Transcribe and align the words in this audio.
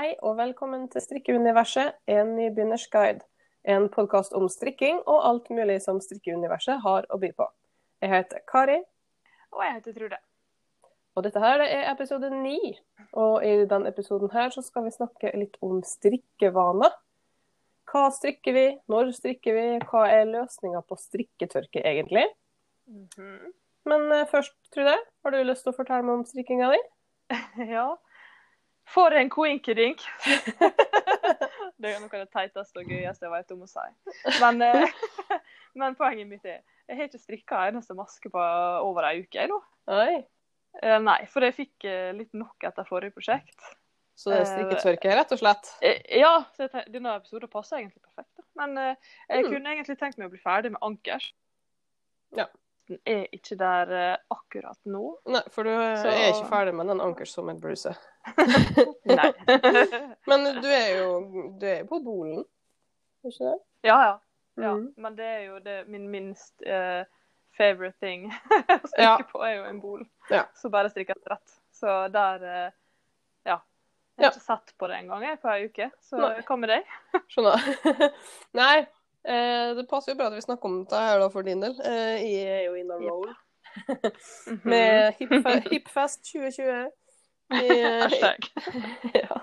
Hei 0.00 0.14
og 0.24 0.38
velkommen 0.38 0.86
til 0.88 1.02
Strikkeuniverset, 1.04 1.90
en 2.08 2.30
nybegynners 2.32 2.86
guide. 2.88 3.20
En 3.68 3.90
podkast 3.92 4.32
om 4.32 4.46
strikking 4.48 5.02
og 5.02 5.26
alt 5.28 5.50
mulig 5.52 5.74
som 5.84 5.98
strikkeuniverset 6.00 6.78
har 6.80 7.04
å 7.12 7.18
by 7.20 7.28
på. 7.36 7.44
Jeg 8.00 8.08
heter 8.08 8.40
Kari. 8.48 8.78
Og 9.52 9.60
jeg 9.60 9.74
heter 9.74 9.98
Trude. 9.98 10.20
Og 11.12 11.26
dette 11.26 11.44
her 11.44 11.66
er 11.66 11.90
episode 11.90 12.32
ni. 12.32 12.56
Og 13.12 13.44
i 13.44 13.66
denne 13.68 13.92
episoden 13.92 14.32
her 14.32 14.48
så 14.54 14.64
skal 14.64 14.88
vi 14.88 14.94
snakke 14.96 15.34
litt 15.36 15.60
om 15.60 15.82
strikkevaner. 15.84 16.96
Hva 17.92 18.08
strikker 18.16 18.56
vi, 18.56 18.66
når 18.88 19.12
strikker 19.20 19.58
vi, 19.58 19.68
hva 19.84 20.06
er 20.08 20.30
løsninga 20.32 20.80
på 20.80 20.96
strikketørke 20.96 21.84
egentlig? 21.84 22.24
Mm 22.88 23.08
-hmm. 23.18 23.52
Men 23.84 24.12
uh, 24.12 24.28
først, 24.30 24.56
Trude, 24.72 24.96
har 25.24 25.30
du 25.30 25.42
lyst 25.42 25.62
til 25.62 25.74
å 25.74 25.76
fortelle 25.76 26.02
meg 26.02 26.14
om 26.14 26.24
strikkinga 26.24 26.72
di? 26.72 26.80
ja. 27.76 27.90
For 28.90 29.14
en 29.14 29.30
koinkedink! 29.30 30.02
det 31.80 31.92
er 31.92 32.00
noe 32.02 32.10
av 32.10 32.16
det 32.16 32.30
teiteste 32.32 32.82
og 32.82 32.90
gøyeste 32.90 33.26
jeg 33.26 33.32
vet 33.32 33.54
om 33.54 33.64
å 33.64 33.70
si. 33.70 33.86
Men, 34.42 34.62
uh, 34.64 35.34
men 35.80 35.96
poenget 35.98 36.30
mitt 36.30 36.46
er 36.48 36.60
jeg 36.90 36.98
har 36.98 37.06
ikke 37.06 37.22
strikka 37.22 37.58
eneste 37.68 37.94
maske 37.94 38.32
på 38.34 38.46
over 38.82 39.06
ei 39.06 39.20
uke. 39.22 39.44
nå. 39.46 39.60
Oi. 39.94 40.16
Uh, 40.82 40.96
nei, 41.02 41.20
for 41.30 41.46
jeg 41.46 41.54
fikk 41.54 41.86
litt 42.18 42.34
nok 42.34 42.66
etter 42.66 42.88
forrige 42.88 43.14
prosjekt. 43.14 43.60
Så 44.18 44.32
det 44.34 44.40
er 44.40 44.48
strikketørke, 44.50 45.12
rett 45.16 45.30
og 45.32 45.38
slett? 45.40 45.70
Ja, 46.12 46.32
så 46.56 46.66
tenkte, 46.66 46.90
denne 46.92 47.14
episoden 47.16 47.48
passer 47.52 47.78
egentlig 47.78 48.02
perfekt. 48.02 48.32
Da. 48.34 48.44
Men 48.58 48.74
jeg 48.82 49.46
mm. 49.46 49.52
kunne 49.54 49.72
egentlig 49.72 49.96
tenkt 50.02 50.18
meg 50.18 50.28
å 50.28 50.34
bli 50.34 50.42
ferdig 50.42 50.74
med 50.74 50.82
ankers. 50.84 51.30
Ja 52.36 52.50
er 53.04 53.26
ikke 53.34 53.56
der 53.60 53.92
uh, 53.92 54.16
akkurat 54.34 54.78
nå. 54.88 55.02
Nei, 55.30 55.42
for 55.52 55.68
du 55.68 55.70
så... 55.72 56.10
er 56.10 56.32
ikke 56.32 56.48
ferdig 56.50 56.74
med 56.78 56.90
den 56.90 57.02
ankersommerblusa. 57.04 57.94
Nei. 59.18 59.30
Men 60.30 60.48
du 60.60 60.68
er 60.68 60.90
jo 60.98 61.06
du 61.60 61.66
er 61.68 61.86
på 61.88 62.00
Bolen, 62.04 62.44
er 63.24 63.32
ikke 63.32 63.46
det? 63.46 63.56
Ja, 63.86 63.96
ja. 64.08 64.12
ja. 64.60 64.74
Mm. 64.76 64.90
Men 64.96 65.16
det 65.16 65.30
er 65.30 65.40
jo 65.46 65.58
det, 65.64 65.78
min 65.88 66.08
minst 66.12 66.62
uh, 66.66 67.02
favorite 67.58 67.98
thing 68.00 68.28
å 68.76 68.80
strikke 68.84 69.08
ja. 69.08 69.16
på, 69.32 69.42
er 69.46 69.56
jo 69.58 69.66
en 69.70 69.82
bol. 69.82 70.04
Ja. 70.30 70.44
Så 70.56 70.72
bare 70.72 70.92
strikke 70.92 71.16
et 71.18 71.34
rett. 71.34 71.58
Så 71.76 71.96
der 72.12 72.46
uh, 72.46 72.78
Ja. 73.48 73.60
Jeg 74.20 74.26
har 74.26 74.34
ikke 74.34 74.44
sett 74.44 74.72
på 74.76 74.88
det 74.90 74.98
engang 75.00 75.22
på 75.40 75.48
ei 75.48 75.68
uke. 75.70 75.86
Så 76.04 76.18
hva 76.20 76.56
med 76.60 76.68
deg? 76.74 76.88
Skjønner. 77.32 77.70
Nei, 78.58 78.82
Eh, 79.28 79.74
det 79.76 79.86
passer 79.90 80.12
jo 80.12 80.18
bra 80.18 80.30
at 80.30 80.36
vi 80.38 80.44
snakker 80.44 80.68
om 80.68 80.80
dette 80.82 81.00
her 81.04 81.20
da, 81.20 81.28
for 81.32 81.46
din 81.46 81.62
del. 81.64 81.76
Eh, 81.84 82.22
jeg 82.24 82.54
er 82.56 82.62
jo 82.68 82.74
in 82.80 82.90
a 82.90 82.98
roll. 83.02 83.28
Med 84.70 85.20
Hipfest 85.70 86.24
2020. 86.32 86.90
Hashtag. 88.02 88.46
ja. 89.22 89.40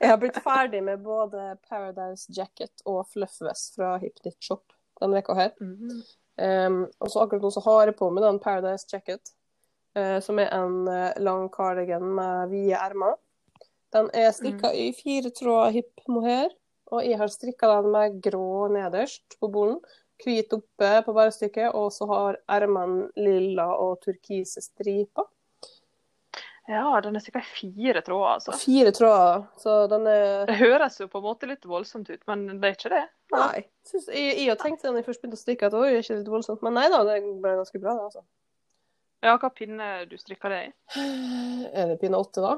Jeg 0.00 0.08
har 0.08 0.16
blitt 0.16 0.40
ferdig 0.44 0.80
med 0.84 1.02
både 1.04 1.56
Paradise 1.68 2.32
Jacket 2.32 2.84
og 2.88 3.04
Fluffvest 3.12 3.76
fra 3.76 3.96
Hipknit 4.00 4.38
Shop 4.40 4.72
denne 5.00 5.18
veka 5.18 5.34
her. 5.34 5.50
Mm 5.60 5.74
-hmm. 5.76 6.66
um, 6.66 6.90
og 6.98 7.10
så 7.10 7.20
akkurat 7.20 7.42
nå 7.42 7.50
så 7.50 7.60
har 7.60 7.86
jeg 7.86 7.96
på 7.96 8.10
meg 8.10 8.24
den 8.24 8.38
Paradise 8.38 8.86
Jacket, 8.92 9.20
uh, 9.98 10.20
som 10.20 10.38
er 10.38 10.48
en 10.48 10.88
uh, 10.88 11.12
lang 11.16 11.48
cardigan 11.48 12.14
med 12.14 12.48
vide 12.48 12.74
ermer. 12.74 13.14
Den 13.92 14.10
er 14.14 14.30
strikka 14.30 14.68
mm. 14.72 14.78
i 14.78 14.94
fire 15.04 15.30
tråder 15.30 15.70
hip 15.70 16.00
mohair. 16.08 16.48
Og 16.94 17.04
jeg 17.04 17.18
har 17.20 17.30
strikka 17.32 17.70
den 17.76 17.92
med 17.94 18.18
grå 18.22 18.68
nederst 18.72 19.38
på 19.40 19.50
bolen, 19.52 19.80
hvit 20.22 20.52
oppe 20.54 20.90
på 21.04 21.14
bærestykket, 21.16 21.74
og 21.74 21.90
så 21.92 22.06
har 22.10 22.38
ermene 22.56 23.08
lilla 23.18 23.66
og 23.74 23.98
turkise 24.04 24.62
striper. 24.62 25.26
Ja, 26.70 26.86
den 27.04 27.18
er 27.18 27.20
sikkert 27.20 27.44
fire 27.44 28.00
tråder, 28.00 28.38
altså. 28.38 28.54
Fire 28.56 28.92
tråder, 28.96 29.42
så 29.60 29.72
den 29.90 30.06
er 30.08 30.46
Det 30.48 30.56
høres 30.62 30.96
jo 31.02 31.10
på 31.12 31.20
en 31.20 31.26
måte 31.26 31.48
litt 31.50 31.66
voldsomt 31.68 32.08
ut, 32.08 32.22
men 32.30 32.46
det 32.54 32.70
er 32.70 32.78
ikke 32.78 32.92
det? 32.94 33.02
Nei. 33.34 33.66
Synes, 33.84 34.06
jeg, 34.08 34.38
jeg 34.46 34.56
tenkt 34.62 34.86
da 34.86 34.94
jeg 34.96 35.04
først 35.04 35.20
begynte 35.20 35.36
å 35.36 35.42
strikke 35.42 35.68
at 35.68 35.76
det 35.76 35.82
er 35.90 35.98
ikke 35.98 36.16
litt 36.22 36.32
voldsomt, 36.32 36.64
men 36.64 36.78
nei 36.78 36.86
da, 36.88 37.02
det 37.04 37.18
ble 37.20 37.52
ganske 37.60 37.82
bra, 37.82 37.98
det, 37.98 38.08
altså. 38.08 38.24
Ja, 39.24 39.36
hva 39.40 39.50
pinne 39.56 39.90
du 40.08 40.16
strikker 40.20 40.52
det 40.52 40.62
i? 40.64 40.72
Er 41.72 41.92
det 41.92 41.98
pinne 42.00 42.20
åtte, 42.20 42.44
da? 42.44 42.56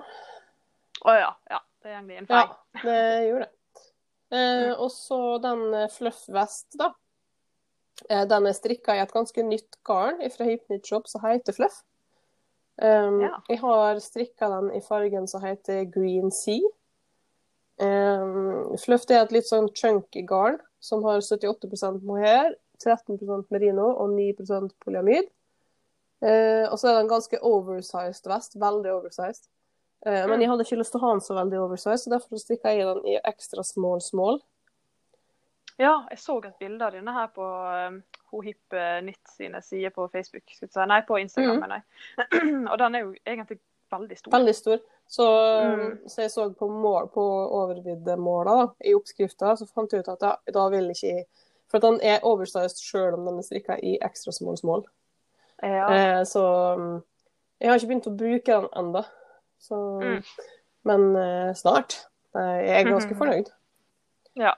Å 1.07 1.15
ja. 1.15 1.29
Ja, 1.51 1.61
det 1.83 1.99
går 1.99 2.17
inn 2.21 2.31
feil. 2.31 2.55
Ja, 2.55 2.83
det 2.83 3.01
gjorde 3.27 3.45
det. 3.49 3.56
Eh, 4.35 4.73
og 4.75 4.91
så 4.91 5.39
den 5.43 5.69
eh, 5.75 5.91
Fluff 5.93 6.25
Vest, 6.35 6.75
da. 6.79 6.91
Eh, 8.09 8.25
den 8.29 8.49
er 8.49 8.57
strikka 8.57 8.97
i 8.97 9.03
et 9.03 9.15
ganske 9.15 9.45
nytt 9.47 9.79
garn 9.87 10.19
fra 10.35 10.49
Hypnit 10.49 10.87
Shop 10.87 11.07
som 11.11 11.23
heter 11.25 11.57
Fluff. 11.57 11.83
Um, 12.77 13.23
ja. 13.23 13.31
Jeg 13.49 13.63
har 13.63 14.01
strikka 14.05 14.51
den 14.53 14.67
i 14.77 14.83
fargen 14.85 15.25
som 15.31 15.41
heter 15.41 15.87
Green 15.89 16.29
Sea. 16.35 16.61
Um, 17.81 18.77
Fluff 18.81 19.07
er 19.09 19.23
et 19.23 19.33
litt 19.33 19.49
sånn 19.49 19.71
chunky 19.77 20.27
garn 20.29 20.59
som 20.85 21.05
har 21.07 21.23
78% 21.25 22.05
mohair, 22.05 22.53
13% 22.83 23.49
merino 23.53 23.89
og 23.95 24.13
9% 24.13 24.77
polyamid. 24.85 25.31
Uh, 26.21 26.69
og 26.69 26.77
så 26.81 26.91
er 26.91 26.97
det 26.97 27.07
en 27.07 27.15
ganske 27.15 27.41
oversized 27.45 28.29
vest. 28.29 28.59
Veldig 28.61 28.93
oversized. 28.93 29.49
Eh, 30.07 30.25
men 30.31 30.43
jeg 30.43 30.51
hadde 30.51 30.67
ikke 30.67 30.79
lyst 30.81 30.95
til 30.95 31.03
å 31.03 31.07
ha 31.07 31.15
den 31.17 31.25
så 31.25 31.37
veldig 31.39 31.63
oversize, 31.65 32.03
så 32.05 32.13
derfor 32.13 32.41
strikka 32.43 32.75
jeg 32.75 32.87
den 32.87 33.09
i 33.11 33.17
ekstra 33.27 33.65
small 33.67 34.03
small. 34.05 34.41
Ja, 35.77 36.07
jeg 36.09 36.21
så 36.23 36.39
et 36.41 36.61
bilde 36.63 36.87
av 36.87 36.95
denne 36.97 37.13
her 37.13 37.27
på 37.37 37.45
um, 37.45 37.99
Hohip 38.33 38.77
Nytt 39.05 39.35
sine 39.35 39.61
sider 39.61 39.93
på 39.93 40.07
Facebook. 40.09 40.47
Si. 40.57 40.69
Nei, 40.89 41.03
på 41.05 41.19
Instagram, 41.21 41.59
mm. 41.61 41.75
jeg. 41.75 42.45
og 42.73 42.79
den 42.81 42.97
er 42.97 43.05
jo 43.05 43.11
egentlig 43.27 43.59
veldig 43.93 44.19
stor. 44.19 44.33
Veldig 44.33 44.55
stor. 44.55 44.79
Så, 45.09 45.27
mm. 45.65 45.99
så 46.07 46.23
jeg 46.23 46.31
så 46.31 46.47
på, 46.51 46.69
mål, 46.69 47.09
på 47.15 47.25
overviddemåla 47.61 48.57
i 48.85 48.95
oppskrifta, 48.95 49.57
så 49.57 49.67
fant 49.67 49.93
jeg 49.93 50.03
ut 50.03 50.09
at 50.15 50.23
da, 50.23 50.33
da 50.55 50.69
vil 50.73 50.91
ikke 50.91 51.13
jeg 51.13 51.27
For 51.71 51.83
den 51.83 51.97
er 51.99 52.23
oversized 52.23 52.79
sjøl 52.79 53.17
om 53.17 53.25
den 53.27 53.41
er 53.41 53.45
strikka 53.47 53.75
i 53.83 53.97
ekstra 54.07 54.33
small 54.33 54.55
small. 54.59 54.85
Ja. 55.63 55.87
Eh, 55.91 56.21
så 56.25 56.43
mm, 56.79 57.01
jeg 57.59 57.71
har 57.71 57.81
ikke 57.81 57.89
begynt 57.91 58.07
å 58.07 58.13
bruke 58.15 58.59
den 58.61 58.69
ennå. 58.79 59.03
Så, 59.63 59.79
mm. 60.03 60.21
Men 60.87 61.07
uh, 61.17 61.53
snart. 61.57 62.01
Jeg 62.37 62.83
er 62.83 62.91
ganske 62.91 63.15
mm. 63.15 63.19
fornøyd. 63.19 63.49
Ja. 64.37 64.53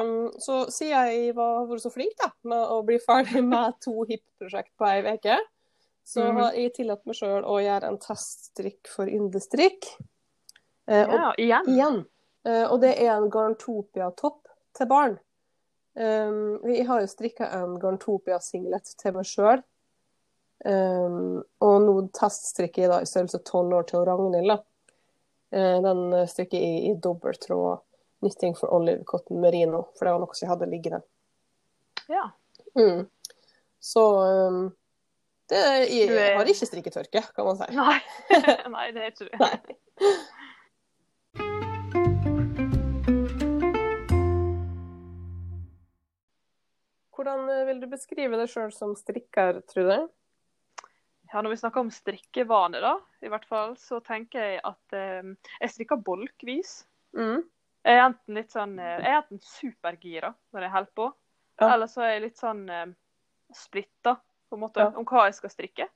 Um, 0.00 0.32
så 0.38 0.66
siden 0.70 0.92
jeg 1.08 1.36
var 1.36 1.64
var 1.66 1.80
så 1.80 1.90
flink 1.90 2.12
da, 2.20 2.28
med 2.44 2.72
å 2.74 2.82
bli 2.84 2.98
ferdig 3.00 3.40
med 3.46 3.78
to 3.80 4.04
hip-prosjekt 4.04 4.74
på 4.76 4.88
ei 4.90 5.00
uke, 5.06 5.38
så 6.04 6.26
mm. 6.26 6.40
har 6.40 6.58
jeg 6.58 6.74
tillatt 6.76 7.04
meg 7.08 7.16
sjøl 7.16 7.46
å 7.48 7.56
gjøre 7.62 7.88
en 7.88 8.00
teststrikk 8.02 8.90
for 8.92 9.08
yndestrikk. 9.08 9.88
Uh, 10.90 11.06
ja, 11.08 11.32
igjen. 11.40 11.70
igjen. 11.72 12.00
Uh, 12.44 12.66
og 12.66 12.82
det 12.82 12.96
er 12.98 13.14
en 13.14 13.30
Garntopia-topp 13.32 14.50
til 14.76 14.90
barn. 14.90 15.16
Um, 15.96 16.58
vi 16.66 16.82
har 16.88 17.00
jo 17.00 17.08
strikka 17.08 17.48
en 17.56 17.78
Garntopia-singlet 17.80 18.94
til 19.00 19.16
meg 19.16 19.28
sjøl 19.28 19.64
Um, 20.62 21.40
og 21.64 21.78
nå 21.82 21.94
teststrikker 22.14 22.84
jeg 22.84 22.92
da 22.92 23.00
i 23.02 23.08
størrelse 23.08 23.40
12 23.42 23.78
år 23.78 23.88
til 23.88 24.04
Ragnhild. 24.06 24.54
Uh, 25.52 25.78
den 25.84 26.04
strikker 26.30 26.58
jeg 26.58 26.76
i, 26.82 26.92
i 26.92 27.00
dobbelttråd 27.02 27.82
knitting 28.22 28.54
for 28.54 28.70
olive 28.74 29.04
cotton 29.04 29.40
merino, 29.42 29.88
for 29.98 30.06
det 30.06 30.12
var 30.14 30.22
noe 30.22 30.36
som 30.36 30.46
jeg 30.46 30.52
hadde 30.52 30.70
liggende. 30.70 31.00
Ja. 32.06 32.28
Mm. 32.78 33.08
Så 33.82 34.04
um, 34.22 34.70
det, 35.50 35.58
jeg, 35.90 36.06
jeg, 36.14 36.36
har 36.38 36.46
ikke 36.46 36.68
strikketørke, 36.68 37.24
kan 37.34 37.48
man 37.48 37.58
si. 37.58 37.66
Nei, 37.80 37.98
Nei 38.76 38.86
det 38.94 39.02
er 39.02 39.10
ikke 39.10 39.26
du. 39.26 39.32
Hvordan 47.12 47.50
eh, 47.50 47.66
vil 47.68 47.82
du 47.82 47.90
beskrive 47.90 48.38
deg 48.38 48.48
sjøl 48.50 48.70
som 48.74 48.94
strikker, 48.98 49.60
Trude? 49.70 49.98
Ja, 51.32 51.42
Når 51.42 51.50
vi 51.50 51.56
snakker 51.56 51.80
om 51.80 51.90
strikkevane, 51.90 52.80
da, 52.84 52.96
i 53.24 53.30
hvert 53.32 53.46
fall, 53.48 53.76
så 53.80 54.02
tenker 54.04 54.42
jeg 54.44 54.60
at 54.68 54.96
eh, 54.96 55.30
jeg 55.62 55.72
strikker 55.72 56.02
bolkvis. 56.04 56.82
Mm. 57.16 57.40
Jeg 57.82 57.98
er 57.98 58.04
enten 58.04 58.36
litt 58.38 58.52
sånn 58.54 58.76
eh, 58.78 58.98
Jeg 59.00 59.08
er 59.10 59.18
enten 59.22 59.40
supergira 59.42 60.30
når 60.54 60.66
jeg 60.66 60.74
holder 60.76 60.92
på, 61.00 61.08
ja. 61.60 61.70
eller 61.72 61.90
så 61.90 62.04
er 62.04 62.14
jeg 62.14 62.24
litt 62.26 62.40
sånn 62.40 62.62
eh, 62.70 62.92
splitta 63.56 64.14
på 64.20 64.58
en 64.58 64.62
måte, 64.62 64.84
ja. 64.84 64.92
om 65.00 65.08
hva 65.08 65.26
jeg 65.30 65.38
skal 65.40 65.54
strikke. 65.54 65.88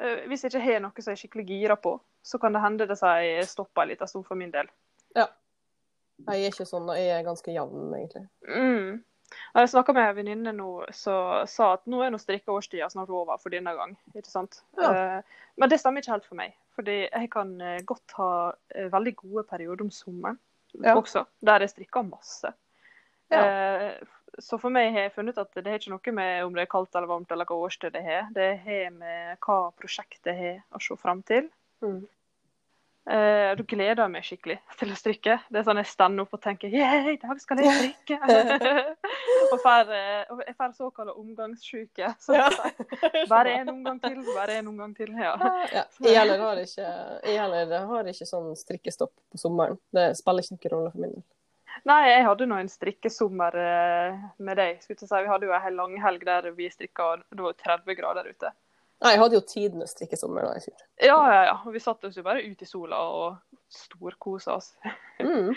Eh, 0.00 0.24
hvis 0.30 0.46
jeg 0.46 0.54
ikke 0.54 0.64
har 0.64 0.84
noe 0.84 1.02
som 1.02 1.10
jeg 1.10 1.18
er 1.18 1.22
skikkelig 1.24 1.46
gira 1.50 1.78
på, 1.80 1.96
så 2.24 2.38
kan 2.40 2.54
det 2.54 2.62
hende 2.62 2.86
det 2.88 2.98
jeg 3.00 3.48
stopper 3.50 3.84
en 3.84 3.90
liten 3.90 4.10
stund 4.10 4.26
for 4.28 4.38
min 4.38 4.54
del. 4.54 4.70
Ja. 5.18 5.26
Jeg 6.30 6.46
er 6.46 6.54
ikke 6.54 6.66
sånn, 6.68 6.86
jeg 6.94 7.10
er 7.10 7.26
ganske 7.26 7.50
jevn, 7.52 7.90
egentlig. 7.98 8.28
Mm. 8.46 9.02
Jeg 9.54 9.70
snakka 9.70 9.94
med 9.94 10.08
en 10.08 10.16
venninne 10.16 10.52
nå 10.56 10.70
som 10.94 11.44
sa 11.50 11.74
at 11.76 11.84
nå 11.90 12.02
er 12.04 12.12
nå 12.14 12.18
strikkeårstida 12.22 12.88
snart 12.92 13.12
over 13.12 13.38
for 13.42 13.54
denne 13.54 13.74
gang. 13.76 13.94
ikke 14.14 14.30
sant? 14.30 14.62
Ja. 14.80 14.90
Uh, 14.90 15.38
men 15.60 15.70
det 15.70 15.78
stemmer 15.82 16.02
ikke 16.02 16.14
helt 16.16 16.28
for 16.28 16.38
meg. 16.40 16.56
Fordi 16.74 16.96
jeg 17.04 17.30
kan 17.32 17.54
uh, 17.62 17.78
godt 17.86 18.16
ha 18.18 18.32
uh, 18.52 18.88
veldig 18.92 19.14
gode 19.22 19.46
perioder 19.50 19.86
om 19.86 19.92
sommeren 19.94 20.40
ja. 20.74 20.96
også, 20.96 21.24
der 21.46 21.64
jeg 21.64 21.74
strikker 21.74 22.06
masse. 22.08 22.54
Ja. 23.32 23.96
så 24.38 24.58
for 24.60 24.70
meg 24.70 24.90
har 24.92 25.06
jeg 25.06 25.14
funnet 25.14 25.38
at 25.40 25.56
det 25.56 25.64
har 25.66 25.80
ikke 25.80 25.90
noe 25.90 26.12
med 26.14 26.44
om 26.44 26.54
det 26.54 26.66
er 26.66 26.68
kaldt 26.70 26.94
eller 26.94 27.08
varmt 27.08 27.32
eller 27.32 27.48
hva 27.48 27.56
årstid 27.66 27.94
det 27.94 28.02
har. 28.04 28.26
Det 28.36 28.50
har 28.62 28.90
med 28.94 29.38
hva 29.42 29.56
prosjektet 29.74 30.36
har 30.38 30.60
å 30.76 30.82
se 30.82 30.94
fram 31.00 31.22
til. 31.26 31.48
Mm. 31.82 32.04
Uh, 33.04 33.52
da 33.52 33.64
gleder 33.68 34.00
jeg 34.00 34.10
meg 34.14 34.24
skikkelig 34.24 34.54
til 34.80 34.92
å 34.94 34.94
strikke. 34.96 35.34
Det 35.52 35.58
er 35.60 35.66
sånn 35.66 35.80
Jeg 35.82 35.90
stender 35.90 36.24
opp 36.24 36.38
og 36.38 36.40
tenker 36.40 36.72
yeah, 36.72 37.04
i 37.12 37.18
dag 37.20 37.40
skal 37.42 37.60
jeg 37.60 37.74
strikke! 37.82 38.16
og, 39.52 39.58
får, 39.60 39.92
uh, 39.92 40.32
og 40.32 40.40
jeg 40.46 40.56
får 40.56 40.72
såkalt 40.78 41.12
omgangssjuke. 41.12 42.14
Så 42.24 42.38
ja. 42.38 42.48
bare 43.28 43.58
en 43.58 43.74
omgang 43.74 44.00
til, 44.00 44.16
bare 44.30 44.56
en 44.62 44.72
omgang 44.72 44.96
til. 44.96 45.12
Ja. 45.20 45.36
ja. 45.74 45.84
Jeg 46.06 46.16
heller 46.16 46.40
har 46.40 46.58
ikke, 46.62 46.88
jeg 47.24 47.38
heller 47.40 47.86
har 47.90 48.08
ikke 48.08 48.26
sånn 48.28 48.50
strikkestopp 48.56 49.12
på 49.32 49.40
sommeren. 49.40 49.76
Det 49.92 50.10
spiller 50.16 50.44
ikke 50.44 50.56
noen 50.56 50.74
rolle 50.74 50.92
for 50.94 51.04
min 51.04 51.14
del. 51.18 51.24
Nei, 51.88 52.02
jeg 52.06 52.24
hadde 52.24 52.46
nå 52.46 52.56
en 52.62 52.70
strikkesommer 52.70 53.56
uh, 53.58 54.26
med 54.46 54.60
deg. 54.60 54.80
Si. 54.84 54.94
Vi 54.96 55.28
hadde 55.28 55.48
jo 55.48 55.56
en 55.56 55.76
lang 55.76 55.96
helg 56.00 56.24
der 56.24 56.52
vi 56.56 56.70
strikka, 56.72 57.12
og 57.12 57.24
det 57.34 57.44
var 57.44 57.56
30 57.60 57.98
grader 57.98 58.30
ute. 58.30 58.52
Nei, 59.04 59.12
jeg 59.12 59.20
hadde 59.20 59.36
jo 59.36 59.44
tidenes 59.44 59.92
strikkesommer 59.92 60.46
da 60.46 60.54
i 60.56 60.62
fjor. 60.64 60.84
Ja, 61.02 61.16
ja, 61.28 61.40
ja. 61.50 61.56
Vi 61.74 61.80
satt 61.82 62.06
oss 62.08 62.16
jo 62.16 62.24
bare 62.24 62.44
ute 62.44 62.64
i 62.64 62.68
sola 62.68 63.02
og 63.12 63.58
storkosa 63.72 64.60
oss. 64.60 64.74
Mm. 65.24 65.54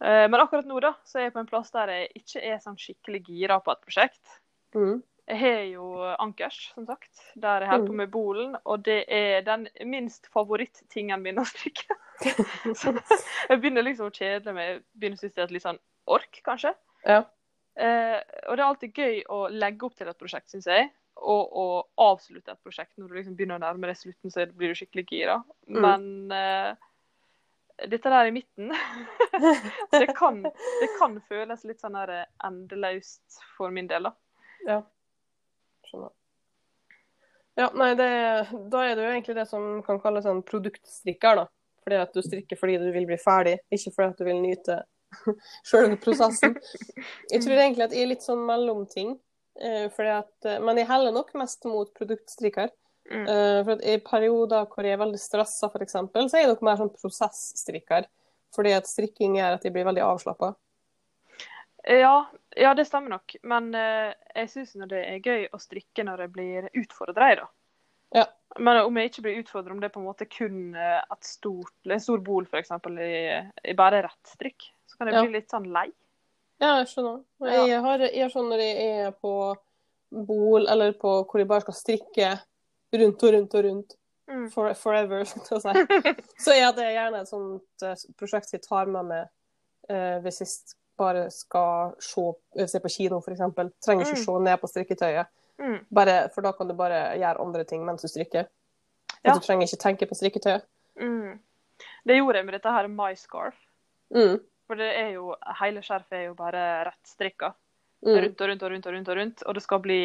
Eh, 0.00 0.24
men 0.30 0.40
akkurat 0.40 0.64
nå 0.64 0.78
da, 0.80 0.92
så 1.04 1.18
er 1.18 1.26
jeg 1.26 1.32
på 1.34 1.40
en 1.42 1.48
plass 1.50 1.72
der 1.74 1.90
jeg 1.92 2.04
ikke 2.22 2.40
er 2.46 2.60
sånn 2.62 2.78
skikkelig 2.80 3.18
gira 3.26 3.58
på 3.60 3.72
et 3.74 3.80
prosjekt. 3.82 4.36
Mm. 4.72 5.02
Jeg 5.26 5.40
har 5.42 5.64
jo 5.66 5.88
Ankers, 6.22 6.60
som 6.72 6.86
sagt, 6.88 7.10
der 7.34 7.66
jeg 7.66 7.72
holder 7.72 7.90
på 7.90 7.96
mm. 7.96 7.98
med 7.98 8.12
bolen. 8.14 8.54
Og 8.62 8.86
det 8.86 9.02
er 9.12 9.42
den 9.44 9.66
minst 9.90 10.30
favorittingen 10.32 11.20
min 11.20 11.42
å 11.42 11.44
strikke. 11.50 11.98
så 12.78 12.94
jeg 12.94 13.58
begynner 13.58 13.84
liksom 13.84 14.08
å 14.08 14.14
kjede 14.14 14.54
meg. 14.56 14.78
Jeg 14.78 15.02
begynner 15.02 15.18
å 15.18 15.24
synes 15.24 15.34
det 15.34 15.42
er 15.42 15.50
et 15.50 15.56
litt 15.58 15.66
sånn 15.66 15.82
ork, 16.16 16.40
kanskje. 16.46 16.72
Ja. 17.04 17.20
Eh, 17.74 18.16
og 18.46 18.54
det 18.54 18.62
er 18.62 18.66
alltid 18.70 19.02
gøy 19.02 19.20
å 19.34 19.42
legge 19.52 19.90
opp 19.90 19.98
til 19.98 20.08
et 20.14 20.22
prosjekt, 20.22 20.48
syns 20.54 20.70
jeg 20.70 20.88
og 21.20 21.56
å 21.60 21.66
avslutte 22.00 22.54
et 22.54 22.62
prosjekt 22.64 22.96
når 22.96 23.08
du 23.08 23.18
liksom 23.18 23.34
begynner 23.38 23.60
å 23.60 23.64
nærme 23.64 23.90
deg 23.90 23.98
slutten, 23.98 24.32
så 24.32 24.46
blir 24.56 24.72
du 24.72 24.78
skikkelig 24.78 25.04
gira. 25.10 25.36
Mm. 25.68 25.80
Men 25.84 26.06
uh, 26.32 27.90
dette 27.90 28.12
der 28.12 28.30
i 28.30 28.34
midten 28.34 28.72
det, 29.92 30.06
kan, 30.16 30.42
det, 30.44 30.88
kan, 30.98 31.18
føles 31.28 31.64
litt 31.68 31.82
sånn 31.82 31.98
her 32.00 32.14
endeløst 32.46 33.42
for 33.56 33.72
min 33.74 33.90
del, 33.90 34.08
da. 34.08 34.14
Ja. 34.66 34.80
Skjønner. 35.88 36.12
Ja, 37.58 37.66
nei, 37.76 37.90
det, 37.98 38.10
da 38.72 38.84
er 38.86 38.94
det 38.96 39.04
jo 39.04 39.10
egentlig 39.10 39.36
det 39.36 39.46
som 39.50 39.80
kan 39.84 39.98
kalles 40.00 40.28
en 40.28 40.40
produktstrikker, 40.46 41.42
da. 41.42 41.48
Fordi 41.84 41.98
at 42.00 42.14
du 42.14 42.22
strikker 42.24 42.60
fordi 42.60 42.78
du 42.80 42.90
vil 42.94 43.08
bli 43.08 43.18
ferdig, 43.20 43.58
ikke 43.72 43.92
fordi 43.96 44.12
at 44.12 44.20
du 44.20 44.26
vil 44.28 44.40
nyte 44.40 44.78
sjøl 45.68 45.96
prosessen. 46.00 46.56
Jeg 47.32 47.42
tror 47.44 47.56
egentlig 47.56 47.88
at 47.88 47.96
jeg 47.96 48.06
er 48.06 48.12
litt 48.12 48.24
sånn 48.24 48.44
mellomting. 48.48 49.16
Fordi 49.96 50.12
at, 50.14 50.32
uh, 50.46 50.56
men 50.64 50.80
jeg 50.80 50.88
heller 50.88 51.14
nok 51.14 51.34
mest 51.38 51.66
mot 51.68 51.90
produktstriker. 51.96 52.72
Mm. 53.10 53.26
Uh, 53.26 53.58
for 53.66 53.74
at 53.74 53.84
I 53.84 53.98
perioder 54.04 54.66
hvor 54.70 54.86
jeg 54.86 54.96
er 54.96 55.02
veldig 55.02 55.20
stressa, 55.20 55.70
f.eks., 55.70 55.96
så 55.96 56.38
er 56.38 56.44
jeg 56.44 56.50
nok 56.52 56.64
mer 56.66 56.80
sånn 56.80 56.92
prosessstrikker. 56.94 58.08
Fordi 58.54 58.74
at 58.74 58.90
strikking 58.90 59.38
gjør 59.38 59.58
at 59.58 59.64
jeg 59.66 59.74
blir 59.74 59.86
veldig 59.86 60.02
avslappa. 60.02 60.54
Ja, 61.86 62.26
ja, 62.58 62.72
det 62.76 62.84
stemmer 62.88 63.14
nok. 63.14 63.36
Men 63.46 63.70
jeg 63.72 64.48
syns 64.50 64.74
det 64.90 64.98
er 65.00 65.22
gøy 65.22 65.46
å 65.54 65.60
strikke 65.62 66.04
når 66.04 66.24
jeg 66.24 66.32
blir 66.34 66.66
utfordra 66.82 67.28
da. 67.38 67.46
Ja. 68.18 68.24
Men 68.58 68.82
om 68.82 68.98
jeg 68.98 69.12
ikke 69.12 69.22
blir 69.28 69.38
utfordra, 69.38 69.72
om 69.72 69.78
det 69.80 69.88
er 69.88 69.94
på 69.94 70.02
en 70.02 70.08
måte 70.10 70.26
kun 70.26 70.74
et 70.74 71.24
stort, 71.24 71.72
en 71.86 72.02
stor 72.02 72.20
bol 72.26 72.50
f.eks. 72.50 72.74
I, 72.90 73.14
i 73.70 73.76
bare 73.78 74.02
rett 74.08 74.34
strikk, 74.34 74.66
så 74.90 74.98
kan 74.98 75.12
jeg 75.12 75.20
ja. 75.20 75.22
bli 75.24 75.38
litt 75.38 75.54
sånn 75.54 75.70
lei. 75.70 75.86
Ja, 76.60 76.74
jeg 76.82 76.90
skjønner. 76.90 77.22
Jeg 77.48 77.80
har, 77.84 78.02
jeg 78.04 78.22
har 78.22 78.32
sånn 78.32 78.50
når 78.52 78.62
jeg 78.62 78.88
er 79.06 79.14
på 79.16 79.34
bol, 80.10 80.66
eller 80.68 80.92
på 80.98 81.14
hvor 81.22 81.40
jeg 81.40 81.48
bare 81.48 81.64
skal 81.64 81.76
strikke 81.78 82.30
rundt 83.00 83.24
og 83.24 83.34
rundt 83.36 83.54
og 83.54 83.64
rundt 83.64 83.96
mm. 84.30 84.46
for, 84.54 84.72
forever, 84.74 85.24
så. 85.30 85.60
Så 86.44 86.56
er 86.56 86.72
det 86.76 86.90
gjerne 86.92 87.22
et 87.22 87.30
sånt 87.30 87.86
uh, 87.86 87.96
prosjekt 88.18 88.52
jeg 88.56 88.64
tar 88.66 88.90
med 88.90 89.08
meg 89.12 89.30
uh, 89.90 90.18
hvis 90.24 90.42
jeg 90.42 90.52
bare 91.00 91.28
skal 91.32 91.94
se, 92.04 92.26
se 92.68 92.80
på 92.82 92.92
kino, 92.92 93.22
f.eks. 93.24 93.44
Trenger 93.80 94.04
ikke 94.04 94.18
mm. 94.18 94.24
se 94.26 94.40
ned 94.44 94.60
på 94.60 94.68
strikketøyet. 94.68 95.30
Mm. 95.60 95.78
Bare, 95.96 96.16
for 96.34 96.44
da 96.44 96.52
kan 96.56 96.68
du 96.68 96.74
bare 96.76 97.00
gjøre 97.20 97.40
andre 97.40 97.64
ting 97.68 97.86
mens 97.86 98.04
du 98.04 98.10
strikker. 98.10 98.48
Ja. 99.24 99.32
Du 99.32 99.40
trenger 99.44 99.68
ikke 99.68 99.80
tenke 99.80 100.08
på 100.08 100.16
strikketøyet. 100.18 100.66
Mm. 101.00 101.38
Det 102.04 102.16
gjorde 102.16 102.40
jeg 102.40 102.48
med 102.48 102.56
dette 102.58 102.72
her 102.74 102.88
My 102.92 103.14
Scarf. 103.16 103.56
Mm. 104.12 104.40
For 104.70 104.78
det 104.78 104.92
er 104.94 105.08
jo, 105.16 105.32
hele 105.58 105.80
skjerfet 105.82 106.14
er 106.14 106.28
jo 106.28 106.34
bare 106.38 106.60
rett 106.86 107.08
strikka. 107.10 107.48
Mm. 108.06 108.12
Rundt 108.22 108.40
og 108.40 108.48
rundt 108.48 108.62
og 108.62 108.70
rundt 108.70 108.86
og 108.86 108.92
rundt. 108.94 109.08
Og 109.08 109.16
rundt, 109.18 109.42
og 109.42 109.56
det 109.56 109.62
skal 109.64 109.80
bli 109.82 109.98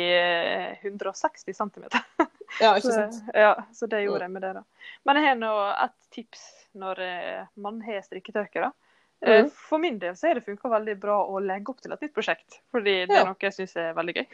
160 0.82 1.46
eh, 1.46 1.54
cm. 1.60 1.84
ja, 2.64 2.72
ikke 2.74 2.96
sant. 2.96 3.20
Så, 3.20 3.36
ja, 3.38 3.52
så 3.78 3.88
det 3.92 4.02
gjorde 4.08 4.26
mm. 4.26 4.26
jeg 4.26 4.34
med 4.34 4.46
det, 4.48 4.54
da. 4.58 4.90
Men 5.06 5.20
jeg 5.22 5.28
har 5.28 5.38
nå 5.38 5.52
et 5.86 5.96
tips 6.18 6.48
når 6.82 7.04
eh, 7.06 7.46
man 7.62 7.78
har 7.86 8.02
strikketørke, 8.08 8.66
da. 8.66 8.85
Eh, 9.22 9.46
mm. 9.46 9.50
For 9.50 9.82
min 9.82 9.98
del 10.00 10.16
så 10.18 10.28
har 10.28 10.40
det 10.40 10.46
funka 10.46 10.70
veldig 10.70 10.96
bra 11.02 11.18
å 11.24 11.40
legge 11.44 11.72
opp 11.72 11.82
til 11.84 11.96
et 11.96 12.04
nytt 12.04 12.14
prosjekt. 12.16 12.60
Fordi 12.74 12.96
det 13.08 13.18
er 13.18 13.28
noe 13.28 13.48
jeg 13.48 13.56
syns 13.56 13.76
er 13.80 13.96
veldig 13.98 14.16
gøy. 14.18 14.26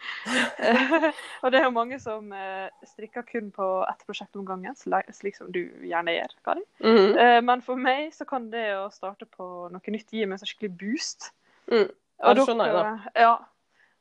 og 1.42 1.52
det 1.52 1.60
er 1.60 1.66
jo 1.66 1.74
mange 1.76 1.98
som 2.00 2.32
uh, 2.32 2.70
strikker 2.88 3.26
kun 3.28 3.50
på 3.52 3.68
ett 3.84 4.06
prosjekt 4.08 4.38
om 4.40 4.46
gangen, 4.48 4.76
slik 4.78 5.36
som 5.36 5.52
du 5.52 5.60
gjerne 5.84 6.16
gjør. 6.16 6.34
Kari. 6.46 6.64
Mm 6.80 7.18
uh, 7.20 7.38
men 7.44 7.62
for 7.64 7.80
meg 7.80 8.14
så 8.16 8.26
kan 8.28 8.48
det 8.52 8.66
å 8.78 8.88
starte 8.94 9.28
på 9.28 9.68
noe 9.72 9.94
nytt 9.94 10.12
gi 10.12 10.24
meg 10.24 10.40
en 10.40 10.48
skikkelig 10.48 10.72
boost. 10.80 11.30
Mm. 11.70 11.88
Ja, 12.20 12.34
det 12.36 12.44
skjønner 12.48 12.68
jeg, 12.68 12.80
da. 12.80 13.14
Ja. 13.16 13.34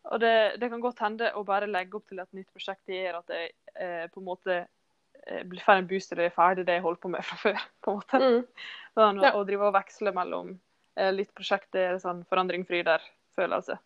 Og 0.09 0.19
det, 0.23 0.33
det, 0.61 0.69
kan 0.71 0.81
godt 0.81 1.01
hende 1.03 1.29
å 1.37 1.43
bare 1.45 1.69
legge 1.69 1.99
opp 1.99 2.07
til 2.09 2.21
et 2.21 2.31
nytt 2.33 2.49
prosjekt 2.55 2.89
gjør 2.89 3.19
at 3.19 3.33
jeg 3.33 3.51
eh, 3.75 4.05
på 4.09 4.21
en 4.21 4.27
måte 4.29 4.55
får 5.65 5.75
en 5.75 5.89
boost 5.89 6.15
det 6.15 6.29
er 6.29 6.35
ferdig 6.35 6.65
det 6.67 6.79
jeg 6.79 6.85
holder 6.85 7.03
på 7.03 7.11
med 7.13 7.25
fra 7.25 7.37
før. 7.43 7.61
på 7.85 7.93
en 7.93 8.01
måte. 8.01 8.23
Mm. 8.23 8.71
Sånn, 8.97 9.21
ja. 9.23 9.35
Å 9.35 9.45
drive 9.47 9.69
og 9.69 9.77
veksle 9.77 10.15
mellom 10.15 10.57
litt 11.15 11.29
prosjekt 11.37 11.77
er 11.79 11.99
sånn 12.01 12.25
forandring 12.27 12.65
fryder 12.67 13.03
følelse. 13.39 13.77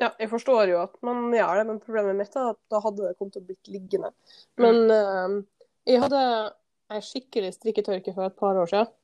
Ja, 0.00 0.08
jeg 0.16 0.30
forstår 0.30 0.70
jo 0.70 0.78
at 0.80 0.94
man 1.04 1.26
gjør 1.34 1.58
det, 1.60 1.64
men 1.68 1.80
problemet 1.82 2.16
mitt 2.16 2.36
er 2.38 2.54
at 2.54 2.60
da 2.72 2.80
hadde 2.80 3.04
det 3.04 3.16
kommet 3.18 3.34
til 3.36 3.42
å 3.42 3.48
blitt 3.50 3.68
liggende. 3.68 4.12
Men 4.60 4.78
mm. 4.88 5.34
uh, 5.36 5.66
jeg 5.90 6.00
hadde 6.06 6.22
ei 6.90 7.02
skikkelig 7.04 7.50
strikketørke 7.58 8.14
for 8.16 8.30
et 8.30 8.38
par 8.38 8.56
år 8.62 8.70
siden. 8.70 8.94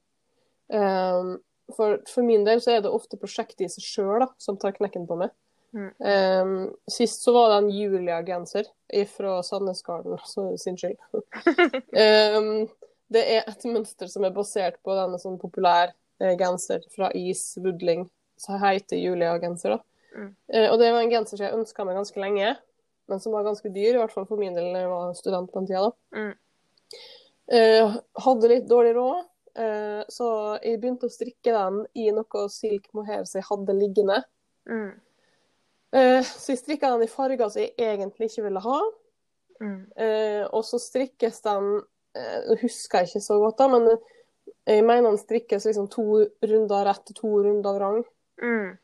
Um, 0.72 1.34
for, 1.76 2.00
for, 2.08 2.24
min 2.26 2.46
del 2.46 2.62
så 2.64 2.72
er 2.72 2.80
det 2.82 2.90
ofte 2.90 3.18
prosjektet 3.20 3.66
i 3.66 3.70
seg 3.70 3.84
sjøl 3.84 4.24
som 4.42 4.56
tar 4.60 4.74
knekken 4.78 5.04
på 5.10 5.18
meg. 5.20 5.34
Mm. 5.74 5.90
Um, 5.98 6.76
sist 6.90 7.22
så 7.22 7.32
var 7.34 7.50
det 7.50 7.56
en 7.56 7.70
Julia-genser 7.70 8.68
fra 9.12 9.42
Sandnesgarden 9.42 10.18
sin 10.62 10.78
skyld. 10.78 10.96
um, 12.36 12.68
det 13.12 13.24
er 13.36 13.46
et 13.46 13.66
mønster 13.68 14.10
som 14.10 14.24
er 14.26 14.34
basert 14.34 14.78
på 14.84 14.94
denne 14.96 15.18
sånn 15.22 15.38
populær 15.38 15.92
eh, 16.22 16.34
genser 16.38 16.82
fra 16.94 17.10
Is 17.14 17.52
Woodling 17.60 18.08
som 18.40 18.58
heter 18.62 18.98
Julia-genser. 19.00 19.78
Mm. 20.16 20.32
Uh, 20.54 20.66
og 20.70 20.80
det 20.80 20.90
var 20.92 21.02
en 21.02 21.12
genser 21.12 21.38
som 21.38 21.46
jeg 21.46 21.58
ønska 21.58 21.86
meg 21.86 21.98
ganske 21.98 22.20
lenge, 22.20 22.56
men 23.06 23.22
som 23.22 23.36
var 23.36 23.46
ganske 23.46 23.70
dyr, 23.70 23.94
i 23.94 24.00
hvert 24.00 24.14
fall 24.14 24.26
for 24.28 24.40
min 24.40 24.56
del 24.56 24.72
da 24.72 24.82
jeg 24.82 24.92
var 24.92 25.16
student 25.18 25.52
på 25.52 25.62
den 25.62 25.70
tida. 25.70 25.90
Mm. 26.16 26.34
Uh, 27.46 27.96
hadde 28.24 28.50
litt 28.50 28.68
dårlig 28.70 28.96
råd, 28.96 29.26
uh, 29.60 30.02
så 30.10 30.28
jeg 30.58 30.80
begynte 30.82 31.08
å 31.08 31.14
strikke 31.14 31.54
den 31.54 31.82
i 31.94 32.08
noe 32.14 32.46
silk 32.52 32.88
mohair 32.96 33.26
som 33.28 33.38
jeg 33.40 33.48
hadde 33.50 33.78
liggende. 33.78 34.22
Mm. 34.66 34.96
Så 35.96 36.52
jeg 36.52 36.60
strikka 36.60 36.90
den 36.92 37.06
i 37.06 37.10
farger 37.10 37.48
som 37.48 37.62
jeg 37.62 37.72
egentlig 37.78 38.30
ikke 38.30 38.46
ville 38.48 38.62
ha. 38.64 38.78
Mm. 39.56 39.86
og 40.52 40.66
så 40.68 40.76
strikkes 40.76 41.38
den 41.46 41.78
Nå 42.16 42.56
husker 42.60 43.00
jeg 43.00 43.08
ikke 43.08 43.22
så 43.24 43.38
godt, 43.40 43.56
da, 43.56 43.68
men 43.72 43.86
jeg 44.66 44.84
mener 44.84 45.10
den 45.10 45.18
strikkes 45.20 45.64
liksom 45.68 45.86
to 45.92 46.04
runder 46.44 46.84
rett 46.88 47.12
og 47.12 47.16
to 47.16 47.30
runder 47.44 47.78
vrang. 47.78 48.02
Mm. 48.42 48.74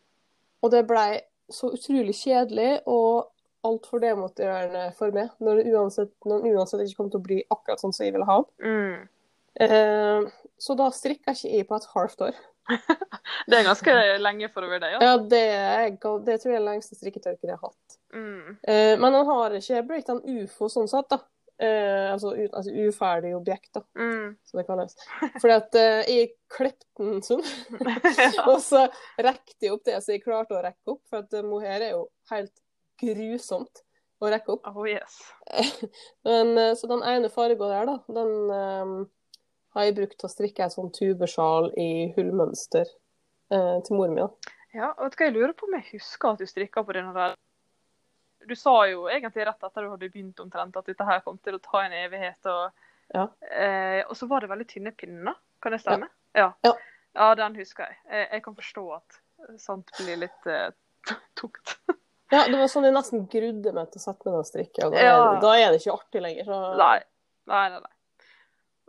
Og 0.63 0.73
det 0.73 0.83
blei 0.89 1.21
så 1.53 1.73
utrolig 1.75 2.15
kjedelig 2.17 2.83
og 2.91 3.33
altfor 3.67 4.03
demotiverende 4.03 4.89
for 4.99 5.15
meg, 5.15 5.31
når 5.43 5.61
det 5.61 5.75
uansett, 5.75 6.13
uansett 6.27 6.85
ikke 6.85 6.99
kom 6.99 7.11
til 7.13 7.21
å 7.21 7.27
bli 7.27 7.41
akkurat 7.53 7.83
sånn 7.83 7.95
som 7.95 8.07
jeg 8.07 8.15
ville 8.17 8.27
ha 8.27 8.41
mm. 8.59 8.97
eh, 9.63 10.25
så 10.59 10.77
da 10.79 10.89
strikka 10.95 11.35
ikke 11.35 11.53
jeg 11.53 11.69
på 11.69 11.79
et 11.79 11.87
halvt 11.93 12.25
år. 12.29 12.41
det 13.51 13.59
er 13.59 13.67
ganske 13.67 13.95
lenge 14.23 14.49
for 14.53 14.65
å 14.65 14.71
være 14.71 14.85
deg? 14.85 14.95
Ja, 14.95 15.11
ja 15.11 15.19
det, 15.19 15.43
er, 15.57 15.91
det, 16.27 16.39
tror 16.43 16.55
jeg 16.55 16.61
er 16.61 16.67
lengste 16.67 16.99
strikketørken 16.99 17.53
jeg 17.53 17.59
har 17.59 17.71
hatt. 17.71 17.99
Mm. 18.15 18.57
Eh, 18.63 18.95
men 19.01 19.19
han 19.19 19.29
har 19.29 19.59
ikke 19.59 19.83
en 20.15 20.25
ufo 20.43 20.71
sånn 20.73 20.91
sett, 20.91 21.11
da. 21.13 21.23
Eh, 21.63 22.13
altså, 22.13 22.33
altså, 22.53 22.73
uferdig 22.73 23.37
objekt, 23.37 23.71
da, 23.77 23.85
mm. 23.99 24.35
som 24.45 24.59
det 24.59 24.67
kalles. 24.67 24.97
Fordi 25.37 25.55
at 25.55 25.79
eh, 25.79 26.11
jeg 26.11 26.31
klepte 26.51 26.89
den 26.99 27.23
sånn, 27.23 27.45
og 28.51 28.59
så 28.65 28.89
rekte 29.21 29.69
jeg 29.69 29.77
opp 29.77 29.85
det 29.87 30.01
så 30.03 30.17
jeg 30.17 30.25
klarte 30.25 30.57
å 30.59 30.65
rekke 30.65 30.97
opp. 30.97 31.03
For 31.11 31.23
at 31.23 31.39
uh, 31.39 31.45
mohair 31.47 31.85
er 31.85 31.95
jo 31.95 32.07
helt 32.33 32.55
grusomt 33.03 33.85
å 34.23 34.31
rekke 34.33 34.57
opp. 34.57 34.67
Oh, 34.73 34.87
yes. 34.89 35.21
Men, 36.27 36.57
eh, 36.59 36.75
så 36.79 36.91
den 36.91 37.05
ene 37.07 37.31
fargen 37.31 37.63
der, 37.63 37.91
da, 37.91 37.99
den 38.11 39.07
har 39.75 39.87
jeg 39.87 39.97
brukt 39.97 40.19
til 40.21 40.29
å 40.29 40.33
strikke 40.33 40.67
et 40.67 40.75
sånn 40.75 40.91
tubesjal 40.95 41.71
i 41.81 41.91
hullmønster 42.17 42.85
eh, 42.85 43.79
til 43.87 43.97
mor 43.99 44.13
mi. 44.13 44.27
Ja, 44.77 44.93
vet 44.99 45.15
du 45.15 45.19
hva 45.21 45.29
jeg 45.29 45.37
lurer 45.37 45.55
på 45.57 45.69
om 45.69 45.77
jeg 45.77 45.89
husker 45.95 46.33
at 46.35 46.43
du 46.43 46.49
strikka 46.49 46.85
på 46.85 46.95
denne 46.97 47.13
der 47.17 47.35
du 48.49 48.57
sa 48.59 48.75
jo 48.91 49.05
egentlig 49.07 49.45
rett 49.47 49.63
etter 49.63 49.85
du 49.85 49.91
hadde 49.93 50.09
begynt 50.11 50.41
omtrent 50.43 50.77
at 50.77 50.89
dette 50.89 51.07
her 51.07 51.21
kom 51.23 51.37
til 51.45 51.55
å 51.59 51.63
ta 51.63 51.85
en 51.85 51.93
evighet. 51.95 52.49
og 52.51 52.71
Ja. 53.15 53.29
Eh, 53.53 54.03
og 54.09 54.17
så 54.19 54.27
var 54.27 54.41
det 54.43 54.51
veldig 54.51 54.67
tynne 54.71 54.93
pinner, 54.97 55.37
kan 55.63 55.73
det 55.77 55.83
stemme? 55.85 56.09
Ja. 56.35 56.53
Ja. 56.65 56.73
Ja, 57.15 57.35
den 57.39 57.55
husker 57.61 57.85
jeg. 57.87 57.99
jeg. 58.09 58.29
Jeg 58.33 58.43
kan 58.43 58.57
forstå 58.57 58.85
at 58.97 59.19
sånt 59.61 59.91
blir 59.99 60.23
litt 60.25 60.47
eh, 60.51 60.71
tungt. 61.39 61.77
Ja, 62.33 62.47
det 62.49 62.57
var 62.57 62.71
sånn 62.73 62.87
jeg 62.89 62.97
nesten 62.97 63.27
grudde 63.29 63.75
meg 63.77 63.91
til 63.93 64.01
å 64.01 64.05
sette 64.07 64.25
meg 64.25 64.33
ned 64.33 64.41
og 64.41 64.49
strikke. 64.49 64.91
Da, 64.91 65.03
Ja. 65.05 65.17
da 65.43 65.51
er 65.61 65.71
det 65.71 65.83
ikke 65.83 65.99
artig 65.99 66.23
lenger. 66.25 66.49
Så... 66.49 66.61
Nei. 66.81 66.99
Nei, 67.53 67.65
nei, 67.75 67.81
nei. 67.85 67.92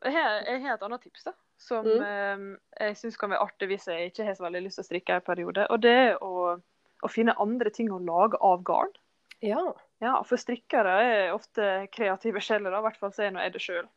Jeg 0.04 0.14
har, 0.14 0.42
jeg 0.50 0.62
har 0.66 0.74
et 0.78 0.84
annet 0.84 1.02
tips, 1.06 1.24
da. 1.24 1.34
Som 1.64 1.86
Mm. 1.88 2.02
eh, 2.04 2.88
jeg 2.88 2.98
syns 3.00 3.18
kan 3.18 3.30
være 3.32 3.46
artig 3.46 3.68
hvis 3.72 3.88
jeg 3.88 4.12
ikke 4.12 4.26
har 4.28 4.36
så 4.36 4.44
veldig 4.44 4.64
lyst 4.66 4.80
til 4.80 4.84
å 4.84 4.90
strikke 4.90 5.16
en 5.16 5.22
periode. 5.22 5.68
Og 5.72 5.82
det 5.82 5.94
er 5.96 6.18
å, 6.24 6.60
å 7.04 7.10
finne 7.12 7.36
andre 7.40 7.70
ting 7.72 7.92
å 7.92 8.02
lage 8.04 8.38
av 8.42 8.64
garn. 8.64 8.92
Ja. 9.42 9.74
Ja, 10.04 10.18
for 10.28 10.36
strikkere 10.38 10.94
er 11.04 11.34
ofte 11.34 11.88
kreative 11.92 12.42
sjeler, 12.44 12.76
i 12.76 12.82
hvert 12.84 12.98
fall 13.00 13.12
så 13.16 13.24
er 13.24 13.32
nå 13.32 13.40
jeg 13.40 13.54
det 13.54 13.62
sjøl. 13.64 13.88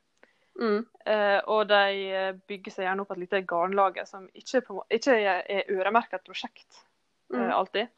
Mm. 0.61 0.87
Eh, 1.05 1.41
og 1.53 1.67
de 1.69 2.11
eh, 2.15 2.33
bygger 2.49 2.73
seg 2.73 2.87
gjerne 2.87 3.03
opp 3.03 3.11
et 3.13 3.19
lite 3.25 3.43
garnlager 3.45 4.07
som 4.09 4.29
ikke, 4.35 4.63
på, 4.65 4.79
ikke 4.91 5.17
er 5.19 5.43
er 5.51 5.71
øremerka 5.71 6.17
et 6.21 6.25
prosjekt 6.29 6.85
Mm. 7.33 7.51
alltid. 7.51 7.89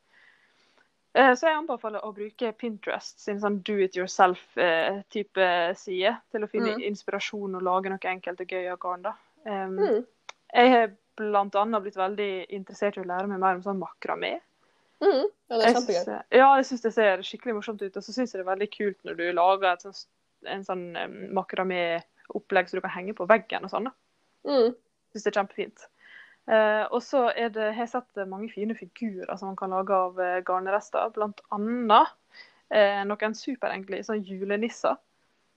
Eh, 1.15 1.33
så 1.35 1.47
jeg 1.49 1.57
anbefaler 1.57 2.01
å 2.05 2.13
bruke 2.15 2.53
Pinterest 2.53 3.19
sin 3.21 3.41
sånn 3.41 3.63
do 3.65 3.79
it 3.83 3.97
yourself-type 3.97 5.47
side 5.77 6.17
til 6.31 6.45
å 6.45 6.49
finne 6.51 6.75
Mm. 6.77 6.83
inspirasjon 6.91 7.57
og 7.57 7.63
lage 7.63 7.89
noe 7.91 7.99
enkelt 7.99 8.41
og 8.41 8.47
gøy 8.47 8.69
av 8.73 8.79
garn. 8.79 9.07
Um, 9.47 9.77
Mm. 9.79 10.07
Jeg 10.55 10.71
har 10.73 10.93
annet 11.19 11.83
blitt 11.83 11.97
veldig 11.97 12.49
interessert 12.51 12.97
i 12.97 13.01
å 13.01 13.07
lære 13.07 13.27
meg 13.29 13.41
mer 13.41 13.55
om 13.57 13.63
sånn 13.63 13.81
makramé. 13.81 14.41
Mm. 15.01 15.25
Ja, 15.51 15.57
det 15.59 15.65
er 15.65 15.67
Jeg 15.73 15.75
kjempegøy. 15.77 16.05
synes- 16.05 16.25
Ja, 16.31 16.57
jeg 16.57 16.65
syns 16.65 16.83
det 16.83 16.93
ser 16.95 17.17
skikkelig 17.19 17.55
morsomt 17.55 17.83
ut. 17.83 17.97
Og 17.97 18.03
så 18.03 18.13
syns 18.13 18.33
jeg 18.35 18.45
det 18.45 18.47
er 18.49 18.57
veldig 18.57 18.71
kult 18.71 19.03
når 19.05 19.17
du 19.17 19.33
lager 19.33 19.77
sånt, 19.81 20.07
en 20.47 20.63
sånn 20.65 21.33
makramé-opplegg 21.33 22.69
som 22.69 22.77
du 22.79 22.81
kan 22.81 22.91
henge 22.91 23.15
på 23.15 23.27
veggen 23.27 23.65
og 23.65 23.71
sånn. 23.71 23.93
Mm. 24.47 24.75
Syns 25.15 25.25
det 25.25 25.37
er 25.37 25.43
kjempefint. 25.43 25.87
Eh, 26.49 26.85
og 26.91 27.03
så 27.05 27.27
har 27.29 27.57
jeg 27.77 27.89
sett 27.93 28.23
mange 28.29 28.49
fine 28.53 28.75
figurer 28.75 29.37
som 29.37 29.51
man 29.51 29.57
kan 29.61 29.71
lage 29.75 29.93
av 29.93 30.21
eh, 30.21 30.39
garnrester. 30.49 31.11
Blant 31.13 31.41
annet 31.53 32.09
eh, 32.73 33.03
noen 33.05 33.35
superenkle 33.37 34.03
sånn 34.05 34.25
julenisser 34.25 34.97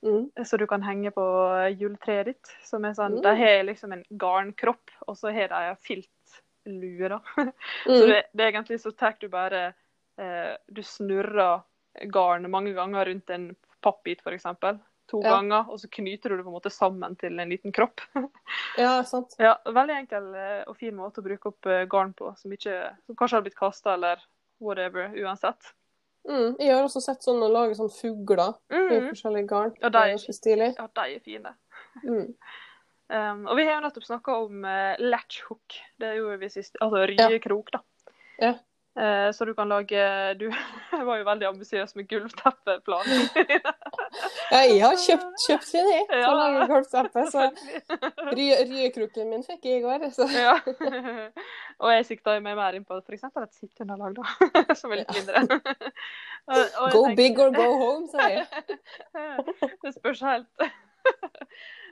Mm. 0.02 0.32
som 0.44 0.58
du 0.58 0.66
kan 0.66 0.82
henge 0.82 1.12
på 1.14 1.22
eh, 1.54 1.76
juletreet 1.78 2.26
ditt. 2.26 2.48
Som 2.66 2.84
er 2.84 2.94
sånn, 2.98 3.20
Mm. 3.20 3.22
De 3.22 3.34
har 3.38 3.62
liksom 3.68 3.92
en 3.94 4.04
garnkropp, 4.18 4.90
og 5.06 5.14
så 5.16 5.30
har 5.32 5.48
de 5.48 5.76
filtlue. 5.78 7.08
da. 7.08 7.20
Så 7.86 8.02
Mm. 8.02 8.08
det, 8.10 8.22
det 8.34 8.44
er 8.44 8.50
egentlig 8.52 8.80
så 8.82 8.90
tar 8.90 9.14
du 9.20 9.28
bare 9.28 9.74
eh, 10.18 10.56
Du 10.72 10.82
snurrer 10.82 11.62
garn 12.10 12.50
mange 12.50 12.74
ganger 12.74 13.06
rundt 13.06 13.30
en 13.30 13.54
pappbit, 13.80 14.20
f.eks. 14.26 14.44
To 15.12 15.20
Ja. 15.20 15.34
ganger, 15.36 15.66
og 15.68 15.76
så 15.82 15.90
knyter 15.92 16.32
du 16.32 16.36
det 16.38 16.44
på 16.46 16.48
en 16.48 16.56
måte 16.56 16.70
sammen 16.72 17.16
til 17.20 17.38
en 17.38 17.50
liten 17.52 17.72
kropp. 17.76 18.00
Ja, 18.80 19.02
sant. 19.04 19.34
Ja, 19.38 19.58
veldig 19.68 19.96
enkel 19.98 20.30
eh, 20.34 20.62
og 20.66 20.76
fin 20.80 20.96
måte 20.96 21.20
å 21.20 21.26
bruke 21.26 21.52
opp 21.52 21.66
eh, 21.68 21.84
garn 21.92 22.14
på, 22.16 22.30
som, 22.40 22.52
ikke, 22.56 22.78
som 23.06 23.16
kanskje 23.18 23.36
har 23.36 23.44
blitt 23.44 23.58
kasta 23.58 23.94
eller 23.98 24.24
whatever, 24.62 25.12
uansett. 25.20 25.72
Mm. 26.28 26.54
Jeg 26.62 26.70
har 26.72 26.84
også 26.86 27.00
sett 27.02 27.24
sånne 27.26 27.48
lage 27.52 27.74
sånn 27.76 27.90
fugler 27.92 28.54
i 28.70 28.78
Mm. 28.78 29.08
forskjellige 29.10 29.48
garn. 29.50 29.72
Ja, 29.82 29.88
de 29.90 30.02
er 30.14 30.22
stilig. 30.32 30.68
Ja, 30.78 30.86
de 30.86 31.16
er 31.16 31.20
fine. 31.24 31.54
Mm. 32.06 32.28
Um, 33.12 33.42
og 33.50 33.58
vi 33.58 33.64
har 33.66 33.74
jo 33.74 33.82
nettopp 33.84 34.04
snakka 34.06 34.34
om 34.46 34.62
uh, 34.64 34.94
latch 35.02 35.42
hook. 35.44 35.74
Det 36.00 36.14
gjorde 36.16 36.38
vi 36.40 36.48
sist. 36.48 36.78
Altså 36.80 37.02
ryekrok, 37.10 37.68
da. 37.74 37.80
Ja. 38.40 38.52
Uh, 38.96 39.28
så 39.36 39.44
du 39.44 39.52
kan 39.58 39.68
lage 39.68 40.00
Du 40.40 40.46
var 41.08 41.18
jo 41.20 41.26
veldig 41.28 41.46
ambisiøs 41.50 41.92
med 41.98 42.08
gulvteppeplanen. 42.08 43.26
Jeg 44.52 44.80
har 44.82 44.96
kjøpt, 45.00 45.30
kjøpt 45.46 45.64
sin, 45.68 45.88
jeg. 45.92 46.06
Ja. 46.10 46.26
Så 46.26 46.32
lager 46.38 46.66
gulvteppe. 46.72 47.24
Så 47.32 47.46
ry- 48.36 48.62
ryekroken 48.68 49.30
min 49.30 49.42
fikk 49.46 49.64
jeg 49.70 49.80
i 49.80 49.84
går. 49.84 50.04
Så. 50.12 50.26
ja. 50.32 50.56
og 51.80 51.92
jeg 51.94 52.06
sikta 52.10 52.34
meg 52.44 52.56
mer 52.58 52.76
inn 52.78 52.84
på 52.88 52.98
f.eks. 53.00 53.24
et 53.30 53.56
sitteunderlag, 53.60 54.16
da. 54.18 54.74
Som 54.80 54.92
er 54.92 55.02
litt 55.02 55.14
mindre. 55.16 55.44
Go 56.46 57.04
tenker- 57.06 57.16
big 57.16 57.38
or 57.40 57.50
go 57.56 57.68
home, 57.80 58.08
sier 58.12 58.42
jeg. 58.42 58.46
det 59.86 59.94
spørs 59.98 60.24
helt. 60.28 60.66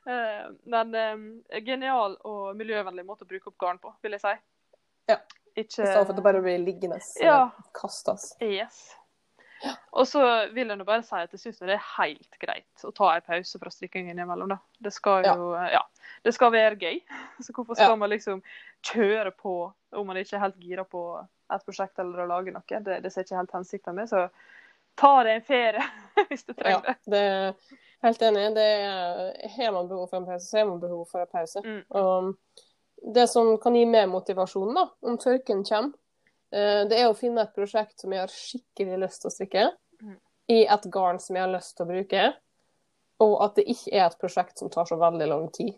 Eh, 0.09 0.45
Men 0.73 0.95
eh, 0.97 1.61
genial 1.61 2.15
og 2.25 2.55
miljøvennlig 2.57 3.03
måte 3.05 3.27
å 3.27 3.29
bruke 3.29 3.51
opp 3.51 3.59
garn 3.61 3.77
på, 3.83 3.91
vil 4.01 4.15
jeg 4.17 4.23
si. 4.23 4.31
Ja. 5.13 5.19
Ikke 5.53 5.67
I 5.67 5.75
stedet 5.75 6.07
for 6.07 6.15
at 6.15 6.17
det 6.17 6.25
bare 6.25 6.41
blir 6.41 6.57
liggende. 6.63 6.97
og 6.97 7.21
Ja. 7.27 7.41
Kastes. 7.77 8.31
Yes. 8.41 8.79
Og 9.93 10.07
så 10.09 10.21
vil 10.55 10.69
jeg 10.71 10.79
nå 10.81 10.85
bare 10.89 11.03
si 11.05 11.15
at 11.19 11.33
jeg 11.35 11.41
syns 11.43 11.59
det 11.61 11.75
er 11.75 11.83
helt 11.99 12.37
greit 12.41 12.85
å 12.87 12.93
ta 12.97 13.11
en 13.19 13.25
pause 13.27 13.59
fra 13.61 13.71
strikkingen 13.75 14.15
innimellom. 14.15 14.49
Da. 14.55 14.59
Det 14.87 14.93
skal 14.97 15.27
jo 15.27 15.51
ja. 15.69 15.83
det 16.25 16.33
skal 16.37 16.53
være 16.55 16.79
gøy. 16.81 17.01
Så 17.45 17.53
hvorfor 17.53 17.75
skal 17.77 17.93
Ja. 17.93 17.97
man 18.01 18.11
liksom 18.11 18.41
kjøre 18.93 19.31
på 19.37 19.73
om 19.93 20.07
man 20.07 20.17
ikke 20.17 20.37
er 20.39 20.45
helt 20.47 20.57
gira 20.63 20.85
på 20.89 21.03
et 21.53 21.65
prosjekt 21.67 21.99
eller 21.99 22.25
å 22.25 22.29
lage 22.31 22.55
noe? 22.55 22.63
Det, 22.81 23.01
det 23.05 23.13
ser 23.13 23.27
ikke 23.27 23.37
helt 23.43 23.53
hensikten 23.59 23.95
med. 23.99 24.09
Så 24.09 24.29
ta 24.97 25.13
deg 25.27 25.37
en 25.41 25.47
ferie 25.47 25.85
hvis 26.31 26.45
du 26.49 26.55
Ja, 26.57 26.61
trenger 26.63 26.83
det. 26.87 26.97
det 27.13 27.21
er 27.21 27.55
helt 28.09 28.23
enig. 28.23 28.47
Det 28.57 28.67
er, 28.81 29.49
har 29.59 29.73
man 29.77 29.89
behov 29.93 30.09
for 30.11 30.21
en 30.23 30.27
pause, 30.31 30.47
så 30.49 30.59
har 30.63 30.69
man 30.73 30.81
behov 30.81 31.05
for 31.11 31.21
en 31.27 31.33
pause. 31.37 31.61
Mm. 31.65 32.37
Det 33.15 33.29
som 33.33 33.55
kan 33.61 33.75
gi 33.77 33.85
mer 33.89 34.07
motivasjon 34.13 34.75
da, 34.77 34.87
om 35.09 35.17
tørken 35.21 35.63
kommer, 35.65 35.93
eh, 35.93 35.97
det 36.51 36.97
er 36.99 37.07
å 37.11 37.15
finne 37.17 37.43
et 37.45 37.53
prosjekt 37.55 38.01
som 38.03 38.11
jeg 38.13 38.21
har 38.25 38.33
skikkelig 38.35 38.97
lyst 39.05 39.23
til 39.23 39.31
å 39.31 39.35
strikke, 39.35 39.69
Mm. 40.03 40.17
i 40.49 40.63
et 40.67 40.87
garn 40.91 41.19
som 41.21 41.37
jeg 41.37 41.45
har 41.45 41.53
lyst 41.53 41.77
til 41.77 41.85
å 41.87 41.89
bruke, 41.91 42.35
og 43.21 43.35
at 43.45 43.55
det 43.61 43.67
ikke 43.69 43.93
er 43.93 44.07
et 44.07 44.19
prosjekt 44.19 44.59
som 44.59 44.71
tar 44.73 44.85
så 44.89 44.97
veldig 44.99 45.29
lang 45.29 45.51
tid. 45.53 45.75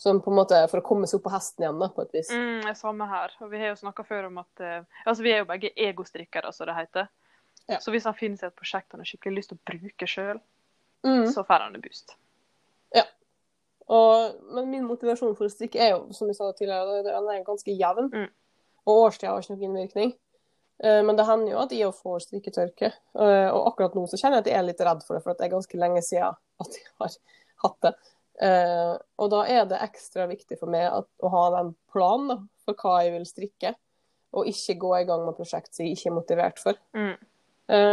Sånn 0.00 0.20
på 0.24 0.32
en 0.32 0.36
måte 0.40 0.58
for 0.68 0.80
å 0.80 0.84
komme 0.84 1.06
seg 1.06 1.20
opp 1.20 1.24
på 1.28 1.32
hesten 1.36 1.62
igjen, 1.62 1.78
da, 1.78 1.88
på 1.88 2.02
et 2.02 2.12
vis. 2.16 2.30
Mm, 2.34 2.66
samme 2.74 3.06
her. 3.06 3.30
Og 3.40 3.50
vi 3.52 3.58
har 3.60 3.68
jo 3.70 3.76
snakka 3.78 4.04
før 4.08 4.26
om 4.26 4.38
at 4.38 4.60
eh, 4.60 4.82
altså 5.06 5.22
Vi 5.22 5.30
er 5.32 5.38
jo 5.44 5.44
begge 5.52 5.70
egostrikkere, 5.76 6.52
som 6.52 6.66
det 6.66 6.74
heter. 6.74 7.08
Ja. 7.68 7.78
Så 7.78 7.92
hvis 7.94 8.04
han 8.04 8.14
finner 8.18 8.36
seg 8.40 8.48
et 8.50 8.56
prosjekt 8.58 8.90
han 8.90 9.00
har 9.00 9.06
skikkelig 9.06 9.36
lyst 9.38 9.52
til 9.52 9.58
å 9.60 9.64
bruke 9.72 10.06
sjøl, 10.10 10.40
Mm. 11.04 11.26
så 11.32 11.42
får 11.46 11.58
han 11.60 11.74
en 11.74 11.80
boost. 11.82 12.16
Og, 13.92 14.36
men 14.54 14.70
min 14.70 14.84
motivasjon 14.86 15.34
for 15.36 15.48
å 15.48 15.50
strikke 15.52 15.80
er 15.82 15.90
jo, 15.96 16.12
som 16.16 16.28
vi 16.30 16.34
sa 16.34 16.46
tidligere, 16.52 17.02
den 17.04 17.28
er 17.34 17.42
ganske 17.44 17.74
jevn. 17.76 18.06
Mm. 18.12 18.28
Og 18.86 19.06
årstida 19.06 19.32
har 19.32 19.42
ikke 19.42 19.54
noen 19.54 19.68
innvirkning. 19.70 20.14
Eh, 20.82 21.02
Men 21.06 21.16
det 21.18 21.26
hender 21.28 21.52
jo 21.52 21.60
at 21.62 21.74
jeg 21.76 21.94
får 21.94 22.24
strikketørke. 22.26 22.92
Eh, 23.14 23.48
Og 23.52 23.68
akkurat 23.70 23.94
nå 23.94 24.06
så 24.10 24.18
kjenner 24.18 24.40
jeg 24.40 24.46
at 24.46 24.50
jeg 24.52 24.58
er 24.58 24.68
litt 24.70 24.80
redd 24.80 25.04
for 25.06 25.14
det, 25.16 25.22
for 25.22 25.34
det 25.38 25.46
er 25.46 25.54
ganske 25.54 25.78
lenge 25.78 26.02
siden 26.02 26.34
at 26.64 26.78
jeg 26.78 26.88
har 27.00 27.16
hatt 27.64 27.80
det. 27.86 27.94
Eh, 28.42 28.94
Og 29.18 29.30
da 29.30 29.44
er 29.46 29.66
det 29.70 29.82
ekstra 29.84 30.26
viktig 30.30 30.58
for 30.58 30.72
meg 30.72 30.88
at, 30.90 31.08
å 31.22 31.28
ha 31.30 31.44
den 31.58 31.74
planen 31.92 32.48
for 32.64 32.74
hva 32.74 33.02
jeg 33.04 33.12
vil 33.14 33.26
strikke, 33.26 33.74
og 34.32 34.48
ikke 34.48 34.78
gå 34.80 34.90
i 35.00 35.04
gang 35.04 35.26
med 35.26 35.36
prosjekt 35.36 35.74
som 35.74 35.84
jeg 35.84 35.96
ikke 35.98 36.08
er 36.08 36.14
motivert 36.16 36.58
for. 36.62 36.78
Mm. 36.96 37.14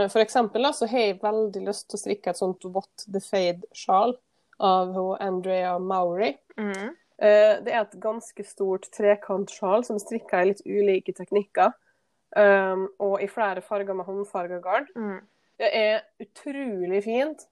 For 0.09 0.19
eksempel 0.19 0.63
da, 0.65 0.71
så 0.75 0.87
har 0.89 0.99
jeg 0.99 1.19
veldig 1.21 1.61
lyst 1.67 1.85
til 1.89 1.97
å 1.97 2.01
strikke 2.01 2.31
et 2.31 2.39
sånt 2.39 2.63
What 2.65 3.03
the 3.11 3.19
Fade-sjal 3.23 4.15
av 4.59 4.95
Andrea 5.21 5.77
Maury. 5.79 6.33
Mm. 6.57 6.95
Eh, 7.21 7.59
Det 7.63 7.73
er 7.73 7.81
et 7.81 7.99
ganske 7.99 8.43
stort 8.47 8.87
trekantsjal 8.95 9.83
som 9.85 9.99
strikker 9.99 10.41
i 10.41 10.51
litt 10.53 10.65
ulike 10.65 11.13
teknikker. 11.17 11.73
um, 12.37 12.83
og 13.01 13.23
i 13.23 13.27
flere 13.27 13.61
farger 13.65 13.95
med 13.97 14.05
håndfarga 14.05 14.59
garn. 14.61 14.85
Mm. 14.95 15.21
Det 15.57 15.69
er 15.73 16.03
utrolig 16.21 17.03
fint. 17.03 17.47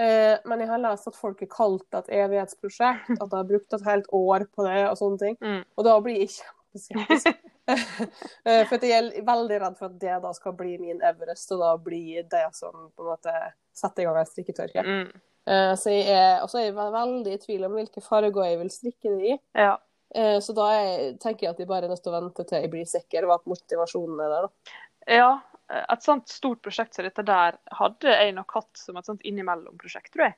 Uh, 0.00 0.40
men 0.48 0.60
jeg 0.60 0.68
har 0.68 0.80
lest 0.80 1.08
at 1.08 1.16
folk 1.16 1.40
har 1.40 1.50
kalt 1.52 1.84
det 1.92 1.98
et 1.98 2.24
evighetsprosjekt, 2.24 3.10
at 3.20 3.30
de 3.30 3.36
har 3.36 3.44
brukt 3.48 3.76
et 3.76 3.84
helt 3.84 4.08
år 4.12 4.46
på 4.52 4.64
det 4.64 4.88
og 4.88 4.96
sånne 4.96 5.20
ting. 5.20 5.36
Mm. 5.40 5.62
Og 5.76 5.84
da 5.84 5.94
blir 6.00 6.18
jeg 6.22 6.32
kjempeskeptisk. 6.32 7.44
uh, 7.68 8.64
for 8.68 8.88
jeg 8.88 8.96
er 8.96 9.28
veldig 9.28 9.60
redd 9.62 9.78
for 9.78 9.88
at 9.90 10.00
det 10.00 10.18
da 10.24 10.32
skal 10.36 10.56
bli 10.58 10.76
min 10.80 11.04
Everest, 11.04 11.52
og 11.52 11.60
da 11.60 11.76
blir 11.76 12.26
det 12.32 12.44
som 12.56 12.90
på 12.92 13.06
en 13.06 13.12
måte 13.12 13.36
setter 13.76 14.04
i 14.04 14.08
gang 14.08 14.20
en 14.20 14.32
strikketørke. 14.32 14.84
Mm. 14.84 15.08
Eh, 15.46 15.72
så 15.78 15.92
jeg 15.92 16.06
er, 16.10 16.40
også 16.42 16.58
er 16.60 16.68
jeg 16.68 16.76
veldig 16.76 17.34
i 17.34 17.42
tvil 17.42 17.66
om 17.68 17.76
hvilke 17.78 18.02
farger 18.04 18.48
jeg 18.48 18.60
vil 18.62 18.72
strikke 18.74 19.12
det 19.12 19.34
i. 19.34 19.36
Ja. 19.58 19.74
Eh, 20.14 20.38
så 20.42 20.54
da 20.56 20.70
er, 20.74 21.04
tenker 21.22 21.46
jeg 21.46 21.54
at 21.54 21.60
jeg 21.62 21.70
bare 21.70 21.86
er 21.86 21.94
nødt 21.94 22.02
til 22.02 22.14
å 22.14 22.16
vente 22.20 22.46
til 22.46 22.64
jeg 22.64 22.72
blir 22.72 22.88
sikker, 22.90 23.28
hva 23.28 23.38
motivasjonen 23.46 24.24
er 24.24 24.34
der. 24.34 24.48
da. 24.48 24.80
ja. 25.20 25.30
Et 25.66 26.02
sånt 26.02 26.30
stort 26.30 26.60
prosjekt 26.62 26.94
som 26.94 27.02
dette 27.02 27.24
der 27.26 27.56
hadde 27.74 28.12
jeg 28.12 28.34
nok 28.36 28.52
hatt 28.54 28.78
som 28.78 28.98
et 29.00 29.08
sånt 29.08 29.24
innimellom-prosjekt, 29.26 30.12
tror 30.14 30.28
jeg. 30.28 30.36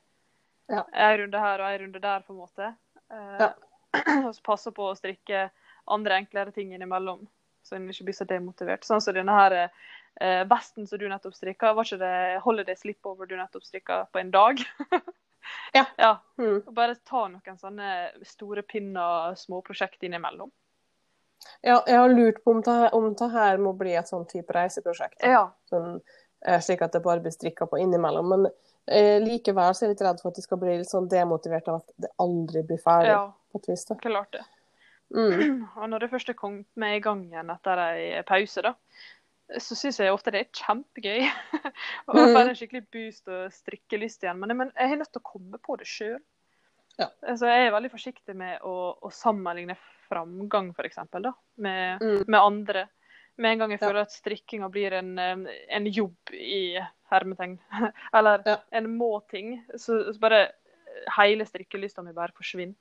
Ja. 0.73 0.87
En 0.89 1.19
runde 1.21 1.43
her 1.43 1.61
og 1.61 1.69
en 1.69 1.83
runde 1.83 2.01
der, 2.01 2.23
på 2.25 2.33
en 2.33 2.39
måte. 2.45 2.71
Eh, 3.13 3.35
Ja. 3.45 3.51
og 4.27 4.33
så 4.37 4.43
passe 4.45 4.73
på 4.73 4.85
å 4.89 4.97
strikke 4.97 5.47
andre 5.89 6.19
enklere 6.21 6.53
ting 6.53 6.73
innimellom, 6.77 7.23
så 7.65 7.77
en 7.77 7.87
ikke 7.89 8.05
blir 8.09 8.17
så 8.17 8.27
demotivert. 8.29 8.85
Sånn 8.85 9.01
som 9.05 9.17
denne 9.17 9.33
her 9.37 9.57
eh, 10.21 10.43
vesten 10.51 10.87
som 10.87 11.01
du 11.01 11.07
nettopp 11.09 11.35
strikka, 11.37 11.73
var 11.77 11.89
ikke 11.89 12.01
det 12.03 12.41
holiday 12.45 12.77
slipover 12.77 13.27
du 13.27 13.37
nettopp 13.39 13.67
strikka 13.67 14.05
på 14.13 14.23
en 14.25 14.35
dag? 14.35 14.65
Ja. 15.73 15.87
ja. 15.97 16.09
Mm. 16.37 16.59
Bare 16.77 16.93
ta 17.09 17.23
noen 17.25 17.55
sånne 17.57 18.11
store 18.29 18.61
pinner, 18.69 19.33
småprosjekt 19.33 20.03
innimellom. 20.05 20.51
Ja, 21.65 21.79
jeg 21.87 21.97
har 21.97 22.13
lurt 22.13 22.43
på 22.45 22.53
om 22.53 22.61
det, 22.67 22.75
om 22.93 23.07
det 23.17 23.29
her 23.33 23.57
må 23.57 23.73
bli 23.73 23.95
et 23.97 24.11
sånn 24.11 24.27
type 24.29 24.53
reiseprosjekt. 24.53 25.23
da. 25.23 25.31
Ja. 25.33 25.41
Sånn, 25.71 26.03
eh, 26.45 26.61
slik 26.61 26.85
at 26.85 26.93
det 26.93 27.01
bare 27.07 27.25
blir 27.25 27.33
strikka 27.33 27.65
på 27.71 27.81
innimellom. 27.81 28.29
Men 28.29 28.51
Eh, 28.89 29.19
likevel 29.23 29.75
så 29.75 29.85
er 29.85 29.91
jeg 29.91 29.97
litt 29.97 30.05
redd 30.07 30.21
for 30.23 30.33
at 30.33 30.39
de 30.39 30.45
skal 30.45 30.61
bli 30.63 30.77
litt 30.81 30.89
sånn 30.89 31.09
demotivert 31.13 31.67
av 31.69 31.83
at 31.83 31.91
det 32.01 32.09
aldri 32.25 32.63
blir 32.65 32.81
ferdig. 32.81 33.11
Ja, 33.13 33.25
på 33.53 33.61
et 33.61 33.69
vis 33.69 33.85
da. 33.89 33.97
klart 34.01 34.33
det. 34.33 34.45
Mm. 35.13 35.67
Og 35.81 35.91
når 35.93 36.05
det 36.05 36.11
først 36.15 36.33
er 36.33 36.39
kommet 36.39 36.69
med 36.81 36.97
i 36.97 37.03
gang 37.05 37.27
igjen 37.27 37.53
etter 37.53 37.83
ei 37.85 38.23
pause, 38.29 38.65
da, 38.65 38.73
så 39.57 39.77
syns 39.79 39.99
jeg 40.01 40.13
ofte 40.13 40.33
det 40.35 40.43
er 40.45 40.51
kjempegøy. 40.61 41.29
og 42.11 42.19
mm. 42.19 42.37
en 42.43 42.57
skikkelig 42.59 42.85
boost 42.93 43.31
og 43.33 43.53
strikkelyst 43.55 44.25
igjen. 44.25 44.41
Men, 44.43 44.57
men 44.59 44.73
jeg 44.75 44.93
er 44.93 45.01
nødt 45.01 45.13
til 45.15 45.23
å 45.23 45.31
komme 45.31 45.61
på 45.65 45.79
det 45.81 45.89
sjøl. 45.89 46.19
Ja. 46.99 47.09
Så 47.39 47.47
jeg 47.47 47.69
er 47.69 47.75
veldig 47.75 47.93
forsiktig 47.93 48.35
med 48.37 48.65
å, 48.67 48.75
å 49.01 49.11
sammenligne 49.15 49.77
framgang, 50.09 50.73
f.eks., 50.75 50.99
med, 51.15 52.03
Mm. 52.03 52.25
med 52.27 52.41
andre. 52.41 52.89
Med 53.39 53.53
en 53.53 53.59
gang 53.63 53.71
jeg 53.71 53.81
Ja. 53.81 53.87
føler 53.87 54.01
at 54.03 54.13
strikkinga 54.13 54.69
blir 54.69 54.93
en, 54.99 55.19
en 55.49 55.87
jobb 55.87 56.33
i 56.35 56.81
hermetegn, 57.13 57.59
eller 58.13 58.43
Ja. 58.47 58.57
en 58.73 58.91
må-ting, 58.99 59.63
så, 59.77 60.13
så 60.13 60.19
bare 60.21 60.49
hele 61.17 61.47
strikkelysta 61.47 62.03
mi 62.03 62.13
bare 62.13 62.35
forsvinner. 62.37 62.75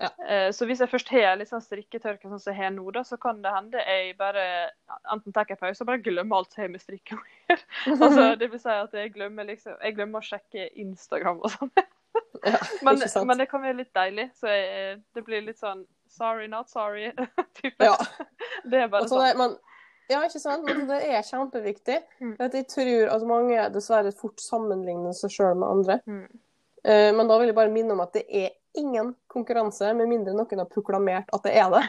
Ja. 0.00 0.08
Eh, 0.24 0.48
Så 0.56 0.64
hvis 0.66 0.80
jeg 0.80 0.88
først 0.88 1.10
har 1.12 1.42
sånn 1.44 1.62
strikketørke 1.64 2.28
sånn 2.28 2.40
som 2.40 2.54
jeg 2.54 2.62
har 2.62 2.72
nå, 2.72 2.86
da, 2.96 3.02
så 3.04 3.18
kan 3.20 3.42
det 3.44 3.52
hende 3.52 3.82
jeg 3.84 4.16
bare 4.18 4.44
enten 5.12 5.34
tar 5.36 5.50
en 5.50 5.60
pause 5.60 5.84
og 5.84 5.90
bare 5.90 6.02
glemmer 6.02 6.40
alt 6.40 6.52
som 6.54 6.62
har 6.64 6.72
med 6.72 6.80
strikking 6.82 7.20
å 7.20 7.26
gjøre. 7.50 7.62
altså, 8.06 8.26
det 8.40 8.50
vil 8.52 8.62
si 8.62 8.74
at 8.74 8.96
jeg 8.96 9.12
glemmer, 9.14 9.48
liksom, 9.52 9.76
jeg 9.84 9.96
glemmer 9.98 10.22
å 10.22 10.28
sjekke 10.30 10.68
Instagram 10.86 11.42
og 11.44 11.56
sånn. 11.56 11.72
Ja, 12.42 12.56
Men, 12.82 12.98
men 13.28 13.38
det 13.38 13.46
kan 13.50 13.60
være 13.62 13.76
litt 13.82 13.90
deilig. 13.94 14.30
Så 14.40 14.48
jeg, 14.48 14.96
det 15.14 15.22
blir 15.26 15.42
litt 15.44 15.58
sånn 15.60 15.84
sorry, 16.10 16.46
not 16.50 16.70
sorry. 16.72 17.10
type. 17.60 17.76
Ja. 17.84 17.92
Det 18.64 18.80
er 18.80 18.88
bare 18.90 19.04
altså, 19.04 19.20
sånn. 19.20 19.36
men, 19.38 19.54
ja, 20.10 20.22
ikke 20.26 20.40
sant? 20.42 20.64
Men 20.66 20.86
det 20.88 21.02
er 21.06 21.26
kjempeviktig. 21.26 21.98
Mm. 22.18 22.32
Jeg 22.40 22.64
tror 22.72 23.12
at 23.14 23.26
mange 23.28 23.66
dessverre 23.76 24.10
fort 24.16 24.40
sammenligner 24.42 25.14
seg 25.14 25.36
sjøl 25.36 25.60
med 25.60 25.68
andre. 25.68 25.98
Mm. 26.08 26.24
Eh, 26.82 27.10
Men 27.14 27.28
da 27.28 27.36
vil 27.38 27.52
jeg 27.52 27.58
bare 27.60 27.74
minne 27.74 27.94
om 27.94 28.02
at 28.02 28.16
det 28.16 28.24
er 28.26 28.56
ingen 28.78 29.14
konkurranse, 29.30 29.92
med 29.94 30.08
mindre 30.08 30.34
noen 30.36 30.62
har 30.62 30.68
proklamert 30.70 31.30
at 31.34 31.46
det 31.46 31.52
er 31.58 31.70
det. 31.74 31.82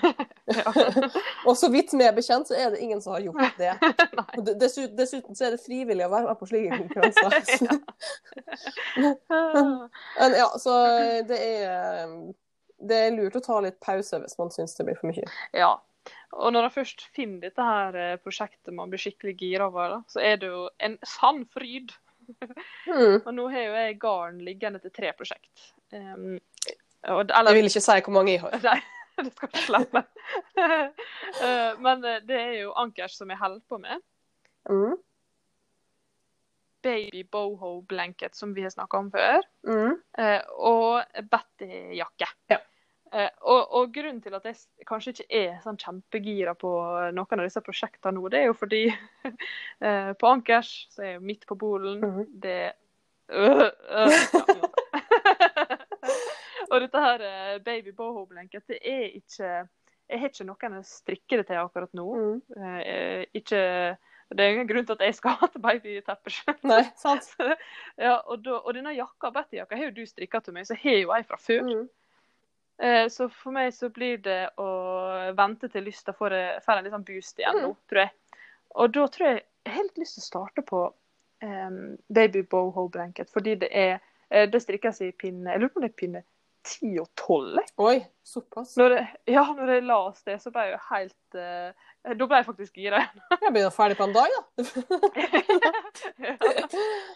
Og 1.48 1.58
så 1.58 1.70
vidt 1.74 1.94
vi 1.94 2.06
er 2.06 2.16
bekjent, 2.16 2.50
så 2.50 2.58
er 2.58 2.74
det 2.74 2.82
ingen 2.82 3.02
som 3.04 3.16
har 3.16 3.26
gjort 3.26 3.58
det. 3.60 3.74
Dessuten, 4.62 4.96
dessuten 4.98 5.38
så 5.38 5.48
er 5.48 5.56
det 5.56 5.64
frivillig 5.64 6.08
å 6.08 6.12
være 6.14 6.32
med 6.32 6.40
på 6.42 6.50
slike 6.50 6.80
konkurranser. 6.84 7.30
Men 10.20 10.38
ja, 10.42 10.50
så 10.62 10.78
det 11.30 11.40
er 11.40 12.16
det 12.82 12.98
er 12.98 13.16
lurt 13.16 13.38
å 13.38 13.44
ta 13.46 13.60
litt 13.62 13.80
pause 13.84 14.20
hvis 14.24 14.38
man 14.40 14.52
syns 14.54 14.76
det 14.78 14.88
blir 14.88 14.98
for 15.00 15.12
mye. 15.12 15.28
Ja. 15.54 15.76
Og 16.34 16.54
når 16.56 16.68
jeg 16.68 16.76
først 16.80 17.04
finner 17.16 17.44
dette 17.44 17.66
her 17.66 17.98
eh, 18.00 18.20
prosjektet 18.24 18.74
man 18.74 18.90
blir 18.92 19.02
skikkelig 19.02 19.36
gira 19.38 19.68
over, 19.70 20.00
så 20.10 20.24
er 20.24 20.40
det 20.42 20.50
jo 20.50 20.64
en 20.82 20.98
sann 21.06 21.44
fryd. 21.52 21.94
Mm. 22.88 23.20
Og 23.26 23.32
nå 23.36 23.48
har 23.52 23.66
jo 23.66 23.76
jeg 23.76 24.00
garn 24.02 24.40
liggende 24.46 24.82
til 24.82 24.94
tre 24.96 25.12
prosjekt. 25.18 25.72
Um, 25.92 26.40
og, 27.04 27.22
eller, 27.30 27.52
Jeg 27.52 27.56
vil 27.62 27.70
ikke 27.72 27.82
si 27.88 28.00
hvor 28.06 28.14
mange 28.14 28.32
jeg 28.36 28.42
har. 28.42 28.58
Nei, 28.70 28.80
det 29.26 29.34
skal 29.36 29.50
ikke 29.52 29.66
slippe. 29.68 30.04
Eh, 31.42 31.72
Men 31.80 32.04
eh, 32.06 32.20
det 32.28 32.38
er 32.40 32.52
jo 32.62 32.74
Ankers 32.78 33.16
som 33.18 33.30
jeg 33.30 33.38
holder 33.40 33.62
på 33.70 33.78
med. 33.82 34.02
Mm. 34.70 34.96
Baby 36.84 37.24
boho 37.32 37.82
blanket, 37.82 38.36
som 38.36 38.54
vi 38.56 38.64
har 38.66 38.70
snakka 38.74 38.98
om 38.98 39.12
før. 39.14 39.42
Mm. 39.68 39.96
eh, 40.18 40.42
Og 40.58 41.04
Betty-jakke. 41.32 42.28
Ja. 42.50 42.58
Eh, 43.14 43.30
og, 43.42 43.68
og 43.76 43.92
grunnen 43.94 44.22
til 44.24 44.34
at 44.38 44.46
jeg 44.48 44.56
kanskje 44.88 45.12
ikke 45.14 45.28
er 45.42 45.58
sånn 45.66 45.78
kjempegira 45.82 46.54
på 46.56 46.70
noen 47.14 47.42
av 47.42 47.46
disse 47.48 47.62
prosjektene 47.66 48.16
nå, 48.16 48.30
det 48.32 48.40
er 48.40 48.48
jo 48.48 48.56
fordi 48.56 48.86
eh, 48.88 50.12
på 50.16 50.30
Ankers, 50.32 50.72
så 50.96 51.04
er 51.04 51.10
jeg 51.18 51.26
midt 51.28 51.44
på 51.50 51.58
bolen, 51.60 52.00
Mhm. 52.02 52.30
det 52.46 52.72
øh, 53.30 53.68
øh, 53.68 54.16
ja. 54.48 54.61
Og 56.72 56.86
dette 56.86 57.04
her 57.04 57.24
eh, 57.28 57.58
baby 57.64 57.94
boho 57.96 58.26
blanket, 58.30 58.64
det 58.70 58.80
er 58.80 59.10
ikke 59.18 59.50
Jeg 60.12 60.20
har 60.20 60.32
ikke 60.32 60.48
noen 60.48 60.80
å 60.80 60.86
strikke 60.88 61.40
det 61.40 61.48
til 61.48 61.60
akkurat 61.62 61.94
nå. 61.96 62.08
Mm. 62.16 62.40
Eh, 62.80 63.24
ikke 63.38 63.62
Det 64.32 64.44
er 64.44 64.54
ingen 64.56 64.70
grunn 64.70 64.88
til 64.88 64.96
at 64.96 65.06
jeg 65.06 65.18
skal 65.18 65.36
ha 65.42 65.50
til 65.52 65.64
babyteppe 65.64 66.32
sjøl. 66.32 66.60
Ja, 68.06 68.18
og, 68.22 68.40
da, 68.46 68.62
og 68.62 68.76
denne 68.76 68.96
jakka, 68.96 69.32
Betty-jakka 69.36 69.76
har 69.76 69.90
jo 69.90 69.98
du 70.00 70.06
strikka 70.08 70.40
til 70.44 70.56
meg, 70.56 70.68
så 70.68 70.78
har 70.80 71.02
jo 71.02 71.12
jeg 71.12 71.28
fra 71.28 71.40
før. 71.40 71.68
Mm. 71.68 71.90
Eh, 72.82 73.06
så 73.12 73.28
for 73.30 73.54
meg 73.56 73.74
så 73.76 73.92
blir 73.94 74.24
det 74.24 74.42
å 74.58 74.70
vente 75.38 75.68
til 75.70 75.86
lysta 75.86 76.16
får, 76.16 76.38
får 76.64 76.80
en 76.80 76.88
litt 76.88 76.96
sånn 76.96 77.08
boost 77.08 77.44
igjen 77.44 77.60
nå, 77.62 77.76
tror 77.92 78.06
jeg. 78.06 78.16
Og 78.80 78.96
da 78.96 79.08
tror 79.12 79.28
jeg 79.28 79.42
jeg 79.66 79.76
har 79.76 79.86
litt 79.86 80.02
lyst 80.02 80.18
til 80.18 80.24
å 80.24 80.26
starte 80.26 80.64
på 80.66 80.80
um, 81.44 81.98
baby 82.10 82.42
boho 82.50 82.88
blanket, 82.90 83.30
fordi 83.30 83.56
det 83.62 83.70
er 83.72 84.00
eh, 84.30 84.48
Det 84.50 84.62
strikkes 84.64 85.02
i 85.06 85.12
pinne 85.12 85.54
Jeg 85.54 85.62
lurer 85.62 85.74
på 85.74 85.82
om 85.82 85.86
det 85.86 85.92
er 85.92 86.00
pinne 86.00 86.24
10 86.64 87.00
og 87.02 87.08
12. 87.18 87.62
Oi, 87.82 87.96
såpass. 88.24 88.76
Når 88.78 88.96
jeg, 88.96 89.08
ja, 89.34 89.44
når 89.58 89.72
jeg 89.76 89.86
las 89.88 90.26
det, 90.28 90.38
så 90.44 90.52
ble 90.54 90.68
jeg 90.68 90.76
jo 90.76 90.82
helt 90.90 91.38
uh, 91.38 91.88
Da 92.18 92.28
ble 92.28 92.42
jeg 92.42 92.48
faktisk 92.50 92.78
gira. 92.78 93.02
Jeg 93.42 93.54
blir 93.54 93.66
jo 93.66 93.72
ferdig 93.74 93.98
på 94.00 94.08
en 94.10 94.18
dag, 94.18 94.38
da. 94.38 94.42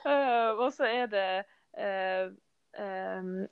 Eh, 0.06 0.50
og 0.62 0.68
så 0.74 0.86
er 0.86 1.08
det 1.10 1.30
uh, 1.82 2.28
um, 2.78 3.46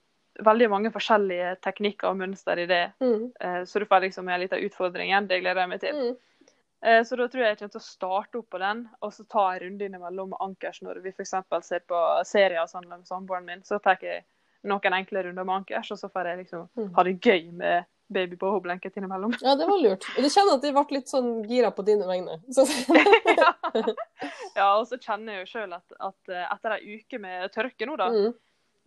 veldig 0.45 0.67
mange 0.69 0.91
forskjellige 0.93 1.55
teknikker 1.65 2.11
og 2.11 2.19
mønster 2.19 2.59
i 2.61 2.67
det. 2.69 2.83
Mm. 3.01 3.31
Så 3.69 3.81
du 3.81 3.87
får 3.89 4.05
liksom 4.05 4.29
en 4.29 4.41
liten 4.41 4.61
utfordring 4.67 5.09
igjen. 5.09 5.29
Det 5.29 5.39
gleder 5.41 5.63
jeg 5.63 5.71
meg 5.71 5.81
til. 5.81 5.97
Mm. 5.97 7.01
Så 7.07 7.17
da 7.17 7.27
tror 7.27 7.43
jeg 7.43 7.53
jeg 7.53 7.59
kommer 7.59 7.73
til 7.75 7.81
å 7.81 7.85
starte 7.85 8.39
opp 8.41 8.49
på 8.53 8.61
den, 8.61 8.85
og 9.01 9.13
så 9.15 9.25
ta 9.29 9.45
en 9.53 9.61
runde 9.63 9.87
innimellom 9.87 10.33
med 10.33 10.41
ankers 10.45 10.81
når 10.85 11.01
vi 11.05 11.13
f.eks. 11.13 11.35
ser 11.65 11.85
på 11.89 12.01
serier 12.27 12.69
sammen 12.69 12.99
med 12.99 13.09
samboeren 13.09 13.47
min. 13.47 13.63
Så 13.65 13.79
tar 13.83 14.01
jeg 14.03 14.25
noen 14.69 14.95
enkle 14.99 15.23
runder 15.25 15.47
med 15.47 15.61
ankers, 15.61 15.91
og 15.91 15.99
så 15.99 16.09
får 16.11 16.31
jeg 16.31 16.43
liksom 16.43 16.69
Mm. 16.77 16.93
ha 16.95 17.03
det 17.03 17.19
gøy 17.19 17.51
med 17.51 17.85
baby 18.13 18.35
boho-blanket 18.35 18.97
innimellom. 18.97 19.33
Ja, 19.41 19.55
det 19.55 19.65
var 19.67 19.79
lurt. 19.81 20.05
Og 20.17 20.23
du 20.23 20.29
kjenner 20.29 20.57
at 20.57 20.61
de 20.61 20.71
ble 20.75 20.83
litt 20.97 21.09
sånn 21.09 21.29
gira 21.49 21.71
på 21.71 21.85
dine 21.87 22.05
vegne. 22.05 22.37
Så, 22.53 22.65
ja, 24.57 24.69
og 24.77 24.87
så 24.87 24.99
kjenner 25.01 25.39
jeg 25.39 25.45
jo 25.45 25.51
sjøl 25.53 25.73
at, 25.73 25.95
at 25.99 26.33
eh, 26.33 26.45
etter 26.45 26.77
ei 26.77 26.97
uke 26.99 27.19
med 27.23 27.51
tørke 27.55 27.87
nå, 27.89 27.97
da, 27.97 28.09
mm. 28.13 28.33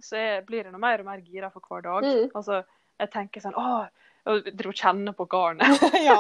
så 0.05 0.21
jeg 0.21 0.45
blir 0.47 0.65
jeg 0.65 0.75
noe 0.75 0.83
mer 0.83 1.03
og 1.03 1.11
mer 1.11 1.25
gira 1.25 1.51
for 1.51 1.65
hver 1.67 1.87
dag. 1.89 2.07
Mm. 2.07 2.31
Altså, 2.37 2.62
jeg 3.03 3.12
tenker 3.12 3.45
sånn 3.45 3.57
Å, 3.59 3.87
og 4.27 4.49
dro 4.59 4.73
kjenne 4.75 5.12
på 5.17 5.27
garnet. 5.31 5.83
ja. 6.09 6.19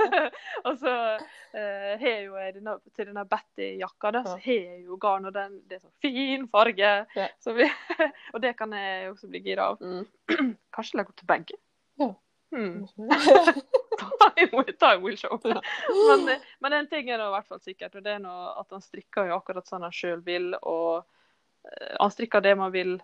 og 0.66 0.74
så 0.80 0.94
eh, 1.56 1.94
har 2.00 2.18
jo 2.24 2.36
jeg 2.36 2.54
denne, 2.58 2.76
til 2.96 3.08
denne 3.10 3.24
Betty-jakka, 3.28 4.12
da, 4.16 4.22
så 4.26 4.36
Ja. 4.36 4.42
har 4.44 4.58
jeg 4.70 4.82
jo 4.86 4.98
garn, 5.00 5.28
og 5.30 5.34
den, 5.36 5.60
det 5.68 5.78
er 5.78 5.84
så 5.86 5.92
fin 6.04 6.46
farge. 6.52 6.90
Ja. 7.16 7.28
Så 7.40 7.54
vi, 7.56 7.68
og 8.34 8.42
det 8.44 8.56
kan 8.58 8.72
jeg 8.76 9.12
også 9.12 9.30
bli 9.32 9.42
gira 9.44 9.70
av. 9.72 9.80
Mm. 9.80 10.04
Kanskje 10.76 11.00
legge 11.00 11.14
opp 11.14 11.22
til 11.22 11.30
begge. 11.32 11.60
Ja. 12.00 12.12
Hmm. 12.50 12.82
Time, 14.34 14.64
time 14.80 15.00
will 15.04 15.16
show. 15.16 15.38
Ja. 15.44 15.60
Men, 15.94 16.40
men 16.58 16.72
en 16.72 16.88
ting 16.90 17.10
er 17.10 17.20
nå 17.20 17.28
i 17.28 17.34
hvert 17.36 17.46
fall 17.46 17.60
sikkert, 17.62 17.94
og 17.94 18.02
det 18.02 18.16
er 18.16 18.26
at 18.26 18.74
han 18.74 18.82
strikker 18.82 19.28
jo 19.30 19.36
akkurat 19.38 19.68
sånn 19.70 19.86
han 19.86 19.94
sjøl 19.94 20.20
vil. 20.26 20.52
Og 20.66 21.04
eh, 21.68 21.94
han 22.00 22.10
strikker 22.10 22.42
det 22.44 22.56
man 22.58 22.74
vil 22.74 22.96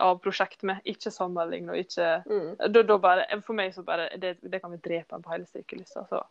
av 0.00 0.18
prosjekt 0.24 0.64
med, 0.66 0.80
ikke 0.88 1.12
sammenligne 1.12 1.74
og 1.74 1.78
ikke 1.82 2.08
Mm. 2.26 2.56
da, 2.58 2.82
da 2.82 2.96
bare, 2.98 3.40
For 3.46 3.56
meg 3.56 3.74
så 3.74 3.84
bare 3.86 4.08
det, 4.18 4.38
det 4.42 4.60
kan 4.62 4.72
vi 4.72 4.80
drepe 4.82 5.14
en 5.16 5.22
på 5.22 5.32
hele 5.32 5.46
strikkelysta. 5.46 6.06
Så. 6.08 6.22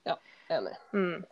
Enig. 0.50 0.76
Mm. 0.94 1.26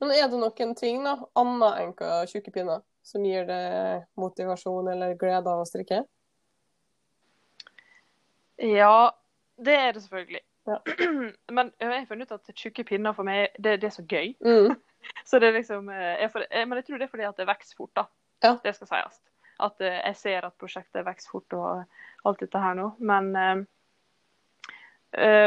Men 0.00 0.10
er 0.14 0.28
det 0.28 0.38
noen 0.40 0.74
ting, 0.78 1.02
da, 1.04 1.16
annet 1.36 1.80
enn 1.82 1.94
hva 1.98 2.22
tjukke 2.30 2.52
pinner, 2.54 2.82
som 3.02 3.24
gir 3.24 3.44
deg 3.48 4.06
motivasjon 4.20 4.88
eller 4.92 5.16
glede 5.18 5.50
av 5.50 5.64
å 5.64 5.68
strikke? 5.68 6.04
Ja, 8.60 9.10
det 9.56 9.74
er 9.76 9.92
det 9.92 10.02
selvfølgelig. 10.04 10.42
Ja. 10.68 10.78
Men 11.56 11.72
jeg 11.80 11.88
har 11.90 12.06
funnet 12.08 12.30
ut 12.30 12.38
at 12.38 12.54
tjukke 12.54 12.84
pinner 12.84 13.16
for 13.16 13.28
meg, 13.28 13.50
det, 13.58 13.78
det 13.80 13.90
er 13.90 13.96
så 13.96 14.04
gøy. 14.04 14.34
Mm. 14.44 14.76
Så 15.24 15.40
det 15.40 15.48
er 15.48 15.54
liksom, 15.56 15.88
eh, 15.88 16.20
jeg 16.20 16.30
eh, 16.50 16.66
Men 16.68 16.76
jeg 16.76 16.84
tror 16.86 16.98
det 17.00 17.06
er 17.06 17.12
fordi 17.12 17.24
at 17.24 17.38
det 17.40 17.46
vokser 17.48 17.76
fort, 17.78 17.92
da. 17.96 18.04
Ja. 18.44 18.56
Det 18.64 18.74
skal 18.76 18.90
sies. 18.90 19.20
At 19.60 19.80
eh, 19.84 19.98
jeg 20.06 20.16
ser 20.20 20.46
at 20.48 20.56
prosjektet 20.60 21.06
vokser 21.06 21.30
fort 21.34 21.56
og 21.58 22.28
alt 22.28 22.40
dette 22.44 22.62
her 22.62 22.74
nå. 22.78 22.90
Men 22.98 23.30
eh, 23.36 23.60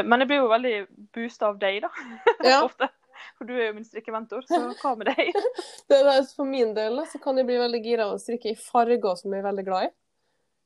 Men 0.04 0.20
jeg 0.20 0.28
blir 0.28 0.42
jo 0.42 0.50
veldig 0.52 0.74
boosta 1.16 1.48
av 1.52 1.58
deg, 1.62 1.82
da. 1.86 1.90
Ja. 2.50 2.60
Ofte. 2.66 2.90
For 3.38 3.48
du 3.48 3.54
er 3.56 3.68
jo 3.70 3.74
min 3.78 3.86
strikkementor, 3.86 4.42
så 4.46 4.58
hva 4.82 4.90
med 4.98 5.08
deg? 5.08 5.30
Det, 5.34 5.44
det, 5.88 6.00
er- 6.12 6.26
for 6.36 6.44
min 6.46 6.74
del 6.76 6.98
så 7.10 7.18
kan 7.22 7.38
jeg 7.40 7.46
bli 7.48 7.56
veldig 7.62 7.80
gira 7.82 8.08
av 8.08 8.16
å 8.16 8.20
strikke 8.22 8.52
i 8.52 8.58
farger 8.58 9.16
som 9.18 9.32
jeg 9.32 9.40
er 9.40 9.46
veldig 9.48 9.64
glad 9.66 9.86
i. 9.88 9.92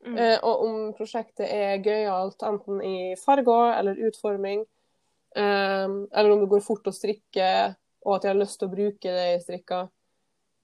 Mm. 0.09 0.17
Eh, 0.19 0.37
og 0.47 0.65
om 0.67 0.75
prosjektet 0.99 1.47
er 1.51 1.81
gøyalt 1.83 2.43
enten 2.47 2.83
i 2.87 2.97
farger 3.19 3.73
eller 3.79 3.99
utforming, 4.09 4.61
eh, 5.37 5.87
eller 5.87 6.31
om 6.35 6.43
det 6.43 6.51
går 6.53 6.63
fort 6.67 6.87
å 6.91 6.95
strikke, 6.95 7.49
og 8.07 8.17
at 8.17 8.27
jeg 8.27 8.33
har 8.35 8.41
lyst 8.43 8.59
til 8.61 8.69
å 8.69 8.75
bruke 8.75 9.15
det 9.17 9.25
i 9.37 9.41
strikker. 9.43 9.89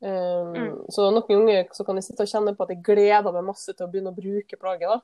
Eh, 0.04 0.52
Mm. 0.54 0.84
Så 0.92 1.06
noen 1.10 1.24
ganger 1.28 1.68
så 1.72 1.84
kan 1.86 1.96
jeg 1.96 2.04
sitte 2.04 2.22
og 2.26 2.28
kjenne 2.28 2.52
på 2.56 2.64
at 2.66 2.72
jeg 2.74 2.82
gleder 2.84 3.32
meg 3.32 3.46
masse 3.46 3.72
til 3.72 3.86
å 3.86 3.90
begynne 3.90 4.12
å 4.12 4.16
bruke 4.16 4.58
plagget. 4.60 4.90
da. 4.90 5.00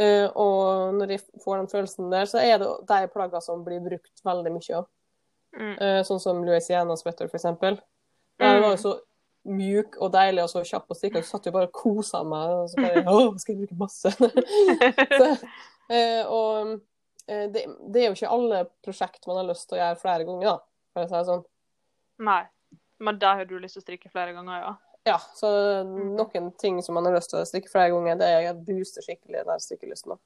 Uh, 0.00 0.28
og 0.38 0.94
når 0.96 1.10
jeg 1.12 1.20
får 1.42 1.58
den 1.58 1.66
følelsen 1.68 2.10
der, 2.12 2.24
så 2.30 2.38
er 2.40 2.58
det 2.62 2.68
de 2.88 3.08
plaggene 3.12 3.42
som 3.44 3.64
blir 3.66 3.82
brukt 3.84 4.22
veldig 4.24 4.52
mye 4.54 4.76
av. 4.78 4.86
Mm. 5.58 5.74
Uh, 5.76 6.00
sånn 6.06 6.20
som 6.22 6.38
Louisiana 6.46 6.96
Sweater, 6.96 7.28
for 7.28 7.36
eksempel. 7.36 7.76
Der 8.40 8.60
var 8.62 8.70
Mm. 8.70 8.76
jo 8.76 8.76
så 8.80 8.92
mjuk 9.44 9.98
og 10.00 10.12
deilig 10.14 10.42
og 10.44 10.48
så 10.54 10.62
kjapp 10.64 10.88
å 10.88 10.96
strikke. 10.96 11.20
Så 11.22 11.34
satt 11.36 11.46
jo 11.50 11.52
bare 11.52 11.68
og 11.68 11.72
kosa 11.72 12.22
meg. 12.24 12.48
Og 12.62 12.70
så 12.70 12.76
bare 12.80 13.04
Å, 13.12 13.38
skal 13.42 13.56
jeg 13.56 13.66
bruke 13.66 13.80
masse? 13.82 14.14
så, 15.20 15.28
uh, 15.90 16.24
og 16.30 16.80
det, 17.26 17.66
det, 17.92 18.00
er 18.00 18.08
jo 18.08 18.16
ikke 18.16 18.32
alle 18.32 18.64
prosjekt 18.82 19.26
man 19.26 19.36
har 19.42 19.50
lyst 19.50 19.68
til 19.68 19.76
å 19.76 19.82
gjøre 19.82 20.00
flere 20.00 20.24
ganger, 20.24 20.46
da, 20.48 20.56
for 20.94 21.02
å 21.02 21.10
si 21.10 21.14
det 21.18 21.26
sånn. 21.28 21.44
Nei. 22.30 22.42
Men 23.00 23.18
der 23.20 23.40
har 23.40 23.48
du 23.48 23.56
lyst 23.58 23.78
til 23.78 23.84
å 23.84 23.86
strikke 23.86 24.12
flere 24.12 24.34
ganger, 24.36 24.64
ja? 24.64 24.74
Ja. 25.08 25.16
Så 25.34 25.48
noen 25.88 26.50
ting 26.60 26.82
som 26.84 26.98
man 26.98 27.08
har 27.08 27.16
lyst 27.16 27.32
til 27.32 27.40
å 27.40 27.46
strikke 27.48 27.72
flere 27.72 27.94
ganger, 27.94 28.18
det 28.20 28.28
er 28.28 28.60
booster 28.66 29.04
skikkelig 29.04 29.46
den 29.48 29.62
strikkelysten. 29.64 30.20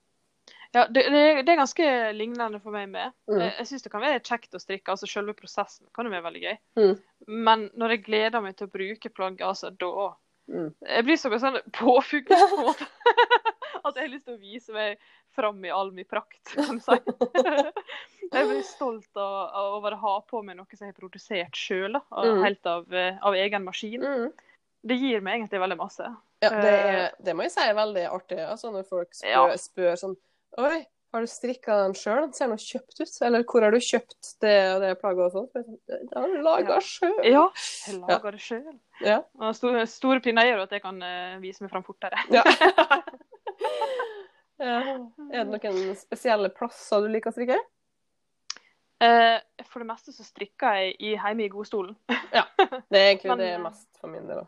Ja, 0.75 0.89
det, 0.91 1.05
det, 1.13 1.43
det, 1.47 1.53
er 1.53 1.61
ganske 1.61 1.85
lignende 2.13 2.59
for 2.59 2.75
meg 2.75 2.89
med. 2.91 3.15
Mm. 3.31 3.39
Jeg, 3.39 3.53
jeg 3.61 3.69
syns 3.69 3.85
det 3.85 3.93
kan 3.93 4.03
være 4.03 4.23
kjekt 4.27 4.57
å 4.59 4.61
strikke. 4.61 4.91
altså 4.91 5.07
Selve 5.07 5.37
prosessen 5.39 5.87
kan 5.95 6.09
jo 6.09 6.11
være 6.11 6.27
veldig 6.27 6.43
gøy. 6.43 6.57
Mm. 6.81 6.95
Men 7.47 7.69
når 7.79 7.95
jeg 7.95 8.05
gleder 8.09 8.43
meg 8.43 8.57
til 8.59 8.67
å 8.67 8.75
bruke 8.75 9.13
plagget, 9.15 9.45
altså 9.47 9.71
da 9.71 10.09
mm. 10.51 10.73
Jeg 10.91 11.07
blir 11.07 11.21
så 11.21 11.31
sånn 11.39 11.61
påfugl 11.79 12.35
på 12.35 12.75
at 13.89 13.99
jeg 13.99 14.07
har 14.07 14.13
lyst 14.13 14.27
til 14.29 14.37
å 14.37 14.41
vise 14.43 14.75
meg 14.75 15.05
fram 15.35 15.61
i 15.67 15.73
all 15.75 15.93
min 15.95 16.09
prakt, 16.09 16.43
kan 16.55 16.79
du 16.79 16.85
si. 16.85 16.99
jeg 18.35 18.49
blir 18.51 18.65
stolt 18.67 19.21
av, 19.21 19.55
over 19.77 19.97
å 19.97 20.03
ha 20.05 20.15
på 20.31 20.43
meg 20.47 20.59
noe 20.59 20.69
som 20.73 20.87
jeg 20.87 20.95
har 20.95 20.99
produsert 20.99 21.59
sjøl, 21.59 21.99
mm. 21.99 22.43
helt 22.45 22.71
av, 22.71 22.87
av, 22.95 23.37
egen 23.39 23.67
maskin. 23.67 24.05
Mm. 24.05 24.33
Det 24.85 25.01
gir 25.01 25.25
meg 25.25 25.41
egentlig 25.41 25.63
veldig 25.63 25.81
masse. 25.81 26.09
Ja, 26.45 26.51
det, 26.53 26.71
er, 26.71 26.97
eh, 27.07 27.21
det 27.25 27.35
må 27.37 27.47
jeg 27.47 27.55
si 27.55 27.63
er 27.65 27.77
veldig 27.77 28.09
artig, 28.13 28.41
altså, 28.45 28.73
når 28.75 28.89
folk 28.89 29.15
spør, 29.17 29.31
ja. 29.33 29.61
spør 29.61 29.97
sånn 30.01 30.19
Oi, 30.61 30.85
har 31.15 31.23
du 31.23 31.29
strikka 31.31 31.77
den 31.79 31.93
sjøl? 31.95 32.25
Den 32.25 32.33
ser 32.35 32.49
noe 32.51 32.59
kjøpt 32.59 32.97
ut. 32.99 33.13
Eller 33.23 33.45
hvor 33.47 33.63
har 33.63 33.71
du 33.71 33.79
kjøpt 33.79 34.33
det 34.43 34.55
og 34.73 34.81
det 34.83 34.89
plagget 34.99 35.29
og 35.29 35.37
sånt? 35.37 35.77
Det 35.87 36.11
har 36.11 36.33
du 36.33 36.41
laga 36.43 36.79
sjøl. 36.83 37.21
Ja, 37.23 37.45
jeg 37.87 38.01
lager 38.01 38.35
det 38.35 38.43
sjøl. 38.43 38.73
Ja. 38.99 39.21
Og 39.39 39.55
store, 39.55 39.85
store 39.91 40.19
pinner 40.25 40.49
gjør 40.49 40.65
at 40.65 40.75
jeg 40.75 40.83
kan 40.83 40.99
uh, 40.99 41.37
vise 41.43 41.63
meg 41.63 41.71
fram 41.71 41.87
fortere. 41.87 42.19
Ja. 42.35 42.43
ja. 44.63 44.81
Er 45.33 45.47
det 45.49 45.63
noen 45.65 45.95
spesielle 45.99 46.51
plasser 46.55 47.05
du 47.05 47.13
liker 47.13 47.33
å 47.33 47.37
strikke? 47.37 47.61
Uh, 49.03 49.39
for 49.69 49.83
det 49.83 49.89
meste 49.91 50.15
så 50.15 50.25
strikker 50.25 50.81
jeg 50.81 50.97
i, 50.99 51.15
hjemme 51.17 51.47
i 51.47 51.53
godstolen. 51.53 51.97
ja, 52.33 52.45
det 52.89 53.01
er 53.01 53.09
egentlig 53.13 53.31
Men, 53.35 53.43
det 53.43 53.55
mest 53.65 53.89
for 54.01 54.13
min 54.13 54.29
del. 54.31 54.45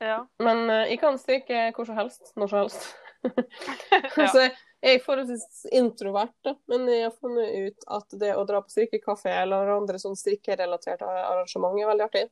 Ja. 0.00 0.20
Men 0.42 0.66
jeg 0.90 0.98
kan 1.00 1.16
strikke 1.20 1.70
hvor 1.76 1.88
som 1.88 1.96
helst, 1.96 2.32
når 2.36 2.52
som 2.52 2.64
helst. 2.64 2.88
så 4.34 4.48
jeg 4.86 5.00
er 5.00 5.04
forholdsvis 5.04 5.66
introvert, 5.74 6.34
da, 6.44 6.52
men 6.70 6.84
jeg 6.90 7.06
har 7.06 7.14
funnet 7.16 7.54
ut 7.66 7.86
at 7.96 8.16
det 8.20 8.34
å 8.36 8.44
dra 8.46 8.60
på 8.62 8.70
strikkekafé 8.70 9.32
eller 9.40 9.72
andre 9.72 9.98
sånn 9.98 10.18
strikkerelaterte 10.18 11.06
arrangement 11.06 11.80
er 11.80 11.88
veldig 11.90 12.04
artig. 12.06 12.26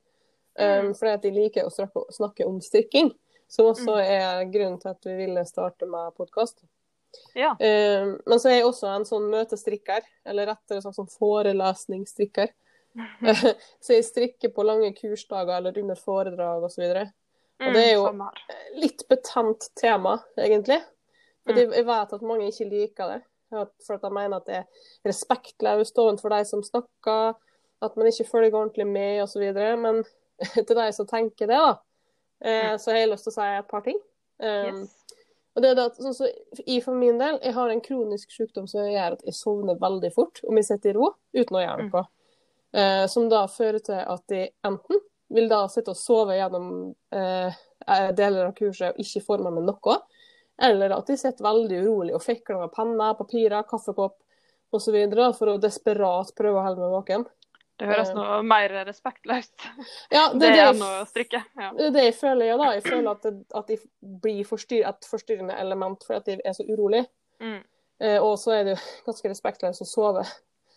Um, 0.54 0.66
mm. 0.68 0.90
fordi 0.94 1.14
at 1.16 1.24
de 1.24 1.32
liker 1.34 1.66
å 1.66 2.04
snakke 2.14 2.46
om 2.46 2.60
strikking, 2.62 3.10
som 3.50 3.72
også 3.72 3.96
mm. 3.96 4.04
er 4.04 4.44
grunnen 4.52 4.78
til 4.82 4.92
at 4.92 5.08
vi 5.08 5.16
ville 5.18 5.42
starte 5.48 5.88
med 5.90 6.14
podkast. 6.20 6.62
Ja. 7.38 7.54
Uh, 7.60 8.14
men 8.26 8.40
så 8.40 8.50
er 8.50 8.58
jeg 8.58 8.68
også 8.68 8.90
en 8.92 9.08
sånn 9.08 9.26
møtestrikker, 9.32 10.06
eller 10.28 10.52
rettere 10.52 10.84
sagt 10.84 10.98
sånn 10.98 11.10
forelesningsstrikker. 11.12 12.52
så 13.84 13.96
jeg 13.96 14.06
strikker 14.06 14.54
på 14.54 14.66
lange 14.66 14.92
kursdager 14.96 15.56
eller 15.56 15.78
under 15.82 15.98
foredrag 15.98 16.66
osv. 16.66 16.84
Og, 16.84 16.98
så 17.04 17.68
og 17.68 17.76
det 17.76 17.84
er 17.84 17.94
jo 17.94 18.08
mm, 18.10 18.24
litt 18.82 19.06
betent 19.10 19.68
tema, 19.78 20.16
egentlig. 20.40 20.80
For 21.44 21.54
mm. 21.54 21.74
jeg 21.76 21.86
vet 21.86 22.14
at 22.16 22.26
mange 22.26 22.50
ikke 22.50 22.68
liker 22.70 23.12
det. 23.14 23.20
For 23.84 23.94
at 23.94 24.02
de 24.02 24.10
mener 24.10 24.40
at 24.40 24.48
det 24.48 24.56
er 24.62 24.90
respektløst 25.06 25.98
overfor 26.02 26.34
de 26.34 26.40
som 26.48 26.64
snakker, 26.66 27.36
at 27.84 27.96
man 28.00 28.08
ikke 28.10 28.26
følger 28.30 28.56
ordentlig 28.58 28.86
med 28.88 29.22
osv. 29.22 29.44
Men 29.78 30.02
til 30.66 30.76
de 30.76 30.88
som 30.96 31.08
tenker 31.08 31.50
det, 31.50 31.60
da, 31.60 31.76
eh, 32.44 32.72
mm. 32.72 32.78
så 32.82 32.90
har 32.90 32.98
jeg 32.98 33.12
lyst 33.12 33.28
til 33.28 33.34
å 33.34 33.38
si 33.38 33.48
et 33.60 33.70
par 33.70 33.86
ting. 33.86 34.00
Um, 34.42 34.80
yes. 34.82 35.03
Og 35.54 35.62
det 35.62 35.70
er 35.70 35.78
det 35.78 35.86
at, 35.86 35.98
sånn 36.02 36.16
så, 36.16 36.28
jeg 36.64 36.82
For 36.82 36.98
min 36.98 37.20
del, 37.20 37.38
jeg 37.42 37.54
har 37.54 37.70
en 37.70 37.82
kronisk 37.84 38.32
sykdom 38.34 38.66
som 38.70 38.88
gjør 38.90 39.18
at 39.18 39.24
jeg 39.26 39.36
sovner 39.38 39.78
veldig 39.80 40.10
fort 40.14 40.42
om 40.48 40.58
jeg 40.58 40.66
sitter 40.66 40.92
i 40.92 40.96
ro 40.98 41.12
uten 41.36 41.58
å 41.58 41.62
gjøre 41.62 41.88
noe. 41.88 42.04
Mm. 42.04 42.12
Eh, 42.74 43.04
som 43.10 43.28
da 43.30 43.44
fører 43.46 43.78
til 43.86 44.00
at 44.00 44.34
jeg 44.34 44.50
enten 44.66 44.98
vil 45.34 45.46
da 45.50 45.60
sitte 45.70 45.94
og 45.94 45.98
sove 45.98 46.34
gjennom 46.36 46.66
eh, 47.14 47.62
deler 48.18 48.48
av 48.48 48.56
kurset 48.58 48.92
og 48.92 49.04
ikke 49.04 49.22
får 49.28 49.44
med 49.46 49.56
meg 49.60 49.68
noe. 49.70 49.96
Eller 50.62 50.94
at 50.94 51.08
de 51.10 51.16
sitter 51.18 51.46
veldig 51.46 51.80
urolig 51.84 52.14
og 52.14 52.22
fikler 52.22 52.60
med 52.62 52.74
penner, 52.74 53.14
papirer, 53.18 53.62
kaffekopp 53.70 54.18
osv. 54.74 54.98
for 55.38 55.50
å 55.50 55.58
desperat 55.62 56.34
prøve 56.38 56.60
å 56.60 56.66
holde 56.66 56.82
meg 56.82 56.94
våken. 56.94 57.26
Det 57.80 57.88
høres 57.90 58.10
eh. 58.12 58.16
noe 58.16 58.38
mer 58.46 58.70
respektløst 58.86 59.64
ja, 60.12 60.28
det, 60.30 60.46
det 60.46 60.62
enn 60.62 60.82
å 60.84 60.90
strikke. 61.08 61.40
Ja. 61.58 61.72
Det 61.74 61.88
er 61.88 61.94
det 61.96 62.04
jeg 62.04 62.16
føler, 62.20 62.46
ja 62.52 62.58
da. 62.60 62.68
Jeg 62.76 62.84
føler 62.86 63.08
at, 63.10 63.24
det, 63.26 63.46
at 63.58 63.72
de 63.72 63.78
blir 64.22 64.42
forstyr, 64.46 64.84
et 64.86 65.08
forstyrrende 65.10 65.56
element 65.58 66.04
fordi 66.06 66.20
at 66.20 66.28
de 66.28 66.36
er 66.46 66.54
så 66.56 66.66
urolig. 66.68 67.02
Mm. 67.42 67.62
Eh, 68.04 68.18
og 68.22 68.36
så 68.38 68.54
er 68.58 68.68
det 68.68 68.76
jo 68.76 68.82
ganske 69.08 69.32
respektløst 69.32 69.82
å 69.82 69.88
sove 69.88 70.26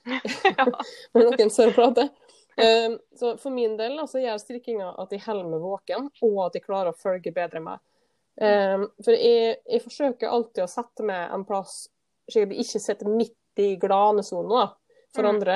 når 1.13 1.29
noen 1.29 1.53
som 1.53 1.75
prater. 1.75 2.09
Eh, 2.57 2.97
så 3.19 3.35
for 3.37 3.53
min 3.53 3.77
del 3.77 3.99
altså, 3.99 4.23
gjør 4.23 4.41
strikkinga 4.41 4.89
at 4.97 5.13
de 5.13 5.21
holder 5.21 5.51
meg 5.53 5.61
våken, 5.61 6.09
og 6.25 6.41
at 6.47 6.57
de 6.57 6.65
klarer 6.65 6.93
å 6.93 6.97
følge 6.97 7.35
bedre 7.35 7.61
med. 7.61 7.83
Um, 8.37 8.83
for 9.01 9.17
jeg, 9.17 9.55
jeg, 9.65 9.81
forsøker 9.81 10.29
alltid 10.29 10.61
å 10.61 10.69
sette 10.69 11.01
meg 11.05 11.31
en 11.33 11.41
plass 11.47 11.87
slik 12.29 12.43
at 12.45 12.51
jeg 12.53 12.65
ikke 12.67 12.81
sitter 12.83 13.09
midt 13.09 13.61
i 13.63 13.71
glanesonen 13.81 14.75
for 15.15 15.25
mm. 15.25 15.29
andre. 15.31 15.55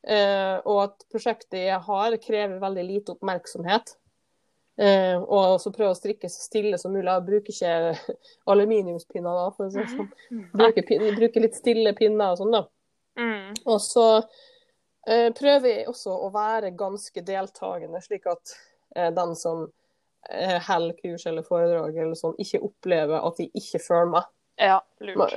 Uh, 0.00 0.56
og 0.64 0.78
at 0.86 1.02
prosjektet 1.12 1.66
jeg 1.66 1.80
har, 1.86 2.16
krever 2.24 2.60
veldig 2.62 2.84
lite 2.86 3.16
oppmerksomhet. 3.16 3.96
Uh, 4.80 5.20
og 5.20 5.58
så 5.60 5.72
prøve 5.74 5.92
å 5.92 5.98
strikke 5.98 6.30
så 6.32 6.44
stille 6.46 6.78
som 6.80 6.94
mulig. 6.94 7.08
Jeg 7.10 7.26
bruker 7.26 7.54
ikke 7.54 8.14
aluminiumspinner, 8.52 9.42
da, 9.42 9.50
for 9.56 9.68
å 9.68 9.74
si 9.74 9.84
sånn. 9.92 10.08
Mm. 10.30 10.46
Bruker, 10.54 10.94
bruker, 11.18 11.44
litt 11.44 11.58
stille 11.58 11.92
pinner 11.98 12.32
og 12.32 12.40
sånn, 12.40 12.56
da. 12.56 12.64
Mm. 13.20 13.60
Og 13.66 13.76
så 13.84 14.06
uh, 14.22 15.28
prøver 15.36 15.68
jeg 15.74 15.90
også 15.92 16.16
å 16.16 16.32
være 16.32 16.72
ganske 16.78 17.26
deltakende, 17.26 18.02
slik 18.04 18.30
at 18.30 18.58
den 19.14 19.36
som 19.38 19.68
holder 20.66 20.94
eh, 20.94 20.96
kurs 21.02 21.26
eller 21.26 21.44
foredrag 21.46 21.96
eller 21.96 22.18
sånn, 22.18 22.34
ikke 22.42 22.58
opplever 22.66 23.22
at 23.22 23.38
de 23.38 23.46
ikke 23.54 23.78
føler 23.84 24.10
meg. 24.16 24.32
Ja, 24.60 24.80
lurt. 25.00 25.36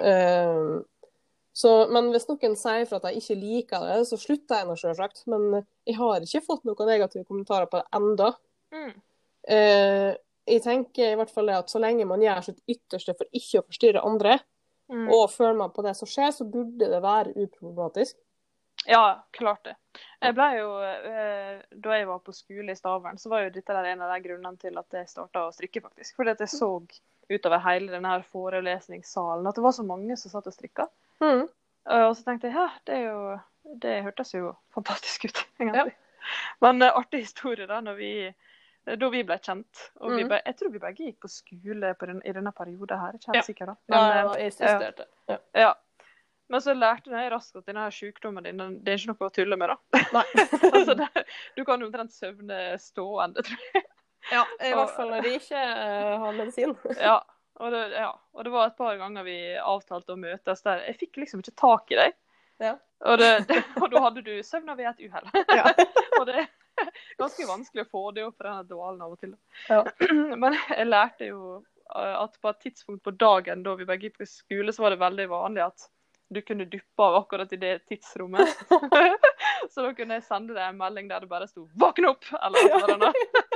Så, 1.54 1.72
men 1.94 2.10
hvis 2.10 2.26
noen 2.26 2.56
sier 2.58 2.88
for 2.90 2.98
at 2.98 3.12
jeg 3.12 3.22
ikke 3.22 3.38
liker 3.38 3.84
det, 3.86 4.00
så 4.10 4.18
slutter 4.18 4.62
jeg 4.62 4.68
nå 4.70 4.78
selvsagt. 4.80 5.24
Men 5.30 5.62
jeg 5.86 5.98
har 6.00 6.26
ikke 6.26 6.46
fått 6.48 6.66
noen 6.66 6.90
negative 6.90 7.28
kommentarer 7.30 7.70
på 7.70 7.82
det 7.82 8.00
enda. 8.00 8.32
Mm. 8.74 8.94
Eh, 9.54 10.10
jeg 10.50 10.64
tenker 10.66 11.14
i 11.14 11.20
hvert 11.20 11.32
fall 11.32 11.52
at 11.54 11.72
så 11.72 11.80
lenge 11.80 12.08
man 12.10 12.24
gjør 12.24 12.42
sitt 12.48 12.60
ytterste 12.70 13.16
for 13.16 13.30
ikke 13.38 13.62
å 13.62 13.68
forstyrre 13.68 14.04
andre, 14.04 14.40
mm. 14.92 15.08
og 15.14 15.30
føler 15.32 15.56
man 15.62 15.72
på 15.76 15.86
det 15.86 15.94
som 16.00 16.10
skjer, 16.10 16.34
så 16.36 16.48
burde 16.48 16.90
det 16.92 17.00
være 17.04 17.36
uproblematisk. 17.38 18.18
Ja, 18.90 19.24
klart 19.32 19.64
det. 19.64 19.78
Jeg 20.20 20.36
ble 20.36 20.48
jo, 20.58 20.72
eh, 20.84 21.62
Da 21.72 21.96
jeg 21.96 22.08
var 22.10 22.20
på 22.26 22.34
skole 22.36 22.74
i 22.74 22.76
Stavern, 22.76 23.20
så 23.22 23.30
var 23.32 23.46
jo 23.46 23.54
dette 23.54 23.76
en 23.78 24.02
av 24.02 24.12
de 24.12 24.20
grunnene 24.26 24.60
til 24.60 24.78
at 24.82 24.98
jeg 24.98 25.12
starta 25.12 25.46
å 25.48 25.54
strikke, 25.56 25.84
faktisk. 25.86 26.18
Fordi 26.18 26.34
at 26.34 26.42
jeg 26.44 26.52
så 26.52 26.72
utover 27.30 27.62
hele 27.64 27.94
denne 27.94 28.18
forelesningssalen 28.34 29.48
at 29.48 29.56
det 29.56 29.64
var 29.64 29.76
så 29.78 29.86
mange 29.88 30.18
som 30.20 30.34
satt 30.34 30.50
og 30.50 30.56
strikka. 30.56 30.90
Mm. 31.22 31.44
Og 31.94 32.16
så 32.16 32.24
tenkte 32.24 32.50
jeg 32.50 32.56
ja, 32.56 32.70
det, 32.88 32.98
jo, 33.04 33.36
det 33.84 34.00
hørtes 34.08 34.34
jo 34.34 34.54
fantastisk 34.76 35.28
ut. 35.30 35.44
Ja. 35.60 35.86
Men 36.64 36.82
uh, 36.82 36.94
artig 36.96 37.26
historie 37.26 37.68
da 37.68 37.82
når 37.84 37.98
vi, 38.00 38.12
da 38.88 39.10
vi 39.12 39.24
ble 39.28 39.38
kjent. 39.44 39.88
Og 40.02 40.12
mm. 40.12 40.18
vi 40.18 40.28
ble, 40.32 40.42
jeg 40.46 40.60
tror 40.60 40.74
vi 40.74 40.84
begge 40.84 41.10
gikk 41.10 41.24
på 41.26 41.32
skole 41.32 41.94
på 42.00 42.10
den, 42.10 42.22
i 42.26 42.36
denne 42.36 42.54
perioden 42.56 43.02
her. 43.02 43.18
Ikke 43.20 43.34
helt 43.34 43.42
ja. 43.42 43.48
sikker 43.50 43.74
da. 43.74 43.80
Men, 43.92 44.00
ja, 44.00 44.38
jeg. 44.40 45.10
Ja. 45.30 45.40
ja. 45.66 45.74
Men 46.52 46.62
så 46.62 46.76
lærte 46.76 47.10
jeg 47.10 47.32
raskt 47.32 47.56
at 47.58 47.68
denne 47.68 47.86
sykdommen 47.92 48.46
din 48.46 48.60
det 48.84 48.94
er 48.94 49.00
ikke 49.00 49.14
noe 49.14 49.30
å 49.30 49.34
tulle 49.34 49.58
med. 49.58 49.72
da. 49.74 50.24
altså 50.76 50.96
det, 51.00 51.08
du 51.58 51.64
kan 51.68 51.84
omtrent 51.84 52.14
søvne 52.14 52.78
stående, 52.82 53.46
tror 53.48 53.68
jeg. 53.74 53.86
Ja, 54.32 54.44
i 54.64 54.72
hvert 54.72 54.92
fall 54.96 55.10
når 55.12 55.26
de 55.26 55.32
ikke 55.36 55.60
uh, 55.60 56.12
har 56.22 56.36
medisin. 56.38 56.76
ja, 56.96 57.18
og 57.62 57.72
det, 57.72 57.82
ja, 57.94 58.10
og 58.34 58.46
det 58.46 58.52
var 58.54 58.70
et 58.70 58.78
par 58.78 58.98
ganger 58.98 59.26
vi 59.28 59.38
avtalte 59.62 60.16
å 60.16 60.20
møtes 60.20 60.64
der 60.66 60.86
jeg 60.88 61.00
fikk 61.04 61.22
liksom 61.22 61.44
ikke 61.44 61.56
tak 61.60 61.94
i 61.94 62.00
deg. 62.00 62.16
Ja. 62.64 62.74
Og, 63.04 63.20
det, 63.20 63.32
og 63.82 63.90
da 63.92 64.02
hadde 64.06 64.24
du 64.26 64.34
søvna 64.46 64.76
ved 64.80 64.90
et 64.94 65.04
uhell. 65.06 65.30
Ja. 65.52 65.70
og 66.20 66.28
det 66.30 66.38
er 66.46 66.48
ganske 67.20 67.48
vanskelig 67.48 67.86
å 67.86 67.92
få 67.92 68.04
det 68.16 68.26
opp 68.26 68.38
for 68.38 68.50
denne 68.50 68.68
dvalen 68.70 69.04
av 69.04 69.16
og 69.16 69.22
til. 69.22 69.36
Ja. 69.70 69.84
Men 70.42 70.56
jeg 70.56 70.88
lærte 70.88 71.30
jo 71.30 71.42
eh, 71.60 72.16
at 72.16 72.40
på 72.42 72.54
et 72.54 72.62
tidspunkt 72.70 73.04
på 73.06 73.16
dagen 73.18 73.66
da 73.66 73.76
vi 73.80 73.90
begge 73.90 74.10
gikk 74.10 74.22
på 74.24 74.30
skole, 74.30 74.74
så 74.74 74.86
var 74.86 74.96
det 74.96 75.04
veldig 75.04 75.28
vanlig 75.34 75.68
at 75.68 75.90
du 76.34 76.42
kunne 76.42 76.66
duppe 76.66 77.04
av 77.06 77.16
akkurat 77.16 77.52
i 77.54 77.60
det 77.62 77.74
tidsrommet. 77.92 78.64
så 79.72 79.86
da 79.86 79.92
kunne 79.98 80.18
jeg 80.18 80.26
sende 80.26 80.56
deg 80.56 80.66
en 80.66 80.80
melding 80.80 81.12
der 81.12 81.26
det 81.26 81.30
bare 81.32 81.50
sto 81.50 81.68
'våkn 81.76 82.10
opp!' 82.10 82.32
eller 82.40 82.72
noe 82.72 82.88
sånt. 82.90 83.53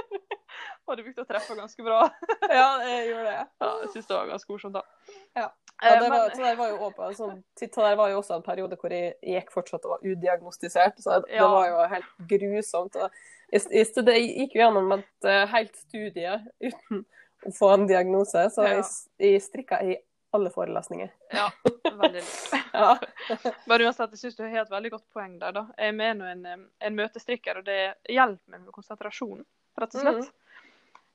Og 0.87 0.97
du 0.97 1.03
brukte 1.03 1.23
å 1.23 1.27
treffe 1.27 1.55
ganske 1.57 1.83
bra. 1.85 2.01
ja, 2.59 2.67
jeg 2.87 3.09
gjorde 3.09 3.25
det. 3.27 3.39
Ja, 3.63 3.71
jeg 3.83 3.89
syns 3.93 4.09
det 4.09 4.15
var 4.15 4.29
ganske 4.31 4.53
morsomt, 4.53 4.77
da. 4.77 5.15
Ja. 5.37 5.47
Ja, 5.77 5.91
det, 6.01 6.09
var, 6.09 6.31
det 6.33 6.53
var 6.57 6.69
jo 6.71 6.77
også, 6.87 7.09
sånn, 7.19 7.41
det 7.59 7.89
var 7.99 8.09
jo 8.09 8.17
også 8.17 8.39
en 8.39 8.45
periode 8.45 8.79
hvor 8.81 8.93
jeg 8.95 9.11
gikk 9.21 9.51
fortsatt 9.53 9.83
og 9.85 9.91
var 9.93 10.07
udiagnostisert. 10.07 10.97
Så 11.03 11.19
det, 11.19 11.35
ja. 11.35 11.43
det 11.43 11.49
var 11.53 11.67
jo 11.69 11.83
helt 11.91 12.15
grusomt. 12.31 12.97
Og 12.97 13.19
Jeg, 13.53 13.67
jeg 13.69 14.23
gikk 14.31 14.57
jo 14.57 14.63
gjennom 14.63 14.95
et 14.97 15.27
uh, 15.29 15.43
helt 15.53 15.77
studie 15.85 16.39
uten 16.65 17.05
å 17.45 17.53
få 17.53 17.69
en 17.75 17.85
diagnose, 17.89 18.47
så 18.55 18.65
jeg, 18.65 18.87
jeg 19.21 19.43
strikka 19.45 19.83
i 19.85 19.99
alle 20.35 20.49
forelesninger. 20.49 21.13
Ja, 21.29 21.51
veldig 21.83 22.23
lurt. 22.23 22.49
ja. 22.73 22.97
Men 23.69 23.85
uansett, 23.85 24.17
jeg 24.17 24.19
syns 24.19 24.39
du 24.39 24.43
har 24.47 24.63
et 24.65 24.73
veldig 24.73 24.91
godt 24.97 25.05
poeng 25.13 25.37
der. 25.41 25.53
da. 25.55 25.67
Jeg 25.77 25.95
mener 25.97 26.33
en, 26.33 26.65
en 26.67 26.97
møtestrikker, 26.97 27.61
og 27.61 27.69
det 27.69 27.79
hjelper 28.09 28.53
meg 28.53 28.65
med 28.65 28.73
konsentrasjonen, 28.75 29.45
rett 29.77 29.95
og 29.95 30.03
slett. 30.03 30.25
Mm. 30.25 30.46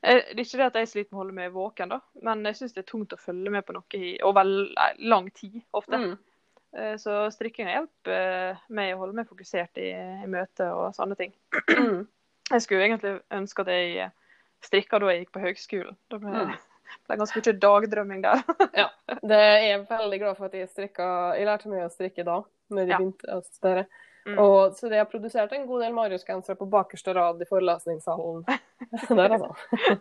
Det 0.02 0.14
er 0.34 0.40
ikke 0.42 0.58
det 0.58 0.66
at 0.66 0.76
jeg 0.80 0.88
sliter 0.90 1.12
med 1.12 1.16
å 1.16 1.20
holde 1.22 1.36
meg 1.36 1.52
våken, 1.54 1.92
da, 1.94 2.00
men 2.26 2.40
jeg 2.48 2.58
syns 2.58 2.72
det 2.74 2.82
er 2.82 2.88
tungt 2.88 3.14
å 3.14 3.20
følge 3.22 3.52
med 3.54 3.62
på 3.66 3.76
noe 3.76 3.98
i 3.98 4.16
over 4.26 4.48
lang 4.98 5.28
tid 5.36 5.60
ofte. 5.78 6.00
Mm. 6.00 6.16
Eh, 6.78 6.96
så 6.98 7.26
strikkinga 7.30 7.76
hjelper 7.76 8.64
meg 8.72 8.94
å 8.94 9.02
holde 9.02 9.20
meg 9.20 9.28
fokusert 9.28 9.78
i, 9.78 9.92
i 9.94 10.30
møter 10.30 10.72
og 10.74 10.90
sånne 10.96 11.18
ting. 11.20 11.34
Mm. 11.70 12.02
Jeg 12.50 12.64
skulle 12.64 12.88
egentlig 12.88 13.14
ønske 13.32 13.64
at 13.64 13.70
jeg 13.72 14.10
strikka 14.66 15.00
da 15.00 15.12
jeg 15.12 15.24
gikk 15.24 15.34
på 15.36 15.42
høgskolen. 15.42 15.98
Da 16.10 16.20
ble, 16.22 16.32
mm. 16.32 16.54
ble 17.06 17.18
ganske 17.22 17.42
mye 17.42 17.58
dagdrømming 17.66 18.24
der. 18.24 18.42
ja, 18.82 18.88
det 19.20 19.38
er 19.38 19.66
jeg 19.68 19.84
veldig 19.90 20.22
glad 20.24 20.40
for 20.40 20.48
at 20.48 20.56
jeg 20.58 20.70
strikka. 20.72 21.06
Jeg 21.38 21.48
lærte 21.50 21.72
meg 21.72 21.86
å 21.86 21.92
strikke 21.92 22.26
da, 22.28 22.40
når 22.72 22.82
jeg 22.82 22.94
ja. 22.94 22.98
begynte 23.02 23.36
å 23.36 23.44
studere. 23.46 23.86
Mm. 24.26 24.38
Og, 24.38 24.76
så 24.76 24.88
det 24.88 25.00
har 25.00 25.08
produsert 25.10 25.52
en 25.52 25.66
god 25.66 25.82
del 25.82 25.94
Marius-gensere 25.96 26.56
på 26.56 26.68
bakerste 26.70 27.14
rad 27.14 27.42
i 27.42 27.48
forelesningssalen. 27.48 28.44
der, 29.08 29.34
altså. 29.38 29.54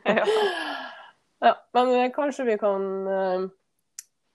ja. 0.06 0.26
ja. 1.48 1.56
Men 1.74 1.96
eh, 1.96 2.12
kanskje 2.14 2.46
vi 2.46 2.58
kan 2.62 2.86
uh, 3.08 3.48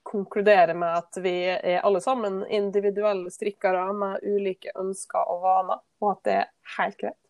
konkludere 0.03 0.73
med 0.73 0.97
at 0.97 1.21
vi 1.23 1.35
er 1.47 1.81
alle 1.87 2.01
sammen 2.03 2.43
individuelle 2.47 3.31
strikkere 3.31 3.87
med 3.93 4.27
ulike 4.27 4.75
ønsker 4.75 5.23
og 5.23 5.41
vaner, 5.47 5.83
og 6.03 6.11
at 6.17 6.23
det 6.27 6.37
er 6.41 6.47
helt 6.77 6.99
greit. 6.99 7.23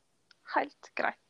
Helt 0.55 0.93
greit. 0.95 1.23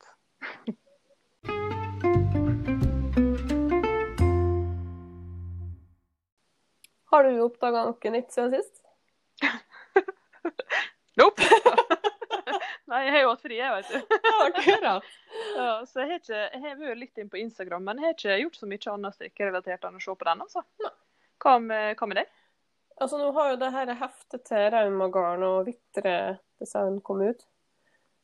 Har 7.07 7.23
du 7.23 7.39
oppdaga 7.41 7.85
noe 7.87 8.11
nytt 8.13 8.35
siden 8.35 8.51
sist? 8.53 8.83
Nope. 11.17 11.43
Nei, 12.87 13.01
jeg 13.03 13.13
har 13.13 13.23
jo 13.23 13.31
hatt 13.33 13.43
fri, 13.43 13.57
jeg, 13.59 13.71
vet 13.75 13.89
du. 13.91 14.17
Akkurat. 14.45 15.07
Ja, 15.57 15.71
så 15.83 16.01
jeg 16.01 16.11
har, 16.11 16.21
ikke, 16.21 16.39
jeg 16.39 16.61
har 16.63 16.77
vært 16.79 17.01
litt 17.01 17.19
inn 17.19 17.31
på 17.31 17.39
Instagram, 17.41 17.83
men 17.83 17.99
jeg 17.99 18.07
har 18.07 18.15
ikke 18.15 18.37
gjort 18.45 18.59
så 18.59 18.69
mye 18.71 18.91
annet 18.93 19.17
strikkerelatert 19.17 19.87
enn 19.89 19.99
å 19.99 20.03
se 20.03 20.15
på 20.15 20.27
den. 20.29 20.43
altså. 20.45 20.63
Hva 21.43 21.57
med, 21.61 21.97
hva 21.99 22.09
med 22.09 22.21
deg? 22.21 22.31
Altså, 22.97 23.19
Nå 23.19 23.31
har 23.35 23.51
jo 23.51 23.59
det 23.61 23.73
her 23.75 23.93
heftet 23.99 24.45
til 24.47 24.69
Rauma 24.73 25.09
Garn 25.13 25.43
og 25.45 25.67
Vitre 25.67 26.15
Design 26.61 27.01
kommet 27.05 27.35
ut. 27.35 27.47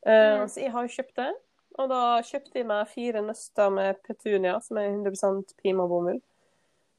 Uh, 0.07 0.43
mm. 0.43 0.47
Så 0.49 0.63
jeg 0.63 0.73
har 0.73 0.87
jo 0.87 0.95
kjøpt 0.95 1.15
det. 1.19 1.29
Og 1.81 1.89
da 1.89 2.01
kjøpte 2.25 2.59
jeg 2.59 2.69
meg 2.69 2.89
fire 2.89 3.21
nøster 3.25 3.71
med 3.73 3.99
petunia, 4.05 4.59
som 4.61 4.79
er 4.79 4.91
100% 4.93 5.55
Pima-bomull. 5.59 6.21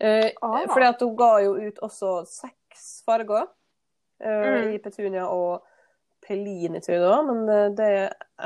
Uh, 0.02 0.30
ah. 0.42 0.64
Fordi 0.68 0.90
at 0.90 1.02
hun 1.02 1.14
ga 1.18 1.35
jo 1.46 1.54
ut 1.57 1.78
også 1.87 2.16
seks 2.28 3.04
farger 3.07 3.46
uh, 3.46 4.26
mm. 4.28 4.74
i 4.74 4.80
petunia 4.83 5.30
og 5.30 5.62
Jeg 6.88 7.00
det 7.02 7.22
men 7.28 7.46
det, 7.48 7.60
det 7.78 7.90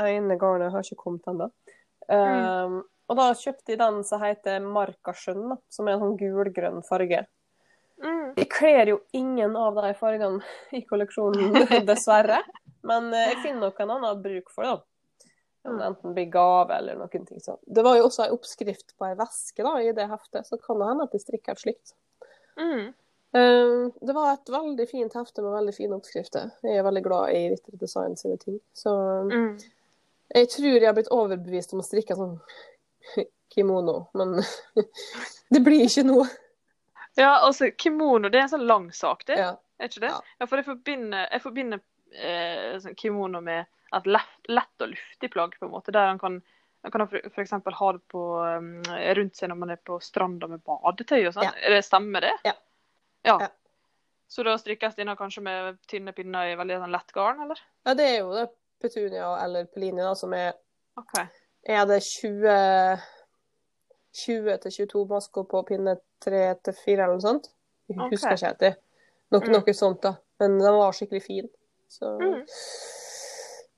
ene 0.03 0.37
garnet 0.41 0.73
har 0.75 0.85
ikke 0.85 1.03
kommet 1.05 1.27
ennå. 1.31 1.51
Um, 2.09 2.19
mm. 2.19 2.79
Og 3.09 3.17
da 3.17 3.31
kjøpte 3.37 3.73
jeg 3.73 3.81
den 3.81 4.03
som 4.05 4.21
heter 4.23 4.61
Markasjønn, 4.65 5.57
som 5.73 5.89
er 5.89 5.97
en 5.97 6.05
sånn 6.05 6.19
gulgrønn 6.21 6.83
farge. 6.85 7.25
Mm. 8.05 8.35
Jeg 8.37 8.49
kler 8.53 8.93
jo 8.93 8.99
ingen 9.17 9.57
av 9.59 9.79
de 9.81 9.95
fargene 9.99 10.45
i 10.77 10.85
kolleksjonen, 10.87 11.57
dessverre. 11.89 12.43
Men 12.87 13.09
eh, 13.15 13.33
jeg 13.33 13.43
finner 13.47 13.69
nok 13.69 13.81
en 13.83 13.95
annen 13.97 14.23
bruk 14.23 14.53
for 14.53 14.67
det. 14.67 14.77
da. 14.77 14.85
Enten 15.69 16.15
blir 16.17 16.29
gave 16.33 16.77
eller 16.79 16.97
noen 17.01 17.27
ting 17.27 17.43
sånn. 17.43 17.59
Det 17.67 17.83
var 17.85 17.99
jo 17.99 18.07
også 18.09 18.25
en 18.25 18.37
oppskrift 18.37 18.95
på 18.97 19.09
ei 19.09 19.17
veske 19.19 19.65
da, 19.67 19.75
i 19.83 19.93
det 19.97 20.07
heftet, 20.09 20.47
så 20.49 20.57
kan 20.61 20.81
det 20.81 20.89
hende 20.93 21.09
at 21.09 21.17
jeg 21.17 21.25
strikker 21.25 21.57
et 21.57 21.65
slikt. 21.65 21.95
Mm. 22.59 22.87
Um, 23.31 23.93
det 24.01 24.15
var 24.17 24.33
et 24.33 24.49
veldig 24.49 24.87
fint 24.89 25.15
hefte 25.15 25.45
med 25.45 25.53
veldig 25.53 25.75
fine 25.77 25.97
oppskrifter. 25.99 26.51
Jeg 26.65 26.81
er 26.81 26.87
veldig 26.87 27.03
glad 27.05 27.35
i 27.37 27.43
Ritter 27.53 27.77
Design 27.81 28.17
sine 28.17 28.39
ting. 28.41 28.57
Så 28.73 28.95
mm. 29.29 29.51
jeg 30.35 30.51
tror 30.55 30.71
jeg 30.71 30.89
har 30.89 30.97
blitt 30.97 31.13
overbevist 31.13 31.75
om 31.77 31.83
å 31.83 31.87
strikke 31.87 32.17
sånn 32.17 32.39
kimono, 33.55 33.99
men 34.17 34.39
det 35.55 35.65
blir 35.65 35.85
ikke 35.85 36.07
noe. 36.09 36.29
Ja, 37.19 37.41
altså 37.43 37.73
kimono 37.75 38.31
det 38.31 38.39
er 38.39 38.47
en 38.47 38.55
sånn 38.55 38.69
lang 38.69 38.93
sak, 38.95 39.27
det. 39.29 39.41
Ja. 39.41 39.57
Er 39.79 39.91
ikke 39.91 40.07
det? 40.07 40.13
Ja. 40.15 40.21
ja 40.41 40.49
for 40.49 40.61
jeg 40.61 40.67
forbinder, 40.67 41.27
jeg 41.29 41.43
forbinder 41.45 41.83
eh, 42.15 42.79
sånn 42.83 42.97
kimono 42.99 43.43
med 43.45 43.67
et 43.97 44.09
lett, 44.09 44.39
lett, 44.49 44.75
og 44.85 44.93
luftig 44.93 45.31
plagg, 45.33 45.57
på 45.59 45.67
en 45.69 45.73
måte. 45.73 45.93
Der 45.95 46.11
han 46.11 46.21
kan, 46.21 46.41
han 46.85 46.95
kan 46.95 47.05
f.eks. 47.09 47.53
ha 47.53 47.93
det 47.93 48.03
på, 48.13 48.25
um, 48.45 48.73
rundt 49.19 49.37
seg 49.37 49.53
når 49.53 49.61
man 49.61 49.73
er 49.75 49.81
på 49.85 49.97
stranda 50.05 50.49
med 50.51 50.65
badetøy 50.67 51.23
og 51.23 51.37
sånn. 51.37 51.49
Ja. 51.49 51.55
Er 51.69 51.85
stemmer 51.85 52.25
det? 52.25 52.35
Ja. 52.47 52.55
Ja. 53.27 53.37
ja. 53.41 53.49
Så 54.29 54.45
da 54.45 54.59
strikkes 54.61 54.97
denne 54.99 55.17
kanskje 55.17 55.43
med 55.45 55.79
tynne 55.89 56.13
pinner 56.13 56.51
i 56.51 56.57
veldig 56.59 56.83
sånn 56.83 56.95
lett 56.95 57.13
garn, 57.17 57.45
eller? 57.47 57.61
Ja, 57.89 57.95
det 57.97 58.09
er 58.09 58.19
jo 58.21 58.33
det 58.37 58.49
petunia 58.83 59.31
eller 59.43 59.69
pelini 59.73 60.05
da, 60.05 60.13
som 60.19 60.35
er 60.37 60.53
okay. 61.01 61.31
Er 61.69 61.87
det 61.89 62.03
20 62.05 63.07
20-22 64.19 65.07
masker 65.09 65.47
på 65.49 65.63
pinne 65.69 65.97
3-4 66.25 66.95
eller 66.95 67.17
noe 67.17 67.25
sånt? 67.25 67.51
Jeg 67.89 67.99
husker 68.13 68.35
okay. 68.35 68.37
ikke 68.37 68.47
helt. 68.47 68.85
Noe, 69.33 69.43
mm. 69.45 69.53
noe 69.55 69.75
sånt, 69.77 70.01
da. 70.05 70.15
Men 70.41 70.57
den 70.61 70.77
var 70.77 70.97
skikkelig 70.97 71.25
fin. 71.25 71.51
Så 71.93 72.15
mm. 72.21 72.41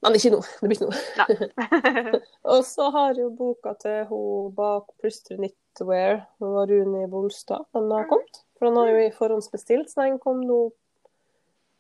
Men 0.00 0.16
ikke 0.16 0.33
nå. 0.33 0.40
Det 0.61 0.68
blir 0.70 0.79
ikke 0.79 0.88
noe. 0.88 2.20
og 2.55 2.62
så 2.66 2.88
har 2.94 3.18
jo 3.18 3.29
boka 3.37 3.74
til 3.83 4.07
hun 4.09 4.55
bak 4.57 4.88
Plystre 5.03 5.37
Knitwear, 5.37 6.22
Rune 6.40 7.05
Bolstad, 7.11 7.66
den 7.76 7.90
har 7.92 8.07
mm. 8.07 8.11
kommet. 8.12 8.42
For 8.60 8.68
den 8.68 8.76
har 8.76 8.90
jo 8.92 9.04
i 9.06 9.12
forhåndsbestilt, 9.16 9.88
så 9.88 10.04
den 10.04 10.18
kom 10.20 10.42
nå 10.44 10.58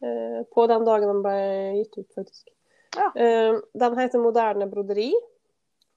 eh, 0.00 0.40
på 0.48 0.64
den 0.70 0.86
dagen 0.88 1.10
den 1.12 1.20
ble 1.26 1.40
gitt 1.76 1.98
ut, 1.98 2.08
faktisk. 2.16 2.46
Ja. 2.96 3.10
Eh, 3.12 3.58
den 3.82 3.98
heter 3.98 4.18
'Moderne 4.18 4.66
broderi'. 4.70 5.12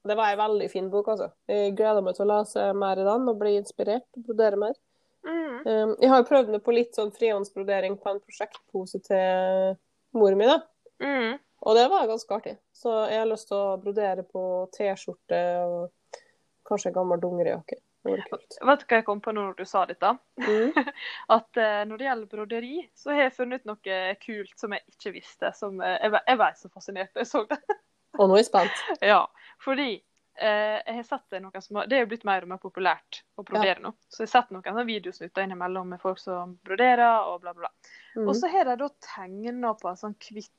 Det 0.04 0.14
var 0.14 0.28
ei 0.28 0.36
veldig 0.36 0.68
fin 0.70 0.90
bok, 0.92 1.08
altså. 1.08 1.30
Jeg 1.48 1.72
gleder 1.78 2.04
meg 2.04 2.18
til 2.18 2.26
å 2.26 2.32
lese 2.34 2.66
mer 2.76 3.00
i 3.00 3.06
den 3.06 3.30
og 3.32 3.38
bli 3.40 3.54
inspirert 3.56 4.04
å 4.12 4.26
brodere 4.26 4.60
mer. 4.60 4.76
Mm. 5.24 5.56
Eh, 5.64 5.94
jeg 6.04 6.12
har 6.12 6.20
jo 6.20 6.28
prøvd 6.28 6.52
meg 6.52 6.62
på 6.66 6.76
litt 6.76 6.92
sånn 6.92 7.14
frihåndsbrodering 7.16 7.96
på 7.96 8.12
en 8.12 8.20
prosjektpose 8.20 9.00
til 9.08 9.78
mor 10.12 10.36
mi, 10.36 10.50
da. 10.52 10.60
Mm. 11.00 11.40
Og 11.64 11.80
det 11.80 11.88
var 11.88 12.12
ganske 12.12 12.36
artig. 12.36 12.58
Så 12.76 12.92
jeg 13.08 13.22
har 13.22 13.32
lyst 13.32 13.48
til 13.48 13.56
å 13.56 13.80
brodere 13.80 14.26
på 14.28 14.68
T-skjorte 14.76 15.40
og 15.64 16.20
kanskje 16.68 16.92
en 16.92 16.98
gammel 17.00 17.24
dongerijakke. 17.24 17.80
Vet 18.04 18.82
du 18.82 18.86
hva 18.88 18.98
jeg 18.98 19.04
kom 19.06 19.20
på 19.24 19.32
nå 19.32 19.46
når 19.48 19.58
du 19.58 19.64
sa 19.68 19.84
dette? 19.88 20.10
Mm. 20.40 20.72
At 21.36 21.60
uh, 21.60 21.82
når 21.88 22.00
det 22.00 22.08
gjelder 22.08 22.30
broderi, 22.32 22.78
så 22.96 23.14
har 23.14 23.26
jeg 23.26 23.36
funnet 23.38 23.62
ut 23.62 23.70
noe 23.72 24.00
kult 24.20 24.56
som 24.60 24.74
jeg 24.76 24.84
ikke 24.92 25.14
visste. 25.14 25.52
Som 25.56 25.80
uh, 25.80 25.94
jeg, 25.96 26.12
jeg 26.12 26.40
ble 26.40 26.50
så 26.60 26.72
fascinert 26.72 27.14
da 27.14 27.24
jeg 27.24 27.30
så 27.32 27.44
det. 27.50 27.60
Og 28.18 28.28
nå 28.28 28.36
er 28.36 28.44
jeg 28.44 28.50
spent. 28.50 28.82
Ja, 29.12 29.22
fordi 29.64 29.88
uh, 29.96 30.76
jeg 30.78 30.98
har 30.98 31.06
sett 31.08 31.38
noen 31.40 31.64
som 31.64 31.80
Det 31.88 31.96
er 31.96 32.04
jo 32.04 32.10
blitt 32.12 32.26
mer 32.28 32.44
og 32.44 32.52
mer 32.52 32.60
populært 32.62 33.22
å 33.40 33.46
brodere 33.46 33.78
ja. 33.78 33.86
nå. 33.86 33.94
Så 34.08 34.24
jeg 34.24 34.30
har 34.30 34.34
sett 34.42 34.52
noen 34.54 34.84
videosnutter 34.90 35.46
innimellom 35.46 35.96
med 35.96 36.02
folk 36.04 36.20
som 36.22 36.58
broderer 36.66 37.30
og 37.30 37.40
bla, 37.46 37.56
bla. 37.56 37.72
Mm. 38.18 38.28
Og 38.28 38.36
så 38.36 38.52
har 38.52 38.68
de 38.68 38.76
da 38.84 38.90
tegna 39.14 39.72
på 39.80 39.90
en 39.90 40.00
sånn 40.00 40.18
hvitt 40.28 40.52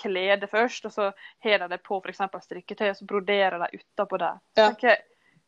klede 0.00 0.46
først, 0.48 0.86
og 0.88 0.92
så 0.94 1.06
har 1.44 1.58
de 1.60 1.66
det 1.74 1.82
på 1.84 1.98
f.eks. 2.00 2.22
strikketøy, 2.46 2.86
og 2.88 2.94
så 2.96 3.04
broderer 3.04 3.60
de 3.60 3.82
utapå 3.82 4.16
Så 4.16 4.30
Ja. 4.56 4.70
Okay 4.72 4.96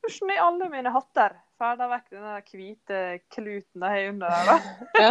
hvordan 0.05 0.35
i 0.35 0.39
alle 0.45 0.69
mine 0.73 0.93
hatter 0.95 1.35
ferda 1.61 1.89
vekk 1.91 2.13
den 2.13 2.47
hvite 2.53 3.01
kluten 3.33 3.85
de 3.85 3.91
har 3.91 4.09
under 4.13 4.39
der? 4.51 4.71
Ja. 5.01 5.11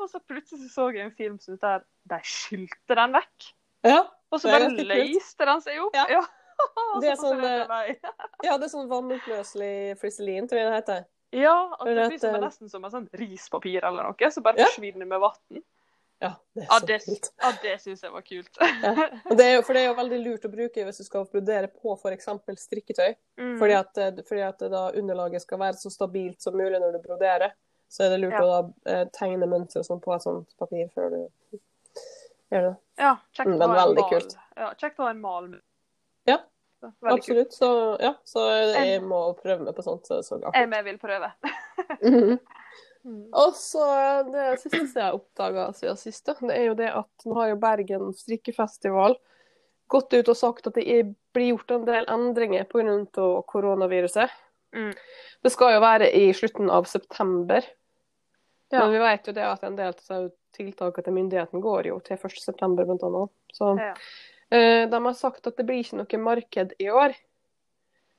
og 0.00 0.10
så 0.10 0.20
plutselig 0.20 0.70
så 0.72 0.88
jeg 0.90 1.06
en 1.06 1.16
film 1.16 1.38
som 1.42 1.58
der 1.62 1.84
de 2.10 2.20
skylte 2.26 2.98
den 2.98 3.16
vekk. 3.16 3.50
Ja, 3.86 4.04
og 4.30 4.40
så 4.40 4.52
bare 4.52 4.70
løste 4.72 5.48
den 5.48 5.64
seg 5.64 5.82
opp. 5.84 5.96
Ja. 5.96 6.06
ja. 6.18 6.22
det 7.02 7.10
er 7.12 7.18
sånn, 7.18 7.42
eh, 7.42 7.96
ja, 8.46 8.56
det 8.56 8.68
er 8.68 8.72
sånn 8.72 8.90
vannoppløselig 8.90 9.98
friselin, 10.00 10.48
tror 10.50 10.62
jeg 10.62 10.70
det 10.70 10.78
heter. 10.78 11.04
Ja, 11.32 11.56
at 11.78 11.88
det 11.88 12.08
blir 12.12 12.20
som, 12.20 12.36
nesten 12.42 12.68
som 12.68 12.84
en 12.84 12.92
sånn 12.92 13.06
rispapir 13.16 13.84
eller 13.88 14.10
noe, 14.10 14.30
så 14.30 14.42
bare 14.44 14.66
forsvinner 14.66 15.08
med 15.08 15.22
vann. 15.22 15.62
Ja, 16.22 16.34
det 16.52 16.66
ja, 16.70 16.78
det. 16.86 17.00
Ja, 17.42 17.52
det 17.62 17.78
syns 17.82 18.02
jeg 18.02 18.12
var 18.12 18.20
kult. 18.20 18.58
ja. 18.82 19.08
det 19.34 19.46
er, 19.46 19.62
for 19.66 19.74
det 19.74 19.80
er 19.80 19.88
jo 19.88 19.96
veldig 19.98 20.18
lurt 20.22 20.44
å 20.46 20.50
bruke 20.52 20.84
hvis 20.86 21.00
du 21.00 21.06
skal 21.06 21.24
brodere 21.32 21.66
på 21.66 21.96
f.eks. 21.96 22.28
strikketøy. 22.62 23.16
Mm. 23.40 23.56
Fordi, 23.58 23.74
at, 23.74 23.98
eh, 23.98 24.20
fordi, 24.28 24.44
at, 24.46 24.62
underlaget 25.00 25.42
skal 25.42 25.58
være 25.64 25.80
så 25.80 25.90
stabilt 25.90 26.38
som 26.44 26.54
mulig 26.54 26.78
når 26.78 26.94
du 26.94 27.00
broderer. 27.08 27.56
Så 27.90 28.06
er 28.06 28.14
det 28.14 28.20
lurt 28.22 28.38
ja. 28.38 28.44
å 28.44 28.52
da 28.52 28.92
eh, 28.92 29.02
tegne 29.18 29.50
mønster 29.50 29.82
sånn 29.82 29.98
på 30.04 30.14
et 30.14 30.22
sånt 30.22 30.54
papir 30.62 30.86
før 30.94 31.10
du 31.10 31.18
gjør 32.54 32.70
det. 32.70 32.72
Ja, 33.02 33.16
kjekt 33.34 33.50
mm, 33.50 33.58
men 33.58 33.76
veldig 33.80 34.08
kult. 34.14 34.38
Ja, 34.62 34.70
kjekt 34.78 35.02
å 35.02 35.08
ha 35.08 35.10
en 35.16 35.26
mal. 35.26 35.52
Ja, 36.30 36.38
absolutt. 37.10 37.58
Så, 37.58 37.74
ja, 37.98 38.14
så 38.30 38.46
jeg 38.76 39.02
må 39.02 39.24
prøve 39.42 39.66
meg 39.66 39.74
på 39.74 39.82
sånt. 39.90 40.06
Så, 40.06 40.22
så 40.22 40.38
jeg 40.38 40.84
vil 40.86 41.02
prøve. 41.02 41.34
mm. 43.04 43.26
Og 43.32 43.56
så 43.58 43.86
Det 44.30 44.46
siste 44.62 45.00
jeg 45.00 45.18
oppdaga 45.18 45.68
siden 45.76 46.00
sist, 46.00 46.26
det 46.26 46.56
er 46.56 46.70
jo 46.70 46.78
det 46.78 46.90
at 46.92 47.26
nå 47.26 47.36
har 47.40 47.52
jo 47.52 47.60
Bergen 47.62 48.12
strikkefestival 48.16 49.18
gått 49.92 50.14
ut 50.14 50.30
og 50.32 50.38
sagt 50.38 50.66
at 50.70 50.78
det 50.78 50.86
er 50.88 51.10
bli 51.34 51.50
gjort 51.50 51.74
en 51.74 51.84
del 51.88 52.08
endringer 52.10 52.64
pga. 52.64 53.42
koronaviruset. 53.48 54.30
Mm. 54.72 54.92
Det 55.42 55.52
skal 55.52 55.74
jo 55.74 55.82
være 55.84 56.08
i 56.16 56.30
slutten 56.36 56.70
av 56.72 56.84
september. 56.88 57.64
Ja. 58.72 58.84
Men 58.84 58.92
vi 58.94 59.02
vet 59.02 59.28
jo 59.28 59.34
det 59.36 59.44
at 59.44 59.64
en 59.68 59.76
del 59.76 59.92
av 59.92 60.30
tiltakene 60.56 61.04
til 61.04 61.16
myndigheten 61.16 61.60
går 61.64 61.90
jo 61.90 61.98
til 62.04 62.16
1.9. 62.16 62.86
blant. 62.86 63.32
Så 63.52 63.76
Ja. 63.78 63.94
eh, 64.50 64.88
de 64.88 65.04
har 65.04 65.12
sagt 65.12 65.46
at 65.46 65.56
det 65.56 65.66
blir 65.66 65.84
ikke 65.84 66.00
noe 66.00 66.24
marked 66.24 66.72
i 66.78 66.88
år. 66.88 67.14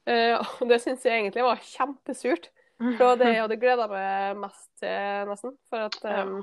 Eh, 0.06 0.38
og 0.62 0.68
det 0.70 0.82
syns 0.82 1.04
jeg 1.06 1.22
egentlig 1.22 1.44
var 1.44 1.58
kjempesurt. 1.58 2.50
Det 2.98 3.04
var 3.04 3.20
det 3.20 3.32
jeg 3.32 3.44
hadde 3.44 3.60
gleda 3.62 3.88
meg 3.92 4.40
mest 4.44 4.70
til, 4.82 5.28
nesten. 5.30 5.56
For 5.72 5.88
at 5.88 6.00
um, 6.04 6.40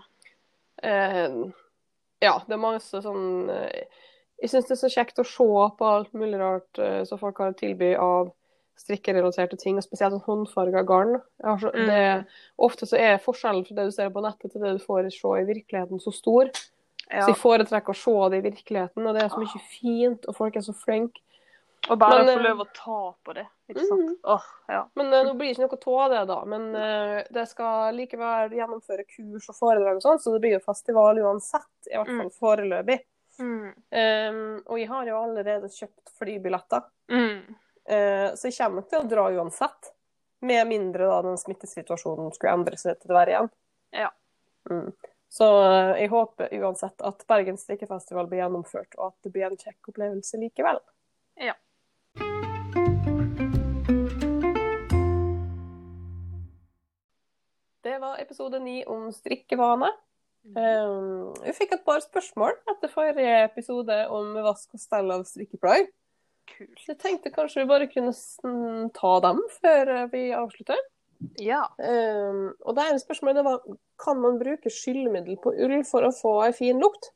uh, 0.84 1.40
Ja, 2.20 2.34
det 2.46 2.56
er 2.56 2.60
masse 2.60 3.00
sånn 3.04 3.48
uh, 3.50 3.80
Jeg 4.40 4.52
syns 4.52 4.68
det 4.68 4.76
er 4.76 4.82
så 4.82 4.92
kjekt 4.92 5.22
å 5.22 5.26
se 5.28 5.48
på 5.78 5.88
alt 5.88 6.12
mulig 6.16 6.40
rart 6.40 6.80
uh, 6.80 7.02
som 7.08 7.20
folk 7.20 7.40
har 7.42 7.56
tilby 7.58 7.94
av 8.00 8.32
strikkerelaterte 8.80 9.58
ting, 9.60 9.76
og 9.76 9.84
spesielt 9.84 10.14
sånn 10.14 10.24
håndfarga 10.24 10.80
garn. 10.88 11.18
Så, 11.60 11.68
Mm. 11.68 11.86
det, 11.86 12.26
ofte 12.56 12.86
så 12.88 12.96
er 12.96 13.18
forskjellen 13.20 13.66
fra 13.66 13.76
det 13.76 13.84
du 13.90 13.92
ser 13.92 14.08
på 14.08 14.22
nettet 14.24 14.52
til 14.52 14.62
det 14.62 14.78
du 14.78 14.84
får 14.84 15.10
se 15.12 15.32
i 15.42 15.44
virkeligheten, 15.44 16.00
så 16.00 16.12
stor. 16.16 16.48
Ja. 17.10 17.26
Så 17.26 17.32
jeg 17.32 17.40
foretrekker 17.42 17.92
å 17.92 17.98
se 17.98 18.30
det 18.30 18.38
i 18.38 18.46
virkeligheten, 18.48 19.06
og 19.06 19.14
det 19.14 19.24
er 19.24 19.28
så 19.28 19.42
mye 19.42 19.60
fint, 19.68 20.24
og 20.26 20.36
folk 20.36 20.56
er 20.56 20.64
så 20.64 20.72
flinke. 20.72 21.20
Og 21.88 21.98
bare 21.98 22.24
Men, 22.24 22.26
få 22.28 22.40
eh, 22.40 22.44
lov 22.44 22.60
å 22.60 22.66
ta 22.76 22.98
på 23.24 23.34
det. 23.34 23.46
Ikke 23.70 23.84
sant? 23.86 24.10
Mm. 24.10 24.16
Åh, 24.34 24.48
ja. 24.68 24.80
Men 25.00 25.12
eh, 25.12 25.22
nå 25.26 25.32
blir 25.38 25.54
det 25.54 25.64
ikke 25.64 25.78
noe 25.86 26.02
av 26.04 26.10
det, 26.12 26.24
da. 26.28 26.36
Men 26.52 26.66
uh, 26.76 27.20
det 27.32 27.46
skal 27.48 27.96
likevel 27.96 28.52
gjennomføre 28.58 29.06
kurs 29.08 29.48
og 29.48 29.56
foredrag 29.56 29.96
og 29.96 30.04
sånn, 30.04 30.20
så 30.20 30.34
det 30.34 30.42
blir 30.44 30.54
jo 30.58 30.66
festival 30.66 31.22
uansett. 31.24 31.70
I 31.88 31.96
hvert 31.96 32.12
fall 32.12 32.34
foreløpig. 32.36 32.98
Mm. 33.40 33.70
Um, 33.72 34.42
og 34.66 34.76
jeg 34.76 34.90
har 34.90 35.08
jo 35.08 35.22
allerede 35.22 35.72
kjøpt 35.72 36.12
flybilletter, 36.20 36.84
Mm. 37.10 37.56
uh, 37.90 38.28
så 38.36 38.50
jeg 38.50 38.58
kommer 38.58 38.82
nok 38.82 38.90
til 38.90 39.00
å 39.00 39.08
dra 39.14 39.24
uansett. 39.40 39.94
Med 40.44 40.68
mindre 40.68 41.08
da 41.08 41.22
den 41.24 41.40
smittesituasjonen 41.40 42.30
skulle 42.32 42.52
endre 42.56 42.76
seg 42.80 43.00
til 43.00 43.10
det 43.10 43.16
verre 43.16 43.32
igjen. 43.34 43.50
Ja. 43.96 44.12
Mm. 44.70 44.92
Så 45.32 45.46
jeg 45.96 46.08
håper 46.10 46.54
uansett 46.60 47.02
at 47.06 47.26
Bergen 47.28 47.58
strikkefestival 47.60 48.28
blir 48.28 48.40
gjennomført, 48.40 48.96
og 48.96 49.10
at 49.10 49.26
det 49.26 49.32
blir 49.34 49.48
en 49.48 49.58
kjekk 49.60 49.92
opplevelse 49.92 50.40
likevel. 50.40 50.80
Ja. 51.40 51.54
Det 57.90 57.98
var 57.98 58.20
episode 58.22 58.58
ni 58.62 58.84
om 58.86 59.08
strikkevane. 59.10 59.88
Um, 60.54 61.32
vi 61.42 61.50
fikk 61.56 61.72
et 61.74 61.82
par 61.82 61.98
spørsmål 62.04 62.52
etter 62.70 62.90
forrige 62.92 63.32
episode 63.48 63.94
om 64.14 64.28
vask 64.44 64.76
og 64.76 64.82
stell 64.82 65.08
av 65.10 65.24
strikkeplagg. 65.26 65.88
Kult. 66.52 66.76
Så 66.78 66.92
jeg 66.92 67.00
tenkte 67.02 67.32
kanskje 67.34 67.64
vi 67.64 67.70
bare 67.72 67.88
kunne 67.90 68.12
ta 68.94 69.10
dem 69.24 69.40
før 69.56 69.90
eh, 69.96 70.06
vi 70.12 70.20
avslutter. 70.38 70.78
Ja. 71.42 71.64
Um, 71.82 72.52
og 72.62 72.76
det 72.78 72.84
ene 72.92 73.02
spørsmålet 73.02 73.40
det 73.40 73.44
var 73.48 73.66
kan 74.04 74.22
man 74.22 74.38
bruke 74.38 74.70
skyllemiddel 74.70 75.40
på 75.42 75.56
ull 75.58 75.74
for 75.88 76.06
å 76.06 76.12
få 76.14 76.36
ei 76.44 76.52
fin 76.54 76.78
lukt. 76.78 77.10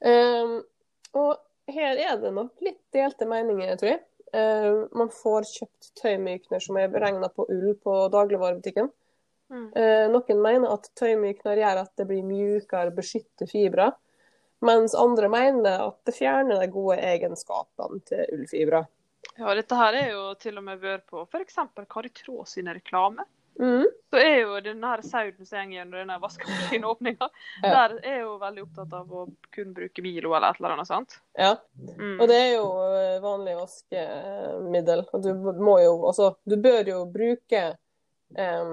Um, 0.00 0.62
og 1.20 1.36
her 1.68 2.00
er 2.00 2.16
det 2.22 2.32
nok 2.32 2.64
litt 2.64 2.80
delte 2.96 3.28
meninger, 3.28 3.76
tror 3.76 3.92
jeg. 3.92 4.00
Um, 4.32 4.88
man 5.02 5.12
får 5.12 5.50
kjøpt 5.52 5.92
tøymykner 6.00 6.64
som 6.64 6.80
er 6.80 6.88
beregna 6.96 7.28
på 7.28 7.44
ull 7.52 7.76
på 7.76 7.98
dagligvarebutikken. 8.16 8.88
Mm. 9.50 9.66
Uh, 9.74 10.06
noen 10.14 10.44
mener 10.44 10.70
at 10.70 10.86
tøymykner 10.98 11.58
gjør 11.58 11.82
at 11.82 11.92
det 11.98 12.06
blir 12.06 12.22
mjukere, 12.22 12.94
beskytter 12.94 13.50
fibra 13.50 13.90
Mens 14.62 14.92
andre 14.94 15.26
mener 15.32 15.86
at 15.88 15.96
det 16.06 16.12
fjerner 16.14 16.60
de 16.60 16.68
gode 16.70 16.98
egenskapene 17.00 18.02
til 18.06 18.26
ullfibra 18.36 18.84
ja, 19.36 19.54
dette 19.54 19.76
her 19.76 19.96
er 19.96 20.08
jo 20.14 20.22
til 20.40 20.58
og 20.60 20.64
med 20.66 20.80
vært 20.82 21.06
på 21.10 21.22
f.eks. 21.26 21.58
Kari 21.90 22.10
Traa 22.16 22.46
sine 22.48 22.74
reklame. 22.76 23.24
Mm. 23.60 23.84
Så 24.10 24.16
er 24.16 24.36
jo 24.40 24.60
denne 24.64 24.90
her 24.92 25.02
sauen 25.04 25.44
som 25.44 25.68
går 25.68 25.74
gjennom 25.74 25.98
denne 25.98 26.16
vaskemaskinåpninga, 26.22 27.28
Ja. 27.64 27.72
der 27.74 27.96
er 28.08 28.18
jo 28.22 28.36
veldig 28.40 28.62
opptatt 28.64 28.94
av 28.96 29.10
å 29.12 29.26
kun 29.52 29.74
bruke 29.76 30.04
Milo 30.04 30.32
eller 30.36 30.54
et 30.54 30.60
eller 30.60 30.76
annet 30.76 30.88
sånt. 30.88 31.18
Ja. 31.36 31.54
Mm. 31.98 32.16
Og 32.16 32.24
det 32.30 32.38
er 32.38 32.50
jo 32.54 32.68
eh, 32.86 33.18
vanlig 33.24 33.56
vaskemiddel. 33.60 35.04
Du 35.20 35.30
må 35.60 35.76
jo 35.82 35.98
Altså, 36.08 36.32
du 36.48 36.56
bør 36.56 36.88
jo 36.88 37.02
bruke 37.12 37.64
eh, 38.36 38.72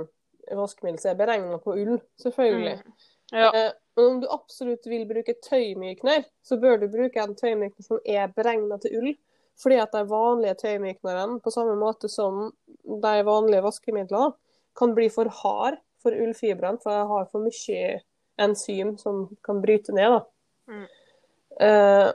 vaskemiddel 0.56 1.12
er 1.12 1.20
beregna 1.20 1.60
på 1.62 1.76
ull, 1.76 2.00
selvfølgelig. 2.22 2.78
Mm. 2.80 3.08
Ja. 3.32 3.50
Eh, 3.52 3.72
men 3.98 4.06
om 4.06 4.20
du 4.22 4.28
absolutt 4.32 4.86
vil 4.88 5.08
bruke 5.10 5.36
tøymykner, 5.44 6.28
så 6.46 6.58
bør 6.62 6.78
du 6.82 6.88
bruke 6.92 7.24
en 7.24 7.36
tøymykner 7.36 7.84
som 7.86 8.00
er 8.06 8.30
beregna 8.36 8.78
til 8.82 9.00
ull. 9.00 9.16
Fordi 9.58 9.80
at 9.82 9.96
de 9.96 10.04
vanlige 10.06 10.60
tøymyknerne, 10.62 11.40
på 11.42 11.52
samme 11.52 11.74
måte 11.80 12.10
som 12.14 12.52
de 12.86 13.16
vanlige 13.26 13.64
vaskemidlene, 13.66 14.36
kan 14.78 14.94
bli 14.94 15.08
for 15.10 15.32
hard 15.42 15.80
for 16.04 16.14
ullfibrene, 16.14 16.78
for 16.84 16.94
de 16.94 17.08
har 17.10 17.26
for 17.32 17.42
mye 17.42 17.98
enzym 18.38 18.94
som 19.02 19.24
kan 19.44 19.64
bryte 19.64 19.96
ned. 19.98 20.20
Mm. 20.70 20.86
Eh, 21.66 22.10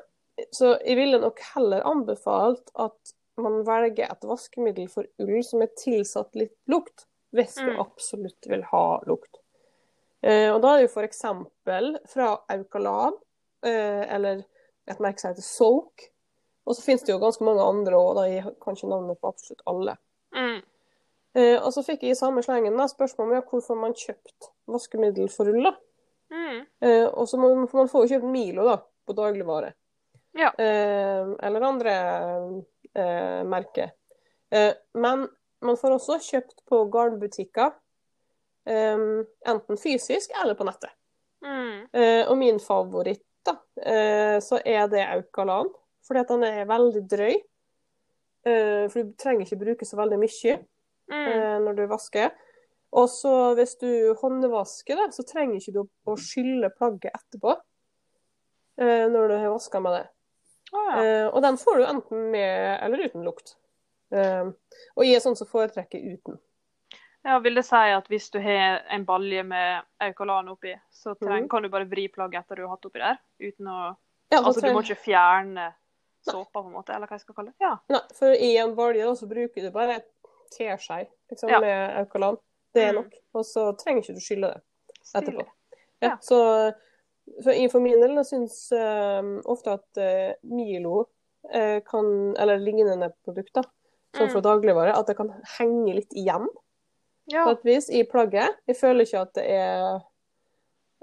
så 0.55 0.77
jeg 0.87 0.97
ville 0.97 1.18
nok 1.21 1.42
heller 1.55 1.83
anbefalt 1.88 2.71
at 2.79 3.14
man 3.42 3.62
velger 3.66 4.07
et 4.07 4.27
vaskemiddel 4.29 4.87
for 4.92 5.09
ull 5.23 5.42
som 5.47 5.64
er 5.64 5.73
tilsatt 5.81 6.37
litt 6.38 6.55
lukt, 6.71 7.09
hvis 7.33 7.55
du 7.57 7.71
Mm. 7.71 7.81
absolutt 7.81 8.47
vil 8.49 8.62
ha 8.71 9.01
lukt. 9.07 9.38
Eh, 10.23 10.49
og 10.55 10.61
da 10.62 10.75
er 10.75 10.83
det 10.83 10.88
jo 10.88 11.01
f.eks. 11.01 11.23
fra 12.12 12.29
Aukalab, 12.49 13.14
eh, 13.64 14.05
eller 14.14 14.45
et 14.87 14.99
merke 15.01 15.18
som 15.21 15.31
heter 15.33 15.42
Soak. 15.42 16.09
Og 16.66 16.77
så 16.77 16.83
finnes 16.85 17.03
det 17.03 17.12
jo 17.12 17.18
ganske 17.18 17.42
mange 17.45 17.62
andre 17.64 17.97
òg, 17.99 18.14
da 18.14 18.27
jeg 18.29 18.45
kan 18.62 18.77
ikke 18.77 18.88
navnet 18.88 19.18
på 19.21 19.29
absolutt 19.33 19.62
alle. 19.66 19.97
Mm. 20.35 20.62
Eh, 21.35 21.57
og 21.59 21.73
så 21.73 21.83
fikk 21.83 22.03
jeg 22.05 22.12
i 22.12 22.18
samme 22.21 22.42
slengen 22.45 22.77
da, 22.77 22.87
spørsmål 22.87 23.27
om 23.27 23.33
ja, 23.35 23.40
hvorfor 23.42 23.77
man 23.81 23.95
kjøpt 23.95 24.51
vaskemiddel 24.68 25.29
for 25.33 25.47
ruller. 25.51 25.75
Mm. 26.31 26.66
Eh, 26.81 27.07
og 27.09 27.27
så 27.27 27.40
for 27.40 27.77
man 27.81 27.88
får 27.88 28.07
jo 28.07 28.12
kjøpt 28.14 28.31
Milo 28.31 28.64
da, 28.68 28.77
på 29.09 29.16
dagligvare. 29.16 29.73
Ja. 30.38 30.53
Eh, 30.57 31.33
eller 31.42 31.66
andre 31.66 31.92
eh, 32.95 33.42
merker. 33.45 33.90
Eh, 34.53 34.73
men 34.95 35.27
man 35.62 35.79
får 35.79 35.96
også 35.96 36.18
kjøpt 36.27 36.64
på 36.68 36.85
garnbutikker. 36.92 37.72
um, 38.66 39.25
enten 39.46 39.79
fysisk 39.79 40.31
eller 40.42 40.55
på 40.55 40.66
nettet. 40.68 40.92
Mm. 41.42 41.88
Uh, 41.90 42.31
og 42.31 42.37
min 42.38 42.61
favoritt, 42.62 43.25
da, 43.46 43.57
uh, 43.59 44.38
så 44.42 44.61
er 44.64 44.87
det 44.90 45.03
Aukalan. 45.07 45.70
Fordi 46.07 46.20
at 46.20 46.31
den 46.31 46.44
er 46.46 46.68
veldig 46.70 47.03
drøy. 47.11 47.35
Uh, 48.46 48.87
for 48.90 49.03
du 49.03 49.12
trenger 49.18 49.46
ikke 49.46 49.61
bruke 49.64 49.88
så 49.88 49.98
veldig 50.03 50.20
mye 50.22 50.61
Mm. 51.12 51.64
når 51.66 51.75
du 51.77 51.81
vasker. 51.90 52.31
Og 52.96 53.09
så 53.11 53.53
hvis 53.59 53.75
du 53.77 54.14
håndvasker 54.16 54.96
det, 54.96 55.09
så 55.12 55.25
trenger 55.29 55.59
ikke 55.59 55.75
du 55.75 55.81
å 56.09 56.14
skylle 56.16 56.70
plagget 56.72 57.11
etterpå. 57.12 57.53
når 58.79 59.29
du 59.29 59.35
har 59.35 59.51
vaska 59.53 59.81
med 59.83 59.92
det. 59.92 60.07
Å, 60.72 60.79
ja. 60.79 61.27
Og 61.35 61.42
den 61.44 61.59
får 61.61 61.83
du 61.83 61.85
enten 61.85 62.31
med 62.33 62.79
eller 62.87 63.05
uten 63.05 63.27
lukt. 63.27 63.57
Eh, 64.12 64.48
og 64.96 65.05
jeg 65.07 65.16
er 65.16 65.25
sånn 65.25 65.38
som 65.38 65.48
foretrekker 65.48 66.03
uten. 66.14 66.38
Ja, 67.22 67.38
vil 67.38 67.55
det 67.55 67.62
si 67.68 67.79
at 67.94 68.09
hvis 68.11 68.31
du 68.35 68.40
har 68.42 68.81
en 68.90 69.05
balje 69.07 69.44
med 69.46 69.85
Aukalan 70.03 70.51
oppi, 70.51 70.72
så 70.90 71.14
treng, 71.14 71.44
mm. 71.44 71.51
kan 71.53 71.62
du 71.62 71.70
bare 71.70 71.87
vri 71.87 72.09
plagget 72.11 72.42
etter 72.42 72.59
du 72.59 72.64
har 72.64 72.75
hatt 72.75 72.88
oppi 72.88 73.03
der? 73.03 73.20
Uten 73.38 73.70
å 73.70 73.79
Ja, 74.33 74.40
Altså, 74.40 74.62
du 74.64 74.72
må 74.72 74.81
ikke 74.83 74.96
fjerne 75.05 75.68
såpa, 76.25 76.62
på 76.62 76.66
en 76.66 76.72
måte, 76.72 76.94
eller 76.94 77.07
hva 77.07 77.18
jeg 77.18 77.27
skal 77.27 77.37
kalle 77.37 77.53
det? 77.53 77.61
Ja. 77.62 77.77
Nei, 77.92 78.01
for 78.16 78.35
i 78.35 78.57
en 78.62 78.75
balje 78.75 79.05
da, 79.07 79.14
så 79.18 79.29
bruker 79.31 79.66
du 79.66 79.70
bare 79.75 79.98
et 80.01 80.09
teskje 80.55 81.07
liksom, 81.31 81.51
Ja. 81.51 81.61
med 81.61 81.98
Aukalan. 82.01 82.38
Det 82.75 82.83
er 82.83 82.92
Mm. 82.92 83.03
nok. 83.03 83.14
Og 83.35 83.44
så 83.44 83.77
trenger 83.77 84.03
ikke 84.03 84.14
du 84.14 84.20
skylle 84.20 84.53
det 84.55 84.62
etterpå. 85.14 85.46
Ja, 86.03 86.09
Ja. 86.09 86.16
Så 86.20 86.72
for, 87.44 87.68
for 87.70 87.81
min 87.81 88.01
del 88.01 88.25
syns 88.25 88.72
uh, 88.72 89.40
ofte 89.44 89.77
at 89.79 89.98
uh, 89.98 90.35
Milo 90.42 91.09
uh, 91.55 91.81
kan, 91.81 92.37
eller 92.37 92.59
lignende 92.59 93.13
produkter, 93.25 93.65
som 94.17 94.29
fra 94.29 94.40
dagligvare, 94.44 94.92
at 94.96 95.06
det 95.06 95.17
kan 95.17 95.31
henge 95.58 95.94
litt 95.94 96.13
igjen 96.13 96.48
på 97.33 97.50
et 97.50 97.63
vis 97.65 97.88
i 97.90 98.02
plagget. 98.04 98.56
Jeg 98.69 98.77
føler 98.77 99.06
ikke 99.06 99.21
at 99.23 99.35
det 99.38 99.44
er 99.50 100.00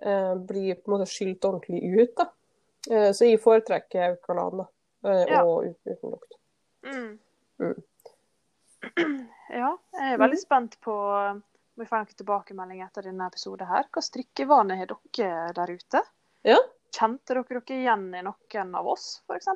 eh, 0.03 0.35
blir 0.35 0.75
på 0.79 0.91
en 0.91 0.97
måte 0.97 1.09
skylt 1.11 1.43
ordentlig 1.45 1.81
ut. 2.01 2.15
da. 2.17 2.27
Eh, 2.89 3.11
så 3.11 3.25
jeg 3.27 3.41
foretrekker 3.43 4.05
eukalan 4.13 4.57
da, 4.61 4.67
eh, 5.09 5.25
Ja. 5.27 5.43
og 5.43 5.65
ut- 5.65 5.85
uten 5.85 6.11
lukt. 6.11 6.33
Mm. 6.83 7.19
Mm. 7.59 7.83
Ja, 9.49 9.71
jeg 9.97 10.13
er 10.13 10.17
veldig 10.21 10.37
spent 10.39 10.75
på 10.85 10.93
om 10.93 11.41
vi 11.75 11.85
får 11.85 11.97
noen 12.03 12.15
tilbakemelding 12.19 12.81
etter 12.85 13.01
denne 13.07 13.25
episoden 13.27 13.65
her. 13.67 13.87
Hva 13.91 14.01
strikkevaner 14.05 14.77
har 14.77 14.85
dere 14.85 15.53
der 15.57 15.71
ute? 15.73 16.01
Ja. 16.45 16.57
Kjente 16.95 17.35
dere 17.35 17.43
dere 17.47 17.77
igjen 17.77 18.09
i 18.17 18.23
noen 18.25 18.75
av 18.75 18.87
oss, 18.89 19.21
f.eks.? 19.29 19.47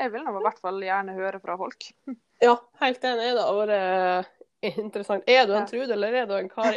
Jeg 0.00 0.12
vil 0.12 0.24
nå 0.26 0.34
i 0.38 0.44
hvert 0.44 0.60
fall 0.62 0.82
gjerne 0.82 1.16
høre 1.18 1.40
fra 1.42 1.56
folk. 1.60 1.90
Ja, 2.40 2.54
helt 2.80 3.02
enig. 3.04 3.34
Det 3.36 3.42
har 3.44 3.56
vært 3.58 4.36
Interessant. 4.60 5.24
Er 5.28 5.46
du 5.48 5.54
en 5.56 5.66
Trude, 5.68 5.92
eller 5.92 6.14
er 6.20 6.26
du 6.28 6.34
en 6.36 6.48
Kari? 6.48 6.76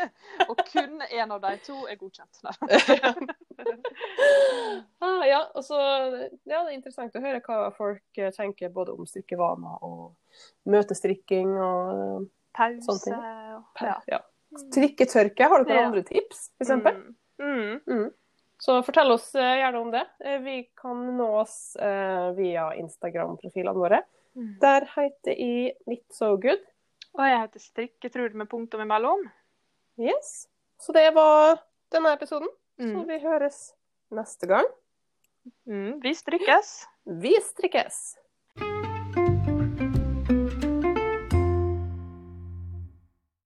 Og 0.50 0.58
kun 0.68 1.00
en 1.04 1.30
av 1.32 1.40
de 1.40 1.52
to 1.64 1.78
er 1.88 1.96
godkjent. 2.00 2.40
Ah, 5.02 5.22
ja, 5.26 5.38
altså, 5.54 5.76
ja, 6.48 6.62
det 6.64 6.72
er 6.72 6.74
interessant 6.74 7.14
å 7.18 7.22
høre 7.22 7.40
hva 7.44 7.70
folk 7.76 8.18
eh, 8.18 8.30
tenker 8.34 8.72
både 8.74 8.94
om 8.94 9.06
strikkevaner 9.06 9.82
og 9.86 10.14
møtestrikking 10.70 11.52
og 11.60 12.26
Pause 12.56 12.84
Sånne 12.86 13.02
ting. 13.04 13.86
ja. 13.86 13.96
ja. 14.10 14.20
Strikketørke. 14.66 15.48
Har 15.48 15.64
dere 15.64 15.78
Ja. 15.80 15.86
andre 15.88 16.02
tips, 16.06 16.50
for 16.56 16.66
eksempel? 16.66 16.98
Mm. 17.40 17.80
Mm. 17.86 18.08
Så 18.62 18.76
fortell 18.86 19.10
oss 19.10 19.32
eh, 19.34 19.56
gjerne 19.58 19.80
om 19.82 19.90
det. 19.90 20.04
Eh, 20.22 20.38
Vi 20.44 20.56
kan 20.78 21.00
nå 21.18 21.26
oss 21.40 21.74
via 22.36 22.68
Instagram-profilene 22.78 23.74
våre. 23.74 24.02
Mm. 24.38 24.52
Der 24.62 24.86
heter 24.94 25.34
jeg 25.34 25.74
Litt 25.90 26.06
So 26.14 26.36
Good. 26.40 26.62
Og 27.18 27.26
jeg 27.26 27.40
heter 27.42 27.60
Strikketrude 27.60 28.38
med 28.38 28.48
punktum 28.48 28.80
imellom. 28.86 29.26
Yes. 30.00 30.46
Så 30.80 30.94
det 30.96 31.08
var 31.14 31.58
denne 31.92 32.14
episoden. 32.16 32.48
Så 32.78 32.86
Mm. 32.88 33.06
vi 33.06 33.18
høres 33.20 33.74
neste 34.10 34.46
gang. 34.48 34.64
Mm. 35.68 36.00
Vi 36.02 36.14
strikkes. 36.14 36.86
Vi 37.04 37.34
strikkes! 37.42 38.16